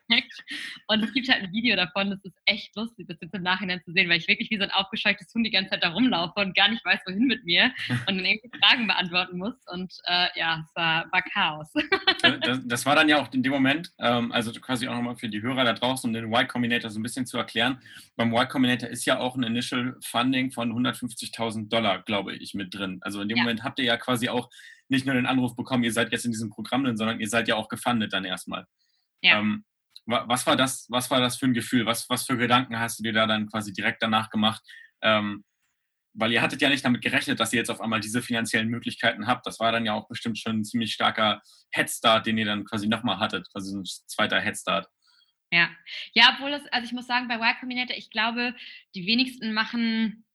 Und 0.88 1.04
es 1.04 1.14
gibt 1.14 1.30
halt 1.30 1.44
ein 1.44 1.52
Video 1.52 1.76
davon, 1.76 2.12
das 2.12 2.24
ist 2.24 2.38
echt 2.46 2.76
lustig, 2.76 3.08
das 3.08 3.18
jetzt 3.22 3.34
im 3.34 3.44
Nachhinein 3.44 3.82
zu 3.84 3.92
sehen, 3.92 4.10
weil 4.10 4.18
ich 4.18 4.28
wirklich 4.28 4.50
wie 4.50 4.58
so 4.58 4.64
ein 4.64 4.72
aufgescheuchtes 4.72 5.34
Hund 5.34 5.46
die 5.46 5.52
ganze 5.52 5.72
Zeit 5.72 5.84
da 5.84 5.90
rumlaufe 5.90 6.40
und 6.40 6.56
gar 6.56 6.70
nicht 6.70 6.84
weiß, 6.86 7.00
wohin 7.06 7.26
mit 7.26 7.44
mir 7.44 7.72
und 7.90 8.18
dann 8.18 8.26
irgendwie 8.26 8.52
Fragen 8.60 8.88
beantworten 8.88 9.38
muss. 9.38 9.56
Und 9.68 9.94
äh, 10.06 10.28
ja, 10.36 10.64
es 10.66 10.76
war, 10.76 11.06
war 11.12 11.22
Chaos. 11.22 11.74
Das, 12.42 12.60
das, 12.66 12.86
war 12.86 12.96
dann 12.96 13.10
ja 13.10 13.22
auch 13.22 13.32
in 13.34 13.44
dem 13.44 13.52
Moment, 13.52 13.92
ähm, 14.00 14.32
also 14.32 14.52
quasi 14.54 14.88
auch 14.88 14.96
nochmal 14.96 15.16
für 15.16 15.30
die 15.30 15.42
Hörer 15.42 15.64
da 15.64 15.74
draußen, 15.74 16.10
um 16.10 16.14
den 16.14 16.26
Y 16.26 16.48
Combinator 16.48 16.90
so 16.90 17.00
ein 17.00 17.04
bisschen 17.04 17.26
zu 17.26 17.38
erklären. 17.38 17.80
Beim 18.16 18.32
Y 18.32 18.48
Combinator 18.48 18.90
ist 18.90 19.06
ja 19.06 19.20
auch 19.20 19.36
ein 19.36 19.44
Initial 19.44 19.96
Funding 20.02 20.52
von 20.52 20.72
150.000 20.72 21.70
Dollar, 21.70 22.04
glaube 22.04 22.36
ich, 22.36 22.54
mit 22.54 22.74
drin. 22.74 23.00
Also 23.02 23.22
in 23.22 23.30
dem 23.30 23.38
ja. 23.38 23.44
Moment 23.44 23.64
habt 23.64 23.80
ihr 23.80 23.86
ja 23.86 23.98
quasi 23.98 24.30
auch 24.30 24.50
nicht 24.90 25.06
nur 25.06 25.16
den 25.16 25.26
Anruf 25.26 25.56
bekommen, 25.56 25.84
ihr 25.84 25.92
seid 25.92 26.12
jetzt 26.12 26.26
in 26.26 26.32
diesem 26.32 26.50
Programm 26.50 26.84
drin, 26.84 26.98
sondern 26.98 27.20
ihr 27.20 27.28
seid 27.28 27.48
ja 27.48 27.56
auch 27.56 27.70
gefundet 27.70 28.14
dann 28.14 28.26
erstmal. 28.26 28.66
Ja. 29.22 29.40
Ähm, 29.40 29.66
was 30.06 30.48
war 30.48 30.56
das, 30.56 30.86
was 30.90 31.12
war 31.12 31.20
das 31.20 31.38
für 31.38 31.48
ein 31.48 31.54
Gefühl? 31.54 31.86
Was, 31.86 32.10
was 32.10 32.26
für 32.26 32.38
Gedanken 32.38 32.80
hast 32.80 32.98
du 32.98 33.04
dir 33.04 33.12
da 33.12 33.28
dann 33.28 33.48
quasi 33.48 33.74
direkt 33.74 34.02
danach 34.02 34.30
gemacht? 34.30 34.64
Ähm, 35.02 35.44
weil 36.14 36.32
ihr 36.32 36.42
hattet 36.42 36.62
ja 36.62 36.70
nicht 36.70 36.84
damit 36.84 37.02
gerechnet, 37.02 37.40
dass 37.40 37.54
ihr 37.54 37.60
jetzt 37.60 37.70
auf 37.70 37.82
einmal 37.82 38.00
diese 38.00 38.22
finanziellen 38.22 38.70
Möglichkeiten 38.70 39.28
habt. 39.28 39.46
Das 39.46 39.60
war 39.60 39.72
dann 39.72 39.86
ja 39.86 39.94
auch 39.94 40.08
bestimmt 40.08 40.40
schon 40.40 40.60
ein 40.60 40.64
ziemlich 40.64 40.94
starker 40.94 41.42
Headstart, 41.72 42.26
den 42.26 42.38
ihr 42.38 42.46
dann 42.46 42.66
quasi 42.66 42.88
nochmal 42.88 43.20
hattet, 43.20 43.48
quasi 43.52 43.76
ein 43.76 43.84
zweiter 43.86 44.40
Headstart. 44.40 44.88
Ja, 45.52 45.70
ja, 46.14 46.34
obwohl 46.34 46.52
das, 46.52 46.66
also 46.68 46.86
ich 46.86 46.94
muss 46.94 47.08
sagen, 47.08 47.28
bei 47.28 47.36
Y 47.36 47.56
Combinator, 47.60 47.96
ich 47.96 48.10
glaube, 48.10 48.56
die 48.96 49.06
wenigsten 49.06 49.54
machen 49.54 50.26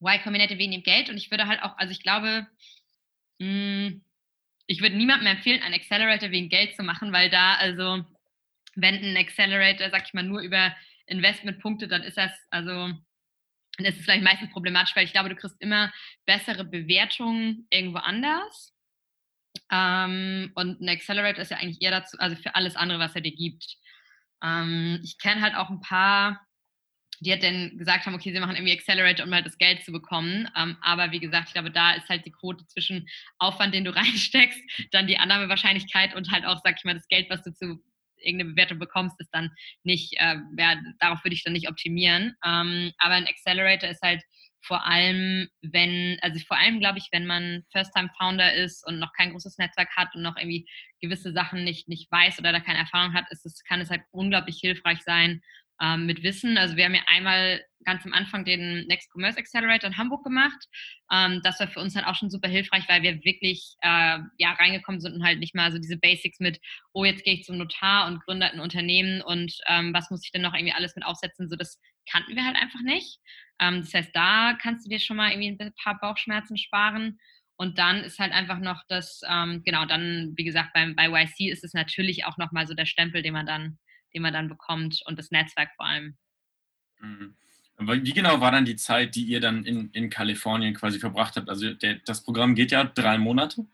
Y 0.00 0.22
Combinator 0.22 0.58
wegen 0.58 0.72
dem 0.72 0.82
Geld 0.82 1.08
und 1.08 1.16
ich 1.16 1.30
würde 1.30 1.46
halt 1.46 1.62
auch, 1.62 1.78
also 1.78 1.92
ich 1.92 2.02
glaube, 2.02 2.46
hm, 3.40 4.02
ich 4.66 4.80
würde 4.80 4.96
niemandem 4.96 5.28
empfehlen, 5.28 5.62
einen 5.62 5.74
Accelerator 5.74 6.30
wegen 6.30 6.48
Geld 6.48 6.74
zu 6.76 6.82
machen, 6.82 7.12
weil 7.12 7.30
da, 7.30 7.54
also, 7.54 8.04
wenn 8.74 8.94
ein 8.94 9.16
Accelerator, 9.16 9.90
sag 9.90 10.06
ich 10.06 10.14
mal, 10.14 10.24
nur 10.24 10.40
über 10.40 10.74
Investmentpunkte, 11.06 11.88
dann 11.88 12.02
ist 12.02 12.16
das, 12.16 12.32
also, 12.50 12.72
dann 13.76 13.86
ist 13.86 13.98
es 13.98 14.04
vielleicht 14.04 14.24
meistens 14.24 14.50
problematisch, 14.50 14.96
weil 14.96 15.04
ich 15.04 15.12
glaube, 15.12 15.28
du 15.28 15.36
kriegst 15.36 15.60
immer 15.60 15.92
bessere 16.24 16.64
Bewertungen 16.64 17.66
irgendwo 17.70 17.98
anders. 17.98 18.74
Ähm, 19.70 20.52
und 20.54 20.80
ein 20.80 20.88
Accelerator 20.88 21.42
ist 21.42 21.50
ja 21.50 21.58
eigentlich 21.58 21.82
eher 21.82 21.90
dazu, 21.90 22.18
also 22.18 22.36
für 22.36 22.54
alles 22.54 22.76
andere, 22.76 22.98
was 22.98 23.14
er 23.14 23.20
dir 23.20 23.34
gibt. 23.34 23.76
Ähm, 24.42 25.00
ich 25.02 25.18
kenne 25.18 25.42
halt 25.42 25.54
auch 25.54 25.70
ein 25.70 25.80
paar 25.80 26.45
die 27.20 27.32
hat 27.32 27.42
dann 27.42 27.76
gesagt 27.78 28.06
haben, 28.06 28.14
okay, 28.14 28.32
sie 28.32 28.40
machen 28.40 28.56
irgendwie 28.56 28.72
Accelerator, 28.72 29.26
um 29.26 29.34
halt 29.34 29.46
das 29.46 29.58
Geld 29.58 29.82
zu 29.84 29.92
bekommen. 29.92 30.48
Ähm, 30.56 30.76
aber 30.80 31.12
wie 31.12 31.20
gesagt, 31.20 31.48
ich 31.48 31.54
glaube, 31.54 31.70
da 31.70 31.92
ist 31.92 32.08
halt 32.08 32.26
die 32.26 32.32
Quote 32.32 32.66
zwischen 32.66 33.08
Aufwand, 33.38 33.74
den 33.74 33.84
du 33.84 33.90
reinsteckst, 33.96 34.60
dann 34.92 35.06
die 35.06 35.18
Annahmewahrscheinlichkeit 35.18 36.14
und 36.14 36.30
halt 36.30 36.44
auch, 36.44 36.60
sag 36.62 36.76
ich 36.78 36.84
mal, 36.84 36.94
das 36.94 37.08
Geld, 37.08 37.30
was 37.30 37.42
du 37.42 37.52
zu 37.52 37.82
irgendeine 38.18 38.50
Bewertung 38.52 38.78
bekommst, 38.78 39.20
ist 39.20 39.30
dann 39.32 39.50
nicht, 39.82 40.14
äh, 40.18 40.36
ja, 40.58 40.76
darauf 40.98 41.22
würde 41.24 41.34
ich 41.34 41.44
dann 41.44 41.52
nicht 41.52 41.68
optimieren. 41.68 42.34
Ähm, 42.44 42.92
aber 42.98 43.14
ein 43.14 43.26
Accelerator 43.26 43.88
ist 43.88 44.02
halt 44.02 44.22
vor 44.62 44.84
allem, 44.84 45.48
wenn, 45.62 46.18
also 46.22 46.40
vor 46.40 46.58
allem 46.58 46.80
glaube 46.80 46.98
ich, 46.98 47.08
wenn 47.12 47.26
man 47.26 47.64
First-Time-Founder 47.72 48.54
ist 48.54 48.86
und 48.86 48.98
noch 48.98 49.12
kein 49.12 49.30
großes 49.30 49.58
Netzwerk 49.58 49.94
hat 49.96 50.14
und 50.14 50.22
noch 50.22 50.36
irgendwie 50.36 50.68
gewisse 51.00 51.32
Sachen 51.32 51.62
nicht, 51.62 51.88
nicht 51.88 52.10
weiß 52.10 52.40
oder 52.40 52.52
da 52.52 52.60
keine 52.60 52.80
Erfahrung 52.80 53.14
hat, 53.14 53.30
ist 53.30 53.46
es, 53.46 53.62
kann 53.62 53.80
es 53.80 53.90
halt 53.90 54.02
unglaublich 54.10 54.58
hilfreich 54.60 55.02
sein, 55.02 55.40
ähm, 55.80 56.06
mit 56.06 56.22
Wissen. 56.22 56.58
Also 56.58 56.76
wir 56.76 56.84
haben 56.84 56.94
ja 56.94 57.02
einmal 57.06 57.62
ganz 57.84 58.04
am 58.04 58.12
Anfang 58.12 58.44
den 58.44 58.86
Next 58.88 59.10
Commerce 59.12 59.38
Accelerator 59.38 59.88
in 59.88 59.96
Hamburg 59.96 60.24
gemacht. 60.24 60.58
Ähm, 61.10 61.40
das 61.44 61.60
war 61.60 61.68
für 61.68 61.80
uns 61.80 61.94
halt 61.94 62.06
auch 62.06 62.16
schon 62.16 62.30
super 62.30 62.48
hilfreich, 62.48 62.84
weil 62.88 63.02
wir 63.02 63.24
wirklich 63.24 63.76
äh, 63.80 64.18
ja 64.38 64.52
reingekommen 64.58 65.00
sind 65.00 65.14
und 65.14 65.24
halt 65.24 65.38
nicht 65.38 65.54
mal 65.54 65.72
so 65.72 65.78
diese 65.78 65.96
Basics 65.96 66.40
mit, 66.40 66.58
oh 66.92 67.04
jetzt 67.04 67.24
gehe 67.24 67.34
ich 67.34 67.44
zum 67.44 67.58
Notar 67.58 68.08
und 68.08 68.22
gründe 68.24 68.46
ein 68.46 68.60
Unternehmen 68.60 69.22
und 69.22 69.56
ähm, 69.68 69.94
was 69.94 70.10
muss 70.10 70.24
ich 70.24 70.32
denn 70.32 70.42
noch 70.42 70.54
irgendwie 70.54 70.74
alles 70.74 70.96
mit 70.96 71.06
aufsetzen. 71.06 71.48
So 71.48 71.56
das 71.56 71.80
kannten 72.10 72.34
wir 72.34 72.44
halt 72.44 72.56
einfach 72.56 72.80
nicht. 72.82 73.18
Ähm, 73.60 73.80
das 73.80 73.94
heißt, 73.94 74.10
da 74.14 74.58
kannst 74.60 74.84
du 74.84 74.90
dir 74.90 74.98
schon 74.98 75.16
mal 75.16 75.30
irgendwie 75.30 75.56
ein 75.64 75.72
paar 75.82 75.98
Bauchschmerzen 75.98 76.58
sparen. 76.58 77.18
Und 77.58 77.78
dann 77.78 78.04
ist 78.04 78.18
halt 78.18 78.32
einfach 78.32 78.58
noch 78.58 78.82
das, 78.88 79.22
ähm, 79.26 79.62
genau, 79.64 79.86
dann, 79.86 80.34
wie 80.36 80.44
gesagt, 80.44 80.74
beim, 80.74 80.94
bei 80.94 81.08
YC 81.08 81.50
ist 81.50 81.64
es 81.64 81.72
natürlich 81.72 82.26
auch 82.26 82.36
nochmal 82.36 82.66
so 82.66 82.74
der 82.74 82.84
Stempel, 82.84 83.22
den 83.22 83.32
man 83.32 83.46
dann 83.46 83.78
den 84.16 84.22
man 84.22 84.32
dann 84.32 84.48
bekommt 84.48 85.02
und 85.06 85.18
das 85.18 85.30
Netzwerk 85.30 85.70
vor 85.76 85.86
allem. 85.86 86.16
Mhm. 87.00 87.36
Wie 87.78 88.14
genau 88.14 88.40
war 88.40 88.50
dann 88.50 88.64
die 88.64 88.76
Zeit, 88.76 89.14
die 89.14 89.24
ihr 89.24 89.40
dann 89.40 89.64
in, 89.64 89.90
in 89.90 90.08
Kalifornien 90.08 90.72
quasi 90.72 90.98
verbracht 90.98 91.36
habt? 91.36 91.50
Also 91.50 91.74
der, 91.74 91.96
das 92.06 92.22
Programm 92.22 92.54
geht 92.54 92.70
ja 92.70 92.84
drei 92.84 93.18
Monate. 93.18 93.66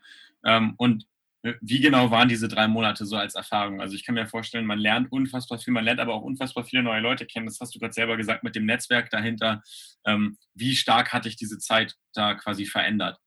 Ähm, 0.43 0.73
und 0.75 1.07
äh, 1.43 1.53
wie 1.61 1.79
genau 1.79 2.11
waren 2.11 2.27
diese 2.27 2.49
drei 2.49 2.67
Monate 2.67 3.05
so 3.05 3.15
als 3.15 3.35
Erfahrung? 3.35 3.79
Also 3.79 3.95
ich 3.95 4.05
kann 4.05 4.15
mir 4.15 4.27
vorstellen, 4.27 4.65
man 4.65 4.79
lernt 4.79 5.09
unfassbar 5.09 5.57
viel, 5.57 5.71
man 5.71 5.85
lernt 5.85 6.01
aber 6.01 6.13
auch 6.15 6.21
unfassbar 6.21 6.65
viele 6.65 6.83
neue 6.83 6.99
Leute 6.99 7.25
kennen. 7.25 7.45
Das 7.45 7.61
hast 7.61 7.73
du 7.73 7.79
gerade 7.79 7.93
selber 7.93 8.17
gesagt 8.17 8.43
mit 8.43 8.57
dem 8.57 8.65
Netzwerk 8.65 9.09
dahinter. 9.09 9.63
Ähm, 10.05 10.37
wie 10.53 10.75
stark 10.75 11.13
hat 11.13 11.23
dich 11.23 11.37
diese 11.37 11.59
Zeit 11.59 11.95
da 12.13 12.33
quasi 12.35 12.65
verändert? 12.65 13.19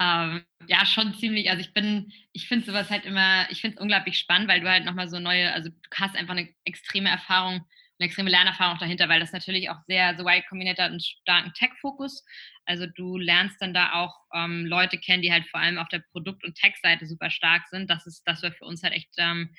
Ähm, 0.00 0.44
ja, 0.68 0.86
schon 0.86 1.14
ziemlich. 1.14 1.50
Also 1.50 1.60
ich 1.60 1.72
bin, 1.74 2.12
ich 2.32 2.46
finde 2.46 2.64
sowas 2.66 2.90
halt 2.90 3.04
immer, 3.04 3.50
ich 3.50 3.60
finde 3.60 3.76
es 3.76 3.80
unglaublich 3.82 4.18
spannend, 4.18 4.48
weil 4.48 4.60
du 4.60 4.70
halt 4.70 4.84
nochmal 4.84 5.08
so 5.08 5.18
neue, 5.18 5.52
also 5.52 5.70
du 5.70 5.76
hast 5.96 6.14
einfach 6.16 6.34
eine 6.36 6.48
extreme 6.64 7.08
Erfahrung, 7.10 7.54
eine 7.98 8.06
extreme 8.06 8.30
Lernerfahrung 8.30 8.78
dahinter, 8.78 9.08
weil 9.08 9.18
das 9.18 9.32
natürlich 9.32 9.70
auch 9.70 9.78
sehr, 9.88 10.16
so 10.16 10.22
Y 10.22 10.44
Combinator 10.48 10.84
hat 10.84 10.92
einen 10.92 11.00
starken 11.00 11.52
Tech-Fokus. 11.54 12.24
Also 12.64 12.86
du 12.86 13.16
lernst 13.18 13.60
dann 13.60 13.74
da 13.74 13.92
auch 13.94 14.14
ähm, 14.32 14.66
Leute 14.66 14.98
kennen, 14.98 15.22
die 15.22 15.32
halt 15.32 15.46
vor 15.48 15.58
allem 15.58 15.78
auf 15.78 15.88
der 15.88 16.04
Produkt- 16.12 16.44
und 16.44 16.54
Tech-Seite 16.56 17.06
super 17.06 17.30
stark 17.30 17.66
sind. 17.68 17.90
Das 17.90 18.06
ist, 18.06 18.22
das 18.24 18.42
war 18.44 18.52
für 18.52 18.66
uns 18.66 18.84
halt 18.84 18.94
echt, 18.94 19.10
ähm, 19.18 19.52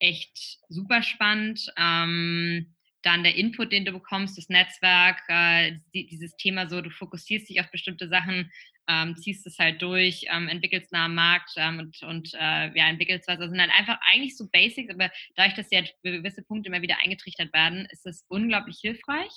echt 0.00 0.58
super 0.68 1.04
spannend. 1.04 1.60
Ähm, 1.76 2.74
dann 3.02 3.22
der 3.22 3.36
Input, 3.36 3.70
den 3.70 3.84
du 3.84 3.92
bekommst, 3.92 4.38
das 4.38 4.48
Netzwerk, 4.48 5.20
äh, 5.28 5.76
die, 5.94 6.06
dieses 6.06 6.34
Thema 6.36 6.68
so, 6.68 6.80
du 6.80 6.90
fokussierst 6.90 7.48
dich 7.48 7.60
auf 7.60 7.70
bestimmte 7.70 8.08
Sachen, 8.08 8.50
ähm, 8.88 9.16
ziehst 9.16 9.46
es 9.46 9.58
halt 9.58 9.80
durch, 9.82 10.26
ähm, 10.30 10.48
entwickelst 10.48 10.92
nah 10.92 11.06
am 11.06 11.14
Markt 11.14 11.52
ähm, 11.56 11.78
und, 11.78 12.02
und 12.02 12.34
äh, 12.34 12.76
ja, 12.76 12.88
entwickelst 12.88 13.28
was. 13.28 13.38
Das 13.38 13.50
sind 13.50 13.60
halt 13.60 13.72
einfach 13.76 13.98
eigentlich 14.12 14.36
so 14.36 14.48
Basics, 14.50 14.92
aber 14.92 15.10
dadurch, 15.36 15.54
dass 15.54 15.70
ja 15.70 15.82
gewisse 16.02 16.42
Punkte 16.42 16.68
immer 16.68 16.82
wieder 16.82 16.98
eingetrichtert 17.02 17.52
werden, 17.52 17.86
ist 17.90 18.06
es 18.06 18.24
unglaublich 18.28 18.78
hilfreich. 18.80 19.32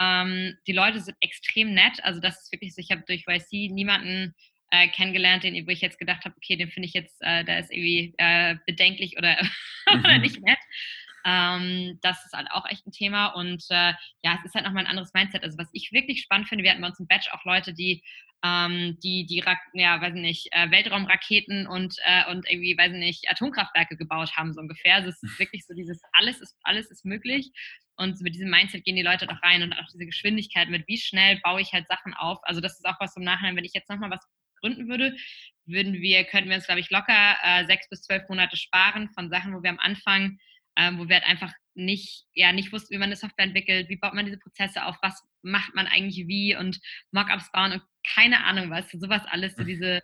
Ähm, 0.00 0.56
die 0.66 0.72
Leute 0.72 1.00
sind 1.00 1.16
extrem 1.20 1.74
nett, 1.74 2.02
also 2.04 2.20
das 2.20 2.42
ist 2.42 2.52
wirklich 2.52 2.74
so, 2.74 2.80
ich 2.80 2.90
habe 2.90 3.02
durch 3.06 3.24
YC 3.26 3.72
niemanden 3.72 4.34
äh, 4.70 4.88
kennengelernt, 4.88 5.44
den, 5.44 5.66
wo 5.66 5.70
ich 5.70 5.80
jetzt 5.80 5.98
gedacht 5.98 6.24
habe, 6.24 6.34
okay, 6.36 6.56
den 6.56 6.70
finde 6.70 6.88
ich 6.88 6.94
jetzt, 6.94 7.16
äh, 7.20 7.44
da 7.44 7.58
ist 7.58 7.72
irgendwie 7.72 8.14
äh, 8.18 8.56
bedenklich 8.66 9.16
oder, 9.16 9.38
oder 9.92 10.18
nicht 10.18 10.42
nett. 10.42 10.58
Ähm, 11.26 11.98
das 12.02 12.24
ist 12.24 12.32
halt 12.32 12.48
auch 12.52 12.66
echt 12.66 12.86
ein 12.86 12.92
Thema 12.92 13.26
und 13.28 13.64
äh, 13.70 13.94
ja, 14.22 14.38
es 14.38 14.44
ist 14.44 14.54
halt 14.54 14.64
nochmal 14.64 14.84
ein 14.84 14.90
anderes 14.90 15.12
Mindset. 15.12 15.42
Also 15.42 15.58
was 15.58 15.68
ich 15.72 15.90
wirklich 15.92 16.22
spannend 16.22 16.48
finde, 16.48 16.62
wir 16.62 16.70
hatten 16.70 16.80
bei 16.80 16.88
uns 16.88 17.00
im 17.00 17.08
Batch 17.08 17.28
auch 17.32 17.44
Leute, 17.44 17.74
die 17.74 18.02
ähm, 18.44 18.98
die, 19.02 19.26
die, 19.26 19.42
ja, 19.74 20.00
weiß 20.00 20.14
nicht, 20.14 20.48
äh, 20.52 20.70
Weltraumraketen 20.70 21.66
und, 21.66 21.96
äh, 22.04 22.30
und 22.30 22.48
irgendwie, 22.48 22.76
weiß 22.76 22.92
nicht, 22.92 23.28
Atomkraftwerke 23.30 23.96
gebaut 23.96 24.36
haben, 24.36 24.52
so 24.52 24.60
ungefähr. 24.60 24.96
Also 24.96 25.08
es 25.08 25.22
ist 25.22 25.38
wirklich 25.38 25.64
so 25.66 25.74
dieses, 25.74 26.00
alles 26.12 26.40
ist, 26.40 26.54
alles 26.62 26.90
ist 26.90 27.04
möglich. 27.04 27.50
Und 27.96 28.20
mit 28.20 28.34
diesem 28.34 28.50
Mindset 28.50 28.84
gehen 28.84 28.96
die 28.96 29.02
Leute 29.02 29.26
doch 29.26 29.42
rein 29.42 29.62
und 29.62 29.72
auch 29.72 29.86
diese 29.92 30.04
Geschwindigkeit 30.04 30.68
mit, 30.68 30.86
wie 30.86 30.98
schnell 30.98 31.40
baue 31.42 31.62
ich 31.62 31.72
halt 31.72 31.88
Sachen 31.88 32.12
auf. 32.14 32.38
Also 32.42 32.60
das 32.60 32.74
ist 32.74 32.84
auch 32.84 33.00
was 33.00 33.16
im 33.16 33.24
Nachhinein, 33.24 33.56
wenn 33.56 33.64
ich 33.64 33.72
jetzt 33.72 33.88
nochmal 33.88 34.10
was 34.10 34.26
gründen 34.60 34.88
würde, 34.88 35.16
würden 35.64 35.94
wir, 35.94 36.24
könnten 36.24 36.50
wir 36.50 36.56
uns, 36.56 36.66
glaube 36.66 36.80
ich, 36.80 36.90
locker 36.90 37.36
äh, 37.42 37.64
sechs 37.66 37.88
bis 37.88 38.02
zwölf 38.02 38.28
Monate 38.28 38.56
sparen 38.56 39.10
von 39.10 39.30
Sachen, 39.30 39.54
wo 39.54 39.62
wir 39.62 39.70
am 39.70 39.78
Anfang 39.78 40.38
ähm, 40.76 40.98
wo 40.98 41.08
wir 41.08 41.16
halt 41.16 41.26
einfach 41.26 41.52
nicht, 41.74 42.24
ja, 42.34 42.52
nicht 42.52 42.72
wussten, 42.72 42.94
wie 42.94 42.98
man 42.98 43.06
eine 43.06 43.16
Software 43.16 43.44
entwickelt, 43.44 43.88
wie 43.88 43.96
baut 43.96 44.14
man 44.14 44.24
diese 44.24 44.38
Prozesse 44.38 44.84
auf, 44.84 44.96
was 45.02 45.22
macht 45.42 45.74
man 45.74 45.86
eigentlich 45.86 46.26
wie 46.26 46.56
und 46.56 46.78
Mockups 47.12 47.50
bauen 47.52 47.72
und 47.72 47.82
keine 48.14 48.44
Ahnung 48.44 48.70
was, 48.70 48.90
sowas 48.90 49.22
alles, 49.26 49.54
so 49.54 49.60
hm. 49.60 49.66
diese, 49.66 50.00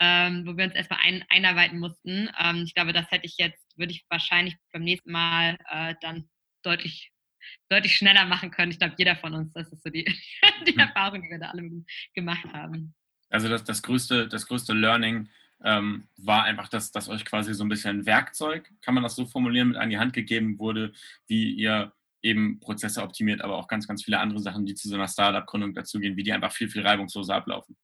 ähm, 0.00 0.46
wo 0.46 0.56
wir 0.56 0.64
uns 0.64 0.74
erstmal 0.74 1.00
ein, 1.02 1.24
einarbeiten 1.28 1.78
mussten. 1.78 2.30
Ähm, 2.38 2.62
ich 2.64 2.74
glaube, 2.74 2.92
das 2.92 3.10
hätte 3.10 3.26
ich 3.26 3.36
jetzt, 3.38 3.66
würde 3.76 3.92
ich 3.92 4.04
wahrscheinlich 4.08 4.54
beim 4.72 4.82
nächsten 4.82 5.10
Mal 5.10 5.58
äh, 5.70 5.94
dann 6.00 6.28
deutlich, 6.62 7.12
deutlich 7.68 7.96
schneller 7.96 8.24
machen 8.26 8.50
können. 8.50 8.72
Ich 8.72 8.78
glaube, 8.78 8.94
jeder 8.98 9.16
von 9.16 9.34
uns, 9.34 9.52
das 9.52 9.72
ist 9.72 9.82
so 9.82 9.90
die, 9.90 10.04
die 10.66 10.72
hm. 10.72 10.78
Erfahrung, 10.78 11.22
die 11.22 11.30
wir 11.30 11.38
da 11.38 11.50
alle 11.50 11.68
gemacht 12.14 12.46
haben. 12.52 12.94
Also 13.30 13.48
das, 13.48 13.64
das, 13.64 13.82
größte, 13.82 14.28
das 14.28 14.46
größte 14.46 14.72
Learning 14.72 15.28
ähm, 15.64 16.08
war 16.16 16.44
einfach, 16.44 16.68
dass, 16.68 16.92
dass 16.92 17.08
euch 17.08 17.24
quasi 17.24 17.54
so 17.54 17.64
ein 17.64 17.68
bisschen 17.68 18.06
Werkzeug, 18.06 18.70
kann 18.82 18.94
man 18.94 19.02
das 19.02 19.16
so 19.16 19.26
formulieren, 19.26 19.68
mit 19.68 19.76
an 19.76 19.90
die 19.90 19.98
Hand 19.98 20.12
gegeben 20.12 20.58
wurde, 20.58 20.92
wie 21.26 21.52
ihr 21.52 21.92
eben 22.22 22.60
Prozesse 22.60 23.02
optimiert, 23.02 23.40
aber 23.40 23.56
auch 23.56 23.68
ganz, 23.68 23.86
ganz 23.86 24.04
viele 24.04 24.18
andere 24.18 24.40
Sachen, 24.40 24.66
die 24.66 24.74
zu 24.74 24.88
so 24.88 24.96
einer 24.96 25.08
Startup-Gründung 25.08 25.74
dazugehen, 25.74 26.16
wie 26.16 26.22
die 26.22 26.32
einfach 26.32 26.52
viel, 26.52 26.68
viel 26.68 26.86
reibungsloser 26.86 27.34
ablaufen. 27.34 27.76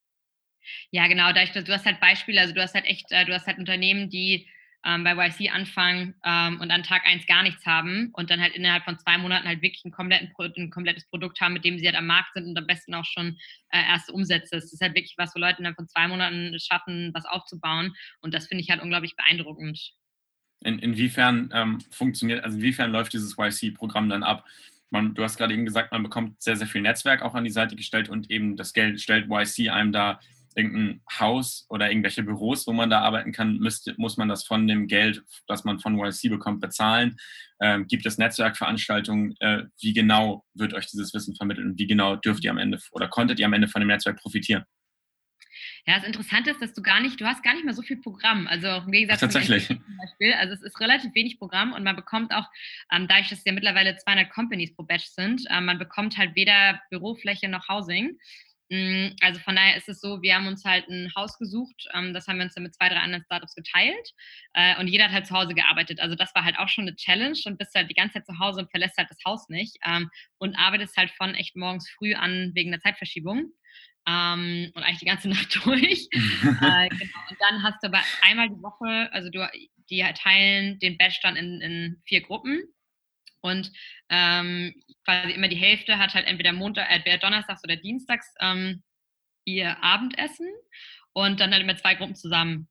Ja, 0.91 1.07
genau. 1.07 1.33
Du 1.33 1.73
hast 1.73 1.87
halt 1.87 2.01
Beispiele, 2.01 2.41
also 2.41 2.55
du 2.55 2.63
hast 2.63 2.75
halt 2.75 2.87
echt, 2.87 3.11
äh, 3.11 3.25
du 3.25 3.35
hast 3.35 3.47
halt 3.47 3.59
Unternehmen, 3.59 4.11
die 4.11 4.49
ähm, 4.85 5.05
bei 5.05 5.15
YC 5.15 5.51
anfangen 5.53 6.15
ähm, 6.25 6.61
und 6.61 6.71
an 6.71 6.83
Tag 6.83 7.07
1 7.07 7.27
gar 7.27 7.43
nichts 7.43 7.65
haben 7.67 8.11
und 8.13 8.31
dann 8.31 8.41
halt 8.41 8.55
innerhalb 8.55 8.85
von 8.85 8.99
zwei 8.99 9.19
Monaten 9.19 9.47
halt 9.47 9.63
wirklich 9.63 9.85
ein, 9.85 9.95
ein 9.97 10.71
komplettes 10.71 11.07
Produkt 11.07 11.41
haben, 11.41 11.55
mit 11.55 11.65
dem 11.65 11.79
sie 11.79 11.87
halt 11.87 11.97
am 11.97 12.07
Markt 12.07 12.35
sind 12.35 12.47
und 12.47 12.59
am 12.59 12.67
besten 12.67 12.95
auch 12.95 13.05
schon 13.05 13.39
äh, 13.71 13.83
erste 13.83 14.13
Umsätze. 14.13 14.57
Das 14.57 14.73
ist 14.73 14.81
halt 14.81 14.95
wirklich 14.95 15.15
was, 15.17 15.35
wo 15.35 15.39
Leute 15.41 15.59
innerhalb 15.59 15.77
von 15.77 15.89
zwei 15.89 16.09
Monaten 16.09 16.59
schaffen, 16.59 17.11
was 17.15 17.25
aufzubauen 17.27 17.95
und 18.21 18.35
das 18.35 18.49
finde 18.49 18.63
ich 18.63 18.71
halt 18.71 18.83
unglaublich 18.83 19.15
beeindruckend. 19.17 19.93
In, 20.65 20.79
inwiefern 20.79 21.51
ähm, 21.53 21.81
funktioniert, 21.91 22.45
also 22.45 22.57
inwiefern 22.57 22.93
läuft 22.93 23.13
dieses 23.13 23.37
YC-Programm 23.37 24.09
dann 24.09 24.23
ab? 24.23 24.47
Man, 24.91 25.15
du 25.15 25.25
hast 25.25 25.39
gerade 25.39 25.55
eben 25.55 25.65
gesagt, 25.65 25.91
man 25.91 26.03
bekommt 26.03 26.43
sehr, 26.43 26.57
sehr 26.57 26.67
viel 26.67 26.83
Netzwerk 26.83 27.23
auch 27.23 27.35
an 27.35 27.45
die 27.45 27.51
Seite 27.51 27.77
gestellt 27.77 28.09
und 28.09 28.31
eben 28.31 28.57
das 28.57 28.73
Geld 28.73 29.01
stellt 29.01 29.29
YC 29.29 29.71
einem 29.71 29.91
da 29.91 30.21
irgendein 30.57 31.01
Haus 31.19 31.67
oder 31.69 31.91
irgendwelche 31.91 32.23
Büros, 32.23 32.67
wo 32.67 32.73
man 32.73 32.91
da 32.91 33.01
arbeiten 33.01 33.33
kann, 33.33 33.59
müsste, 33.59 33.95
muss 33.97 34.17
man 34.17 34.29
das 34.29 34.45
von 34.45 34.67
dem 34.67 34.87
Geld, 34.87 35.23
das 35.47 35.65
man 35.65 35.79
von 35.79 35.99
YC 35.99 36.31
bekommt, 36.31 36.61
bezahlen? 36.61 37.17
Ähm, 37.61 37.87
gibt 37.87 38.07
es 38.07 38.19
Netzwerkveranstaltungen? 38.19 39.35
Äh, 39.41 39.65
wie 39.81 39.93
genau 39.93 40.45
wird 40.55 40.75
euch 40.75 40.87
dieses 40.87 41.15
Wissen 41.15 41.35
vermittelt 41.37 41.67
und 41.67 41.79
wie 41.79 41.87
genau 41.87 42.17
dürft 42.17 42.45
ihr 42.45 42.51
am 42.51 42.59
Ende 42.59 42.79
oder 42.93 43.09
konntet 43.09 43.39
ihr 43.39 43.47
am 43.47 43.53
Ende 43.53 43.69
von 43.69 43.81
dem 43.81 43.89
Netzwerk 43.89 44.19
profitieren? 44.19 44.65
Ja, 45.87 45.97
das 45.97 46.05
Interessante 46.05 46.51
ist, 46.51 46.63
dass 46.63 46.75
du 46.75 46.83
gar 46.83 47.01
nicht, 47.01 47.21
du 47.21 47.27
hast 47.27 47.43
gar 47.43 47.55
nicht 47.55 47.65
mehr 47.65 47.75
so 47.75 47.83
viel 47.83 47.97
Programm. 47.97 48.47
Also 48.47 48.69
im 48.69 48.93
Gegensatz 48.93 49.19
Ach, 49.19 49.23
tatsächlich. 49.23 49.67
zum 49.67 49.83
Beispiel. 50.01 50.33
Also 50.35 50.55
es 50.55 50.63
ist 50.63 50.81
relativ 50.81 51.15
wenig 51.15 51.39
Programm 51.39 51.73
und 51.73 51.83
man 51.83 51.97
bekommt 51.97 52.33
auch, 52.33 52.47
ähm, 52.93 53.09
dadurch, 53.09 53.31
dass 53.31 53.41
es 53.41 53.45
ja 53.45 53.53
mittlerweile 53.53 53.97
200 53.97 54.31
Companies 54.31 54.75
pro 54.75 54.85
Batch 54.85 55.07
sind, 55.07 55.45
äh, 55.51 55.61
man 55.61 55.79
bekommt 55.79 56.17
halt 56.19 56.37
weder 56.37 56.81
Bürofläche 56.91 57.49
noch 57.49 57.69
Housing. 57.69 58.19
Mm, 58.73 59.15
also 59.21 59.39
von 59.41 59.55
daher 59.55 59.77
ist 59.77 59.91
es 59.91 60.01
so, 60.01 60.23
wir 60.23 60.35
haben 60.35 60.47
uns 60.47 60.65
halt 60.65 60.89
ein 60.89 61.13
Haus 61.15 61.37
gesucht, 61.37 61.87
ähm, 61.93 62.15
das 62.15 62.27
haben 62.27 62.39
wir 62.39 62.45
uns 62.45 62.55
dann 62.55 62.63
mit 62.63 62.75
zwei, 62.75 62.89
drei 62.89 63.01
anderen 63.01 63.23
Startups 63.23 63.55
geteilt 63.55 64.09
äh, 64.55 64.81
und 64.81 64.89
jeder 64.89 65.05
hat 65.05 65.13
halt 65.13 65.27
zu 65.27 65.35
Hause 65.35 65.53
gearbeitet. 65.53 66.01
Also 66.01 66.15
das 66.15 66.35
war 66.35 66.43
halt 66.43 66.59
auch 66.59 66.71
schon 66.71 66.85
eine 66.85 66.97
Challenge 66.97 67.39
und 67.45 67.59
bist 67.59 67.75
halt 67.75 67.91
die 67.91 67.95
ganze 67.95 68.15
Zeit 68.15 68.25
zu 68.25 68.39
Hause 68.39 68.61
und 68.61 68.71
verlässt 68.71 68.97
halt 68.97 69.11
das 69.11 69.19
Haus 69.27 69.51
nicht 69.51 69.77
ähm, 69.85 70.09
und 70.39 70.57
arbeitest 70.57 70.97
halt 70.97 71.11
von 71.11 71.35
echt 71.35 71.55
morgens 71.55 71.91
früh 71.91 72.15
an 72.15 72.53
wegen 72.55 72.71
der 72.71 72.81
Zeitverschiebung. 72.81 73.53
Ähm, 74.09 74.73
und 74.75 74.83
eigentlich 74.83 75.01
die 75.01 75.05
ganze 75.05 75.29
Nacht 75.29 75.55
durch. 75.67 76.09
äh, 76.11 76.89
genau. 76.89 77.21
Und 77.29 77.37
dann 77.41 77.63
hast 77.63 77.83
du 77.83 77.89
aber 77.89 78.01
einmal 78.23 78.49
die 78.49 78.63
Woche, 78.63 79.13
also 79.13 79.29
du, 79.29 79.47
die 79.91 80.03
teilen 80.15 80.79
den 80.79 80.97
Batch 80.97 81.21
dann 81.21 81.37
in, 81.37 81.61
in 81.61 82.03
vier 82.07 82.23
Gruppen 82.23 82.63
und 83.43 83.71
ähm, 84.09 84.75
quasi 85.05 85.33
immer 85.33 85.49
die 85.49 85.57
Hälfte 85.57 85.99
hat 85.99 86.15
halt 86.15 86.27
entweder 86.27 86.53
Montag, 86.53 86.89
äh, 86.91 87.19
Donnerstags 87.19 87.63
oder 87.65 87.77
Dienstags 87.77 88.35
ähm, 88.41 88.83
ihr 89.45 89.83
Abendessen 89.83 90.49
und 91.13 91.41
dann 91.41 91.53
halt 91.53 91.63
immer 91.63 91.77
zwei 91.77 91.95
Gruppen 91.95 92.15
zusammen. 92.15 92.69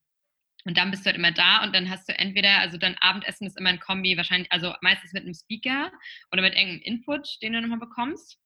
Und 0.63 0.77
dann 0.77 0.91
bist 0.91 1.03
du 1.03 1.07
halt 1.07 1.17
immer 1.17 1.31
da 1.31 1.63
und 1.63 1.73
dann 1.73 1.89
hast 1.89 2.07
du 2.07 2.17
entweder, 2.17 2.59
also 2.59 2.77
dein 2.77 2.97
Abendessen 2.99 3.47
ist 3.47 3.57
immer 3.57 3.69
ein 3.69 3.79
Kombi, 3.79 4.15
wahrscheinlich, 4.15 4.51
also 4.51 4.73
meistens 4.81 5.11
mit 5.13 5.23
einem 5.23 5.33
Speaker 5.33 5.91
oder 6.31 6.41
mit 6.43 6.53
irgendeinem 6.53 6.81
Input, 6.83 7.27
den 7.41 7.53
du 7.53 7.61
nochmal 7.61 7.79
bekommst. 7.79 8.37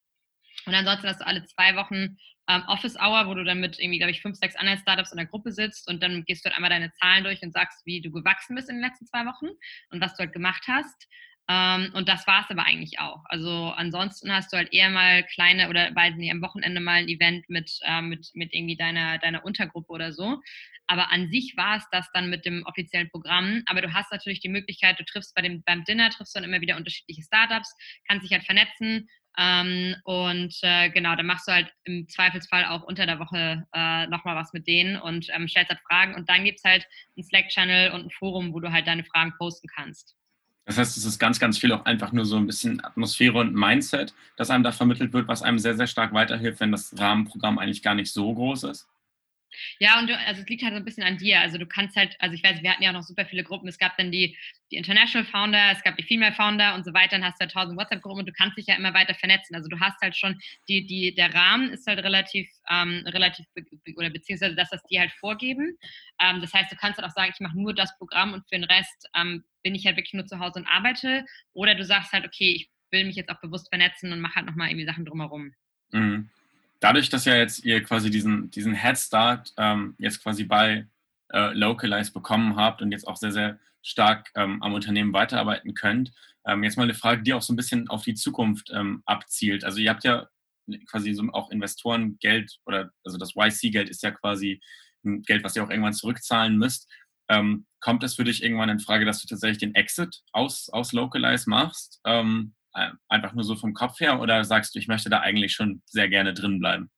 Und 0.66 0.74
ansonsten 0.74 1.08
hast 1.08 1.20
du 1.20 1.28
alle 1.28 1.46
zwei 1.46 1.76
Wochen 1.76 2.18
ähm, 2.48 2.64
Office 2.68 2.96
Hour, 2.98 3.28
wo 3.28 3.34
du 3.34 3.44
dann 3.44 3.60
mit 3.60 3.80
irgendwie, 3.80 3.98
glaube 3.98 4.12
ich, 4.12 4.22
fünf, 4.22 4.38
sechs 4.38 4.56
anderen 4.56 4.80
Startups 4.80 5.12
in 5.12 5.18
der 5.18 5.26
Gruppe 5.26 5.52
sitzt 5.52 5.90
und 5.90 6.02
dann 6.02 6.24
gehst 6.26 6.46
du 6.46 6.50
halt 6.50 6.56
einmal 6.56 6.70
deine 6.70 6.92
Zahlen 6.94 7.24
durch 7.24 7.42
und 7.42 7.54
sagst, 7.54 7.86
wie 7.86 8.02
du 8.02 8.12
gewachsen 8.12 8.56
bist 8.56 8.70
in 8.70 8.76
den 8.76 8.84
letzten 8.84 9.08
zwei 9.08 9.26
Wochen 9.26 9.48
und 9.90 10.02
was 10.02 10.14
du 10.14 10.20
halt 10.20 10.34
gemacht 10.34 10.64
hast. 10.68 11.08
Ähm, 11.48 11.92
und 11.94 12.10
das 12.10 12.26
war 12.26 12.42
es 12.42 12.50
aber 12.50 12.66
eigentlich 12.66 13.00
auch. 13.00 13.24
Also 13.26 13.72
ansonsten 13.76 14.32
hast 14.32 14.52
du 14.52 14.58
halt 14.58 14.74
eher 14.74 14.90
mal 14.90 15.24
kleine 15.24 15.70
oder 15.70 15.94
weiß 15.96 16.16
nicht, 16.16 16.32
am 16.32 16.42
Wochenende 16.42 16.82
mal 16.82 17.02
ein 17.02 17.08
Event 17.08 17.48
mit, 17.50 17.80
äh, 17.84 18.02
mit, 18.02 18.30
mit 18.34 18.54
irgendwie 18.54 18.76
deiner, 18.76 19.20
deiner 19.20 19.46
Untergruppe 19.46 19.92
oder 19.92 20.12
so. 20.12 20.42
Aber 20.88 21.12
an 21.12 21.30
sich 21.30 21.54
war 21.56 21.78
es 21.78 21.84
das 21.92 22.10
dann 22.14 22.30
mit 22.30 22.46
dem 22.46 22.64
offiziellen 22.66 23.10
Programm. 23.10 23.64
Aber 23.68 23.82
du 23.82 23.94
hast 23.94 24.12
natürlich 24.12 24.40
die 24.40 24.50
Möglichkeit, 24.50 25.00
du 25.00 25.06
triffst 25.06 25.36
bei 25.36 25.42
dem, 25.42 25.64
beim 25.64 25.84
Dinner, 25.84 26.10
triffst 26.10 26.36
dann 26.36 26.44
immer 26.44 26.62
wieder 26.62 26.78
unterschiedliche 26.78 27.24
Startups, 27.24 27.76
kannst 28.08 28.24
dich 28.24 28.32
halt 28.32 28.44
vernetzen. 28.44 29.08
Ähm, 29.38 29.96
und 30.06 30.58
äh, 30.62 30.90
genau, 30.90 31.16
dann 31.16 31.26
machst 31.26 31.48
du 31.48 31.52
halt 31.52 31.72
im 31.84 32.08
Zweifelsfall 32.08 32.66
auch 32.66 32.84
unter 32.84 33.06
der 33.06 33.20
Woche 33.20 33.68
äh, 33.74 34.08
nochmal 34.08 34.36
was 34.36 34.54
mit 34.54 34.66
denen 34.66 34.96
und 34.98 35.28
ähm, 35.34 35.48
stellst 35.48 35.70
halt 35.70 35.82
Fragen. 35.88 36.16
Und 36.16 36.30
dann 36.30 36.44
gibt 36.44 36.60
es 36.60 36.64
halt 36.64 36.88
einen 37.18 37.26
Slack-Channel 37.26 37.92
und 37.92 38.06
ein 38.06 38.12
Forum, 38.12 38.54
wo 38.54 38.60
du 38.60 38.72
halt 38.72 38.88
deine 38.88 39.04
Fragen 39.04 39.34
posten 39.38 39.68
kannst. 39.76 40.16
Das 40.66 40.78
heißt, 40.78 40.98
es 40.98 41.06
ist 41.06 41.20
ganz, 41.20 41.40
ganz 41.40 41.58
viel 41.60 41.72
auch 41.72 41.86
einfach 41.86 42.12
nur 42.12 42.26
so 42.26 42.38
ein 42.38 42.48
bisschen 42.48 42.84
Atmosphäre 42.84 43.38
und 43.38 43.54
Mindset, 43.54 44.14
das 44.36 44.50
einem 44.50 44.64
da 44.64 44.72
vermittelt 44.72 45.14
wird, 45.14 45.28
was 45.28 45.44
einem 45.44 45.60
sehr, 45.60 45.76
sehr 45.76 45.88
stark 45.88 46.14
weiterhilft, 46.14 46.60
wenn 46.60 46.72
das 46.72 46.98
Rahmenprogramm 46.98 47.60
eigentlich 47.60 47.84
gar 47.84 47.96
nicht 47.96 48.12
so 48.12 48.34
groß 48.34 48.64
ist. 48.64 48.88
Ja, 49.80 50.00
und 50.00 50.10
du, 50.10 50.18
also 50.18 50.42
es 50.42 50.48
liegt 50.48 50.64
halt 50.64 50.74
so 50.74 50.78
ein 50.78 50.86
bisschen 50.86 51.04
an 51.04 51.18
dir. 51.18 51.40
Also 51.40 51.58
du 51.58 51.66
kannst 51.66 51.96
halt, 51.96 52.16
also 52.20 52.34
ich 52.34 52.44
weiß, 52.44 52.62
wir 52.62 52.72
hatten 52.72 52.84
ja 52.84 52.90
auch 52.90 52.96
noch 52.96 53.04
super 53.04 53.26
viele 53.26 53.44
Gruppen. 53.44 53.68
Es 53.68 53.78
gab 53.78 53.98
dann 53.98 54.12
die, 54.12 54.38
die 54.72 54.78
International 54.78 55.26
Founder, 55.26 55.72
es 55.72 55.84
gab 55.84 55.96
die 55.98 56.04
Female 56.04 56.34
Founder 56.34 56.76
und 56.76 56.86
so 56.86 56.94
weiter. 56.94 57.12
Dann 57.12 57.26
hast 57.26 57.40
du 57.40 57.46
ja 57.46 57.50
tausend 57.50 57.78
WhatsApp-Gruppen 57.78 58.20
und 58.20 58.26
du 58.26 58.34
kannst 58.34 58.58
dich 58.58 58.68
ja 58.68 58.76
immer 58.76 58.94
weiter 58.94 59.14
vernetzen. 59.14 59.56
Also 59.56 59.70
du 59.70 59.80
hast 59.80 60.00
halt 60.02 60.16
schon, 60.16 60.40
die, 60.68 60.86
die, 60.86 61.14
der 61.14 61.34
Rahmen 61.34 61.70
ist 61.70 61.88
halt 61.88 62.00
relativ, 62.00 62.50
ähm, 62.70 63.04
relativ, 63.06 63.46
oder 63.96 64.10
beziehungsweise 64.10 64.56
das, 64.56 64.72
was 64.72 64.84
die 64.84 65.00
halt 65.00 65.12
vorgeben. 65.14 65.78
Ähm, 66.22 66.42
das 66.42 66.54
heißt, 66.54 66.72
du 66.72 66.76
kannst 66.76 67.00
halt 67.00 67.08
auch 67.08 67.16
sagen, 67.16 67.32
ich 67.34 67.40
mache 67.40 67.60
nur 67.60 67.74
das 67.74 67.98
Programm 67.98 68.34
und 68.34 68.44
für 68.50 68.56
den 68.56 68.64
Rest 68.64 69.10
ähm, 69.16 69.44
bin 69.64 69.76
ich 69.76 69.86
halt 69.86 69.98
wirklich 69.98 70.14
nur 70.14 70.26
zu 70.26 70.40
Hause 70.40 70.60
und 70.60 70.68
arbeite. 70.68 71.26
Oder 71.54 71.76
du 71.76 71.84
sagst 71.84 72.14
halt, 72.14 72.26
okay, 72.26 72.52
ich 72.56 72.70
will 72.92 73.06
mich 73.06 73.16
jetzt 73.16 73.30
auch 73.30 73.42
bewusst 73.42 73.70
vernetzen 73.70 74.12
und 74.12 74.22
mache 74.22 74.36
halt 74.36 74.46
nochmal 74.46 74.70
irgendwie 74.70 74.86
Sachen 74.86 75.06
drumherum. 75.06 75.54
Mhm 75.92 76.30
dadurch, 76.80 77.10
dass 77.10 77.26
ja 77.26 77.36
jetzt 77.36 77.66
ihr 77.66 77.84
quasi 77.84 78.10
diesen, 78.10 78.52
diesen 78.52 78.76
Head 78.76 78.98
Start 78.98 79.54
ähm, 79.58 79.96
jetzt 79.98 80.22
quasi 80.22 80.44
bei 80.44 80.88
äh, 81.32 81.54
Localize 81.54 82.12
bekommen 82.12 82.56
habt 82.56 82.82
und 82.82 82.92
jetzt 82.92 83.08
auch 83.08 83.18
sehr, 83.18 83.32
sehr 83.32 83.60
stark 83.82 84.32
ähm, 84.36 84.62
am 84.64 84.74
Unternehmen 84.74 85.14
weiterarbeiten 85.14 85.74
könnt, 85.74 86.12
ähm, 86.46 86.64
jetzt 86.64 86.78
mal 86.78 86.84
eine 86.84 86.94
Frage, 86.94 87.24
die 87.24 87.34
auch 87.34 87.42
so 87.42 87.54
ein 87.54 87.56
bisschen 87.56 87.88
auf 87.88 88.04
die 88.04 88.16
Zukunft 88.16 88.72
ähm, 88.74 89.02
abzielt. 89.06 89.64
Also 89.64 89.80
ihr 89.80 89.90
habt 89.90 90.04
ja 90.04 90.28
quasi 90.88 91.14
so 91.14 91.24
auch 91.32 91.52
Investorengeld 91.52 92.60
oder 92.66 92.92
also 93.04 93.18
das 93.18 93.36
YC-Geld 93.36 93.90
ist 93.90 94.04
ja 94.04 94.12
quasi 94.12 94.62
Geld, 95.04 95.44
was 95.44 95.56
ihr 95.56 95.64
auch 95.64 95.70
irgendwann 95.70 95.94
zurückzahlen 95.94 96.58
müsst. 96.58 96.90
Ähm, 97.30 97.66
kommt 97.80 98.04
es 98.04 98.16
für 98.16 98.24
dich 98.24 98.44
irgendwann 98.44 98.70
in 98.70 98.80
Frage, 98.80 99.06
dass 99.06 99.22
du 99.22 99.28
tatsächlich 99.28 99.60
den 99.60 99.76
Exit 99.76 100.22
aus, 100.32 100.70
aus 100.70 100.94
Localize 100.94 101.50
machst? 101.50 102.00
Ähm, 102.06 102.54
äh, 102.56 102.65
einfach 103.08 103.34
nur 103.34 103.44
so 103.44 103.56
vom 103.56 103.74
Kopf 103.74 104.00
her 104.00 104.20
oder 104.20 104.44
sagst 104.44 104.76
du, 104.76 104.80
ich 104.80 104.88
möchte 104.88 105.10
da 105.10 105.22
eigentlich 105.22 105.54
schon 105.54 105.82
sehr 105.86 106.10
gerne 106.10 106.34
drin 106.34 106.60
bleiben? 106.60 106.90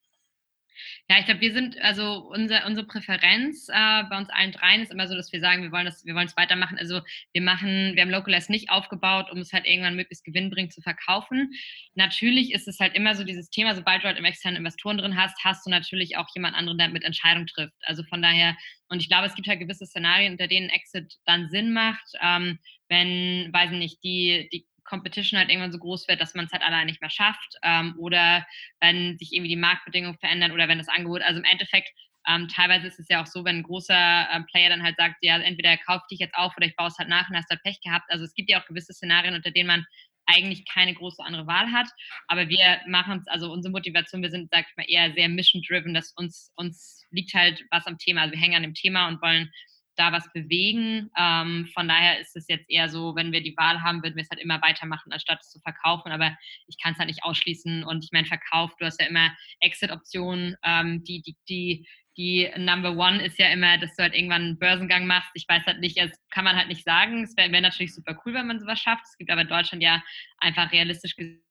Ja, 1.09 1.19
ich 1.19 1.25
glaube, 1.25 1.41
wir 1.41 1.53
sind, 1.53 1.79
also 1.81 2.29
unser, 2.33 2.65
unsere 2.65 2.85
Präferenz 2.85 3.69
äh, 3.69 4.03
bei 4.09 4.17
uns 4.17 4.29
allen 4.29 4.51
dreien 4.51 4.81
ist 4.81 4.91
immer 4.91 5.07
so, 5.07 5.15
dass 5.15 5.31
wir 5.31 5.39
sagen, 5.39 5.63
wir 5.63 5.71
wollen 5.71 5.85
das, 5.85 6.05
wir 6.05 6.15
wollen 6.15 6.27
es 6.27 6.35
weitermachen. 6.35 6.77
Also 6.77 7.01
wir 7.33 7.41
machen, 7.41 7.95
wir 7.95 8.01
haben 8.01 8.09
Localize 8.09 8.51
nicht 8.51 8.69
aufgebaut, 8.69 9.31
um 9.31 9.39
es 9.39 9.53
halt 9.53 9.65
irgendwann 9.65 9.95
möglichst 9.95 10.25
gewinnbringend 10.25 10.73
zu 10.73 10.81
verkaufen. 10.81 11.51
Natürlich 11.95 12.53
ist 12.53 12.67
es 12.67 12.79
halt 12.79 12.93
immer 12.95 13.15
so 13.15 13.23
dieses 13.23 13.49
Thema, 13.49 13.73
sobald 13.73 14.03
du 14.03 14.07
halt 14.07 14.17
im 14.17 14.25
externen 14.25 14.57
Investoren 14.57 14.97
drin 14.97 15.15
hast, 15.15 15.37
hast 15.43 15.65
du 15.65 15.69
natürlich 15.69 16.17
auch 16.17 16.27
jemand 16.35 16.55
anderen, 16.55 16.77
der 16.77 16.89
mit 16.89 17.03
Entscheidung 17.03 17.47
trifft. 17.47 17.77
Also 17.83 18.03
von 18.03 18.21
daher, 18.21 18.57
und 18.89 19.01
ich 19.01 19.07
glaube, 19.07 19.27
es 19.27 19.35
gibt 19.35 19.47
halt 19.47 19.59
gewisse 19.59 19.85
Szenarien, 19.85 20.33
unter 20.33 20.47
denen 20.47 20.69
Exit 20.69 21.13
dann 21.25 21.49
Sinn 21.49 21.71
macht, 21.71 22.05
ähm, 22.21 22.59
wenn, 22.89 23.51
weiß 23.53 23.71
ich 23.71 23.77
nicht, 23.77 24.03
die, 24.03 24.49
die 24.51 24.65
Competition 24.87 25.37
halt 25.39 25.49
irgendwann 25.49 25.71
so 25.71 25.77
groß 25.77 26.07
wird, 26.07 26.19
dass 26.19 26.33
man 26.33 26.45
es 26.45 26.51
halt 26.51 26.63
allein 26.63 26.87
nicht 26.87 27.01
mehr 27.01 27.09
schafft 27.09 27.55
ähm, 27.63 27.95
oder 27.97 28.45
wenn 28.79 29.17
sich 29.17 29.33
irgendwie 29.33 29.49
die 29.49 29.55
Marktbedingungen 29.55 30.17
verändern 30.17 30.51
oder 30.51 30.67
wenn 30.67 30.79
das 30.79 30.89
Angebot, 30.89 31.21
also 31.21 31.39
im 31.39 31.45
Endeffekt 31.45 31.89
ähm, 32.27 32.47
teilweise 32.49 32.87
ist 32.87 32.99
es 32.99 33.07
ja 33.09 33.21
auch 33.21 33.25
so, 33.25 33.45
wenn 33.45 33.57
ein 33.57 33.63
großer 33.63 34.27
äh, 34.31 34.43
Player 34.51 34.69
dann 34.69 34.83
halt 34.83 34.97
sagt, 34.97 35.15
ja, 35.21 35.37
entweder 35.39 35.69
er 35.69 35.77
kauft 35.77 36.11
dich 36.11 36.19
jetzt 36.19 36.35
auf 36.35 36.55
oder 36.57 36.67
ich 36.67 36.75
baue 36.75 36.87
es 36.87 36.97
halt 36.97 37.07
nach 37.07 37.29
und 37.29 37.37
hast 37.37 37.49
halt 37.49 37.63
Pech 37.63 37.79
gehabt. 37.81 38.05
Also 38.09 38.25
es 38.25 38.33
gibt 38.33 38.49
ja 38.49 38.59
auch 38.61 38.65
gewisse 38.65 38.93
Szenarien, 38.93 39.33
unter 39.33 39.51
denen 39.51 39.67
man 39.67 39.85
eigentlich 40.25 40.65
keine 40.65 40.93
große 40.93 41.23
andere 41.23 41.47
Wahl 41.47 41.71
hat. 41.71 41.87
Aber 42.27 42.49
wir 42.49 42.81
machen 42.85 43.19
es, 43.19 43.27
also 43.27 43.51
unsere 43.51 43.71
Motivation, 43.71 44.21
wir 44.21 44.29
sind, 44.29 44.49
sag 44.51 44.65
ich 44.69 44.75
mal, 44.75 44.85
eher 44.87 45.13
sehr 45.13 45.29
mission-driven, 45.29 45.93
dass 45.93 46.11
uns, 46.17 46.51
uns 46.55 47.05
liegt 47.11 47.33
halt 47.33 47.63
was 47.71 47.87
am 47.87 47.97
Thema. 47.97 48.21
Also 48.23 48.33
wir 48.33 48.41
hängen 48.41 48.55
an 48.55 48.63
dem 48.63 48.73
Thema 48.73 49.07
und 49.07 49.21
wollen 49.21 49.49
da 49.97 50.11
was 50.11 50.31
bewegen. 50.33 51.09
Ähm, 51.17 51.67
von 51.73 51.87
daher 51.87 52.19
ist 52.19 52.35
es 52.35 52.47
jetzt 52.47 52.69
eher 52.69 52.89
so, 52.89 53.15
wenn 53.15 53.31
wir 53.31 53.41
die 53.41 53.55
Wahl 53.57 53.81
haben, 53.81 54.03
würden 54.03 54.15
wir 54.15 54.23
es 54.23 54.29
halt 54.29 54.41
immer 54.41 54.61
weitermachen, 54.61 55.11
anstatt 55.11 55.39
es 55.41 55.49
zu 55.49 55.59
verkaufen. 55.59 56.11
Aber 56.11 56.37
ich 56.67 56.77
kann 56.81 56.93
es 56.93 56.99
halt 56.99 57.07
nicht 57.07 57.23
ausschließen. 57.23 57.83
Und 57.83 58.03
ich 58.03 58.11
meine, 58.11 58.27
Verkauf, 58.27 58.75
du 58.77 58.85
hast 58.85 59.01
ja 59.01 59.07
immer 59.07 59.35
Exit-Optionen. 59.59 60.55
Ähm, 60.63 61.03
die, 61.03 61.21
die, 61.21 61.35
die, 61.49 61.87
die 62.17 62.49
Number 62.57 62.95
One 62.97 63.23
ist 63.23 63.37
ja 63.39 63.47
immer, 63.49 63.77
dass 63.77 63.95
du 63.95 64.03
halt 64.03 64.15
irgendwann 64.15 64.43
einen 64.43 64.59
Börsengang 64.59 65.07
machst. 65.07 65.31
Ich 65.33 65.45
weiß 65.47 65.65
halt 65.65 65.79
nicht, 65.79 65.99
das 65.99 66.11
kann 66.31 66.45
man 66.45 66.55
halt 66.55 66.67
nicht 66.67 66.83
sagen. 66.83 67.23
Es 67.23 67.35
wäre 67.37 67.51
wär 67.51 67.61
natürlich 67.61 67.93
super 67.93 68.19
cool, 68.25 68.33
wenn 68.33 68.47
man 68.47 68.59
sowas 68.59 68.79
schafft. 68.79 69.03
Es 69.05 69.17
gibt 69.17 69.31
aber 69.31 69.41
in 69.41 69.47
Deutschland 69.47 69.83
ja 69.83 70.03
einfach 70.39 70.71
realistisch 70.71 71.15
gesehen 71.15 71.43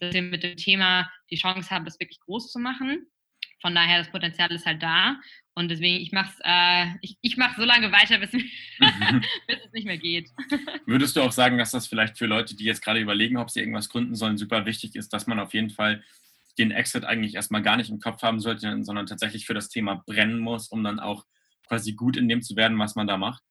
dass 0.00 0.14
wir 0.14 0.22
mit 0.22 0.42
dem 0.42 0.56
Thema 0.56 1.10
die 1.30 1.36
Chance 1.36 1.70
haben, 1.70 1.84
das 1.84 1.98
wirklich 2.00 2.20
groß 2.20 2.50
zu 2.52 2.58
machen. 2.58 3.06
Von 3.60 3.74
daher, 3.74 3.98
das 3.98 4.10
Potenzial 4.10 4.52
ist 4.52 4.66
halt 4.66 4.82
da. 4.82 5.16
Und 5.56 5.70
deswegen, 5.70 6.02
ich 6.02 6.10
mache 6.10 6.32
äh, 6.42 6.86
ich, 7.00 7.16
ich 7.20 7.36
mach 7.36 7.56
so 7.56 7.64
lange 7.64 7.92
weiter, 7.92 8.18
bis, 8.18 8.32
bis 9.46 9.58
es 9.64 9.72
nicht 9.72 9.86
mehr 9.86 9.98
geht. 9.98 10.30
Würdest 10.86 11.14
du 11.14 11.22
auch 11.22 11.32
sagen, 11.32 11.58
dass 11.58 11.70
das 11.70 11.86
vielleicht 11.86 12.18
für 12.18 12.26
Leute, 12.26 12.56
die 12.56 12.64
jetzt 12.64 12.82
gerade 12.82 13.00
überlegen, 13.00 13.36
ob 13.36 13.50
sie 13.50 13.60
irgendwas 13.60 13.88
gründen 13.88 14.16
sollen, 14.16 14.36
super 14.36 14.66
wichtig 14.66 14.96
ist, 14.96 15.12
dass 15.12 15.26
man 15.26 15.38
auf 15.38 15.54
jeden 15.54 15.70
Fall 15.70 16.02
den 16.58 16.70
Exit 16.70 17.04
eigentlich 17.04 17.34
erstmal 17.34 17.62
gar 17.62 17.76
nicht 17.76 17.90
im 17.90 18.00
Kopf 18.00 18.22
haben 18.22 18.40
sollte, 18.40 18.82
sondern 18.82 19.06
tatsächlich 19.06 19.46
für 19.46 19.54
das 19.54 19.68
Thema 19.68 20.02
brennen 20.06 20.38
muss, 20.38 20.68
um 20.68 20.82
dann 20.82 21.00
auch 21.00 21.24
quasi 21.66 21.94
gut 21.94 22.16
in 22.16 22.28
dem 22.28 22.42
zu 22.42 22.56
werden, 22.56 22.78
was 22.78 22.94
man 22.94 23.06
da 23.06 23.16
macht? 23.16 23.42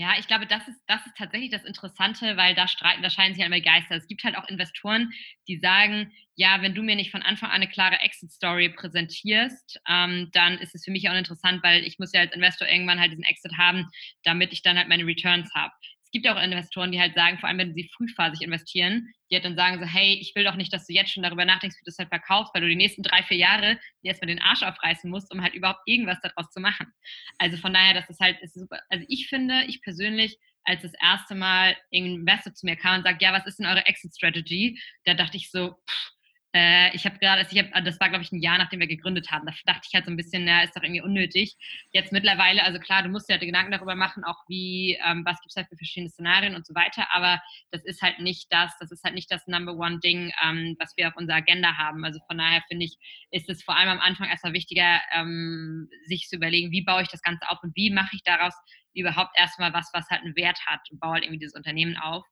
Ja, 0.00 0.14
ich 0.18 0.26
glaube, 0.26 0.46
das 0.46 0.66
ist, 0.66 0.80
das 0.86 1.04
ist 1.04 1.14
tatsächlich 1.18 1.50
das 1.50 1.62
Interessante, 1.64 2.38
weil 2.38 2.54
da 2.54 2.66
streiten, 2.66 3.02
da 3.02 3.10
scheinen 3.10 3.34
sich 3.34 3.44
immer 3.44 3.60
Geister. 3.60 3.96
Es 3.96 4.06
gibt 4.06 4.24
halt 4.24 4.34
auch 4.34 4.48
Investoren, 4.48 5.12
die 5.46 5.58
sagen, 5.58 6.10
ja, 6.36 6.62
wenn 6.62 6.74
du 6.74 6.82
mir 6.82 6.96
nicht 6.96 7.10
von 7.10 7.20
Anfang 7.20 7.50
an 7.50 7.56
eine 7.56 7.68
klare 7.68 8.00
Exit-Story 8.00 8.70
präsentierst, 8.70 9.78
ähm, 9.86 10.30
dann 10.32 10.56
ist 10.56 10.74
es 10.74 10.86
für 10.86 10.90
mich 10.90 11.10
auch 11.10 11.14
interessant, 11.14 11.62
weil 11.62 11.84
ich 11.84 11.98
muss 11.98 12.14
ja 12.14 12.22
als 12.22 12.32
Investor 12.32 12.66
irgendwann 12.66 12.98
halt 12.98 13.10
diesen 13.10 13.24
Exit 13.24 13.58
haben, 13.58 13.90
damit 14.24 14.54
ich 14.54 14.62
dann 14.62 14.78
halt 14.78 14.88
meine 14.88 15.04
Returns 15.04 15.52
habe 15.54 15.74
es 16.10 16.20
gibt 16.20 16.26
auch 16.26 16.42
Investoren, 16.42 16.90
die 16.90 17.00
halt 17.00 17.14
sagen, 17.14 17.38
vor 17.38 17.48
allem 17.48 17.58
wenn 17.58 17.72
sie 17.72 17.88
frühphasig 17.94 18.42
investieren, 18.42 19.06
die 19.30 19.36
halt 19.36 19.44
dann 19.44 19.54
sagen 19.54 19.78
so, 19.78 19.86
hey, 19.86 20.18
ich 20.20 20.34
will 20.34 20.42
doch 20.42 20.56
nicht, 20.56 20.72
dass 20.72 20.84
du 20.88 20.92
jetzt 20.92 21.12
schon 21.12 21.22
darüber 21.22 21.44
nachdenkst, 21.44 21.76
wie 21.76 21.84
du 21.84 21.90
das 21.90 21.98
halt 21.98 22.08
verkaufst, 22.08 22.52
weil 22.52 22.62
du 22.62 22.68
die 22.68 22.74
nächsten 22.74 23.04
drei, 23.04 23.22
vier 23.22 23.36
Jahre 23.36 23.78
dir 24.02 24.08
erstmal 24.08 24.26
den 24.26 24.42
Arsch 24.42 24.64
aufreißen 24.64 25.08
musst, 25.08 25.32
um 25.32 25.40
halt 25.40 25.54
überhaupt 25.54 25.82
irgendwas 25.84 26.18
daraus 26.20 26.50
zu 26.50 26.58
machen. 26.58 26.92
Also 27.38 27.58
von 27.58 27.72
daher, 27.72 27.94
das 27.94 28.10
ist 28.10 28.18
halt, 28.18 28.40
ist 28.40 28.54
super. 28.54 28.80
Also 28.88 29.06
ich 29.08 29.28
finde, 29.28 29.62
ich 29.68 29.82
persönlich, 29.82 30.36
als 30.64 30.82
das 30.82 30.92
erste 31.00 31.36
Mal 31.36 31.76
ein 31.94 32.04
Investor 32.06 32.54
zu 32.54 32.66
mir 32.66 32.74
kam 32.74 32.98
und 32.98 33.04
sagt, 33.04 33.22
ja, 33.22 33.32
was 33.32 33.46
ist 33.46 33.60
denn 33.60 33.66
eure 33.66 33.86
Exit-Strategy? 33.86 34.80
Da 35.04 35.14
dachte 35.14 35.36
ich 35.36 35.48
so, 35.52 35.76
pff, 35.88 36.10
äh, 36.52 36.94
ich 36.96 37.04
habe 37.04 37.18
gerade, 37.18 37.46
ich 37.48 37.58
hab, 37.58 37.84
das 37.84 38.00
war 38.00 38.08
glaube 38.08 38.24
ich 38.24 38.32
ein 38.32 38.40
Jahr, 38.40 38.58
nachdem 38.58 38.80
wir 38.80 38.88
gegründet 38.88 39.30
haben. 39.30 39.46
Da 39.46 39.52
dachte 39.66 39.86
ich 39.88 39.94
halt 39.94 40.04
so 40.04 40.10
ein 40.10 40.16
bisschen, 40.16 40.46
ja, 40.46 40.62
ist 40.62 40.76
doch 40.76 40.82
irgendwie 40.82 41.02
unnötig. 41.02 41.56
Jetzt 41.92 42.12
mittlerweile, 42.12 42.64
also 42.64 42.80
klar, 42.80 43.02
du 43.02 43.08
musst 43.08 43.28
dir 43.28 43.34
halt 43.34 43.42
Gedanken 43.42 43.70
darüber 43.70 43.94
machen, 43.94 44.24
auch 44.24 44.42
wie, 44.48 44.98
ähm, 45.06 45.24
was 45.24 45.40
gibt 45.40 45.50
es 45.50 45.56
halt 45.56 45.68
für 45.68 45.76
verschiedene 45.76 46.10
Szenarien 46.10 46.56
und 46.56 46.66
so 46.66 46.74
weiter, 46.74 47.06
aber 47.12 47.40
das 47.70 47.84
ist 47.84 48.02
halt 48.02 48.18
nicht 48.18 48.52
das, 48.52 48.76
das 48.78 48.90
ist 48.90 49.04
halt 49.04 49.14
nicht 49.14 49.30
das 49.30 49.46
Number 49.46 49.74
One 49.74 50.00
Ding, 50.00 50.32
ähm, 50.44 50.76
was 50.80 50.96
wir 50.96 51.08
auf 51.08 51.16
unserer 51.16 51.36
Agenda 51.36 51.76
haben. 51.76 52.04
Also 52.04 52.18
von 52.26 52.38
daher 52.38 52.62
finde 52.68 52.86
ich, 52.86 52.96
ist 53.30 53.48
es 53.48 53.62
vor 53.62 53.76
allem 53.76 53.90
am 53.90 54.00
Anfang 54.00 54.28
erstmal 54.28 54.52
wichtiger, 54.52 55.00
ähm, 55.12 55.88
sich 56.06 56.26
zu 56.28 56.36
überlegen, 56.36 56.72
wie 56.72 56.82
baue 56.82 57.02
ich 57.02 57.08
das 57.08 57.22
Ganze 57.22 57.48
auf 57.48 57.62
und 57.62 57.76
wie 57.76 57.90
mache 57.90 58.10
ich 58.14 58.22
daraus 58.24 58.54
überhaupt 58.92 59.38
erstmal 59.38 59.72
was, 59.72 59.90
was 59.92 60.08
halt 60.10 60.22
einen 60.22 60.34
Wert 60.34 60.58
hat 60.66 60.80
und 60.90 60.98
baue 60.98 61.12
halt 61.12 61.24
irgendwie 61.24 61.38
dieses 61.38 61.54
Unternehmen 61.54 61.96
auf. 61.96 62.26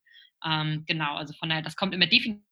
Ähm, 0.44 0.84
genau, 0.86 1.16
also 1.16 1.34
von 1.34 1.48
daher, 1.48 1.62
das 1.62 1.76
kommt 1.76 1.94
immer 1.94 2.06
definitiv 2.06 2.47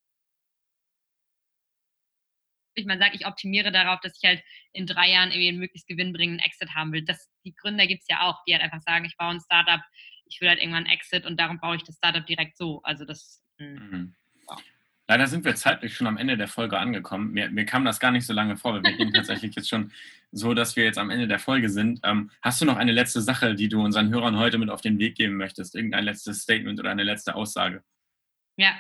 man 2.85 2.99
sagt, 2.99 3.15
ich 3.15 3.27
optimiere 3.27 3.73
darauf, 3.73 4.01
dass 4.01 4.19
ich 4.21 4.29
halt 4.29 4.43
in 4.73 4.87
drei 4.87 5.11
Jahren 5.11 5.31
irgendwie 5.31 5.49
einen 5.49 5.59
möglichst 5.59 5.89
gewinnbringenden 5.89 6.45
Exit 6.45 6.75
haben 6.75 6.93
will. 6.93 7.05
Das, 7.05 7.31
die 7.45 7.55
Gründer 7.55 7.87
gibt 7.87 8.03
es 8.03 8.09
ja 8.09 8.21
auch, 8.23 8.43
die 8.47 8.53
halt 8.53 8.63
einfach 8.63 8.83
sagen, 8.83 9.05
ich 9.05 9.17
baue 9.17 9.31
ein 9.31 9.41
Startup, 9.41 9.81
ich 10.27 10.41
will 10.41 10.49
halt 10.49 10.61
irgendwann 10.61 10.87
Exit 10.87 11.25
und 11.25 11.39
darum 11.41 11.59
baue 11.59 11.77
ich 11.77 11.85
das 11.85 11.97
Startup 11.97 12.27
direkt 12.27 12.59
so. 12.59 12.83
Also 12.83 13.05
das. 13.05 13.43
Hm, 13.59 13.75
mhm. 13.75 14.15
Ja. 14.51 14.57
Leider 15.09 15.29
sind 15.29 15.45
wir 15.45 15.55
zeitlich 15.55 15.95
schon 15.95 16.09
am 16.09 16.17
Ende 16.17 16.37
der 16.37 16.49
Folge 16.49 16.79
angekommen. 16.79 17.31
Mir, 17.31 17.49
mir 17.49 17.65
kam 17.65 17.85
das 17.85 18.01
gar 18.01 18.11
nicht 18.11 18.27
so 18.27 18.33
lange 18.33 18.57
vor, 18.57 18.75
weil 18.75 18.83
wir 18.83 18.97
gehen 18.97 19.13
tatsächlich 19.15 19.55
jetzt 19.55 19.69
schon 19.69 19.93
so, 20.33 20.53
dass 20.53 20.75
wir 20.75 20.85
jetzt 20.85 20.99
am 20.99 21.11
Ende 21.11 21.29
der 21.29 21.39
Folge 21.39 21.71
sind. 21.71 22.01
Ähm, 22.03 22.31
hast 22.43 22.61
du 22.61 22.65
noch 22.65 22.77
eine 22.77 22.93
letzte 22.93 23.21
Sache, 23.21 23.55
die 23.55 23.69
du 23.69 23.81
unseren 23.83 24.11
Hörern 24.11 24.37
heute 24.37 24.59
mit 24.59 24.69
auf 24.69 24.81
den 24.81 24.99
Weg 24.99 25.15
geben 25.15 25.37
möchtest? 25.37 25.77
Irgendein 25.77 26.05
letztes 26.05 26.43
Statement 26.43 26.81
oder 26.81 26.91
eine 26.91 27.05
letzte 27.05 27.37
Aussage? 27.37 27.85
Ja, 28.57 28.75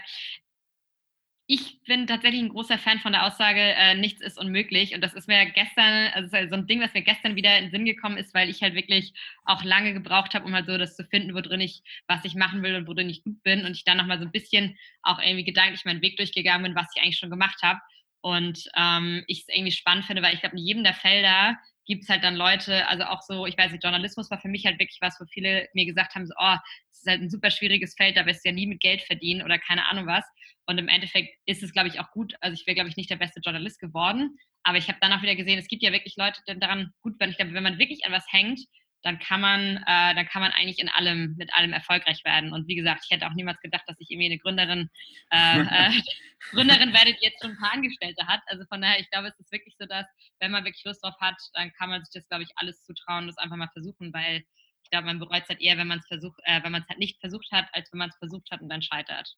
ich 1.48 1.80
bin 1.84 2.08
tatsächlich 2.08 2.42
ein 2.42 2.48
großer 2.48 2.76
Fan 2.76 2.98
von 2.98 3.12
der 3.12 3.24
Aussage, 3.24 3.60
äh, 3.60 3.94
nichts 3.94 4.20
ist 4.20 4.36
unmöglich. 4.36 4.94
Und 4.94 5.00
das 5.00 5.14
ist 5.14 5.28
mir 5.28 5.46
gestern, 5.46 6.08
also 6.12 6.28
so 6.28 6.54
ein 6.56 6.66
Ding, 6.66 6.80
was 6.80 6.92
mir 6.92 7.02
gestern 7.02 7.36
wieder 7.36 7.56
in 7.56 7.66
den 7.66 7.70
Sinn 7.70 7.84
gekommen 7.84 8.16
ist, 8.16 8.34
weil 8.34 8.50
ich 8.50 8.62
halt 8.62 8.74
wirklich 8.74 9.12
auch 9.44 9.62
lange 9.62 9.92
gebraucht 9.92 10.34
habe, 10.34 10.44
um 10.44 10.54
halt 10.54 10.66
so 10.66 10.76
das 10.76 10.96
zu 10.96 11.04
finden, 11.04 11.34
worin 11.34 11.60
ich, 11.60 11.82
was 12.08 12.24
ich 12.24 12.34
machen 12.34 12.64
will 12.64 12.74
und 12.74 12.88
worin 12.88 13.08
ich 13.08 13.22
gut 13.22 13.40
bin. 13.44 13.64
Und 13.64 13.76
ich 13.76 13.84
dann 13.84 13.96
nochmal 13.96 14.18
so 14.18 14.24
ein 14.24 14.32
bisschen 14.32 14.76
auch 15.02 15.20
irgendwie 15.20 15.44
gedanklich 15.44 15.84
meinen 15.84 16.02
Weg 16.02 16.16
durchgegangen 16.16 16.64
bin, 16.64 16.74
was 16.74 16.88
ich 16.94 17.02
eigentlich 17.02 17.18
schon 17.18 17.30
gemacht 17.30 17.62
habe. 17.62 17.78
Und 18.22 18.68
ähm, 18.76 19.22
ich 19.28 19.42
es 19.42 19.48
irgendwie 19.48 19.72
spannend 19.72 20.04
finde, 20.04 20.22
weil 20.22 20.34
ich 20.34 20.40
glaube, 20.40 20.56
in 20.56 20.64
jedem 20.64 20.82
der 20.82 20.94
Felder 20.94 21.56
gibt 21.86 22.02
es 22.02 22.08
halt 22.08 22.24
dann 22.24 22.36
Leute, 22.36 22.86
also 22.88 23.04
auch 23.04 23.22
so, 23.22 23.46
ich 23.46 23.56
weiß 23.56 23.72
nicht, 23.72 23.82
Journalismus 23.82 24.30
war 24.30 24.40
für 24.40 24.48
mich 24.48 24.66
halt 24.66 24.78
wirklich 24.78 24.98
was, 25.00 25.18
wo 25.20 25.24
viele 25.26 25.68
mir 25.72 25.86
gesagt 25.86 26.14
haben, 26.14 26.26
so, 26.26 26.34
oh, 26.38 26.56
es 26.92 26.98
ist 26.98 27.06
halt 27.06 27.22
ein 27.22 27.30
super 27.30 27.50
schwieriges 27.50 27.94
Feld, 27.94 28.16
da 28.16 28.26
wirst 28.26 28.44
du 28.44 28.48
ja 28.48 28.54
nie 28.54 28.66
mit 28.66 28.80
Geld 28.80 29.02
verdienen 29.02 29.42
oder 29.42 29.58
keine 29.58 29.88
Ahnung 29.88 30.06
was. 30.06 30.24
Und 30.66 30.78
im 30.78 30.88
Endeffekt 30.88 31.36
ist 31.46 31.62
es, 31.62 31.72
glaube 31.72 31.88
ich, 31.88 32.00
auch 32.00 32.10
gut. 32.10 32.34
Also 32.40 32.54
ich 32.54 32.66
wäre, 32.66 32.74
glaube 32.74 32.90
ich, 32.90 32.96
nicht 32.96 33.10
der 33.10 33.16
beste 33.16 33.40
Journalist 33.40 33.78
geworden. 33.78 34.36
Aber 34.64 34.78
ich 34.78 34.88
habe 34.88 34.98
dann 35.00 35.12
auch 35.12 35.22
wieder 35.22 35.36
gesehen, 35.36 35.60
es 35.60 35.68
gibt 35.68 35.82
ja 35.84 35.92
wirklich 35.92 36.16
Leute, 36.16 36.40
die 36.48 36.58
daran 36.58 36.92
gut 37.02 37.18
werden. 37.20 37.30
Ich 37.30 37.36
glaube, 37.36 37.54
wenn 37.54 37.62
man 37.62 37.78
wirklich 37.78 38.04
an 38.04 38.12
was 38.12 38.26
hängt, 38.30 38.58
dann 39.06 39.20
kann 39.20 39.40
man, 39.40 39.76
äh, 39.86 40.14
dann 40.14 40.26
kann 40.26 40.42
man 40.42 40.50
eigentlich 40.50 40.80
in 40.80 40.88
allem, 40.88 41.36
mit 41.38 41.54
allem 41.54 41.72
erfolgreich 41.72 42.24
werden. 42.24 42.52
Und 42.52 42.66
wie 42.66 42.74
gesagt, 42.74 43.04
ich 43.04 43.14
hätte 43.14 43.28
auch 43.28 43.34
niemals 43.34 43.60
gedacht, 43.60 43.84
dass 43.86 43.96
ich 44.00 44.10
irgendwie 44.10 44.26
eine 44.26 44.38
Gründerin, 44.38 44.90
äh, 45.30 45.60
äh, 45.60 46.02
Gründerin 46.50 46.92
werde, 46.92 47.14
die 47.14 47.24
jetzt 47.24 47.40
schon 47.40 47.52
ein 47.52 47.58
paar 47.58 47.72
Angestellte 47.72 48.26
hat. 48.26 48.40
Also 48.46 48.64
von 48.68 48.82
daher, 48.82 48.98
ich 48.98 49.08
glaube, 49.10 49.28
es 49.28 49.38
ist 49.38 49.52
wirklich 49.52 49.76
so, 49.78 49.86
dass, 49.86 50.06
wenn 50.40 50.50
man 50.50 50.64
wirklich 50.64 50.84
Lust 50.84 51.04
drauf 51.04 51.14
hat, 51.20 51.36
dann 51.54 51.72
kann 51.74 51.88
man 51.88 52.02
sich 52.02 52.12
das, 52.12 52.28
glaube 52.28 52.42
ich, 52.42 52.50
alles 52.56 52.82
zutrauen, 52.84 53.28
das 53.28 53.38
einfach 53.38 53.56
mal 53.56 53.70
versuchen, 53.72 54.12
weil 54.12 54.42
ich 54.82 54.90
glaube, 54.90 55.06
man 55.06 55.20
bereut 55.20 55.42
es 55.44 55.48
halt 55.48 55.60
eher, 55.60 55.78
wenn 55.78 55.86
man 55.86 56.00
es 56.00 56.06
versucht, 56.08 56.38
äh, 56.44 56.62
wenn 56.64 56.72
man 56.72 56.82
es 56.82 56.88
halt 56.88 56.98
nicht 56.98 57.20
versucht 57.20 57.50
hat, 57.52 57.68
als 57.72 57.92
wenn 57.92 57.98
man 57.98 58.10
es 58.10 58.18
versucht 58.18 58.50
hat 58.50 58.60
und 58.60 58.68
dann 58.68 58.82
scheitert. 58.82 59.28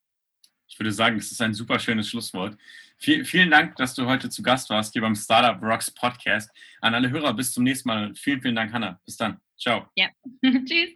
Ich 0.68 0.78
würde 0.78 0.92
sagen, 0.92 1.16
es 1.16 1.32
ist 1.32 1.40
ein 1.40 1.54
super 1.54 1.78
schönes 1.78 2.08
Schlusswort. 2.08 2.56
Viel, 2.98 3.24
vielen 3.24 3.50
Dank, 3.50 3.76
dass 3.76 3.94
du 3.94 4.06
heute 4.06 4.28
zu 4.28 4.42
Gast 4.42 4.68
warst 4.70 4.92
hier 4.92 5.02
beim 5.02 5.14
Startup 5.14 5.60
Rocks 5.62 5.90
Podcast. 5.90 6.50
An 6.80 6.94
alle 6.94 7.10
Hörer, 7.10 7.32
bis 7.32 7.52
zum 7.52 7.64
nächsten 7.64 7.88
Mal. 7.88 8.14
Vielen, 8.14 8.42
vielen 8.42 8.54
Dank, 8.54 8.72
Hanna. 8.72 9.00
Bis 9.04 9.16
dann. 9.16 9.40
Ciao. 9.58 9.88
Ja. 9.96 10.08
Tschüss. 10.42 10.90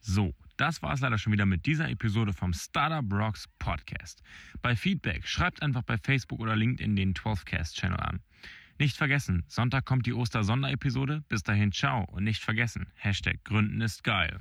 So, 0.00 0.32
das 0.56 0.82
war 0.82 0.94
es 0.94 1.00
leider 1.00 1.18
schon 1.18 1.32
wieder 1.32 1.46
mit 1.46 1.66
dieser 1.66 1.90
Episode 1.90 2.32
vom 2.32 2.52
Startup 2.52 3.04
Rocks 3.12 3.48
Podcast. 3.58 4.22
Bei 4.62 4.76
Feedback 4.76 5.26
schreibt 5.26 5.62
einfach 5.62 5.82
bei 5.82 5.98
Facebook 5.98 6.38
oder 6.38 6.54
LinkedIn 6.54 6.94
den 6.94 7.12
12cast-Channel 7.12 7.98
an. 7.98 8.20
Nicht 8.78 8.96
vergessen, 8.96 9.44
Sonntag 9.48 9.86
kommt 9.86 10.06
die 10.06 10.12
Oster-Sonderepisode. 10.12 11.22
Bis 11.28 11.42
dahin, 11.42 11.72
ciao 11.72 12.04
und 12.12 12.24
nicht 12.24 12.42
vergessen, 12.42 12.86
Hashtag 12.94 13.42
Gründen 13.44 13.80
ist 13.80 14.04
geil. 14.04 14.40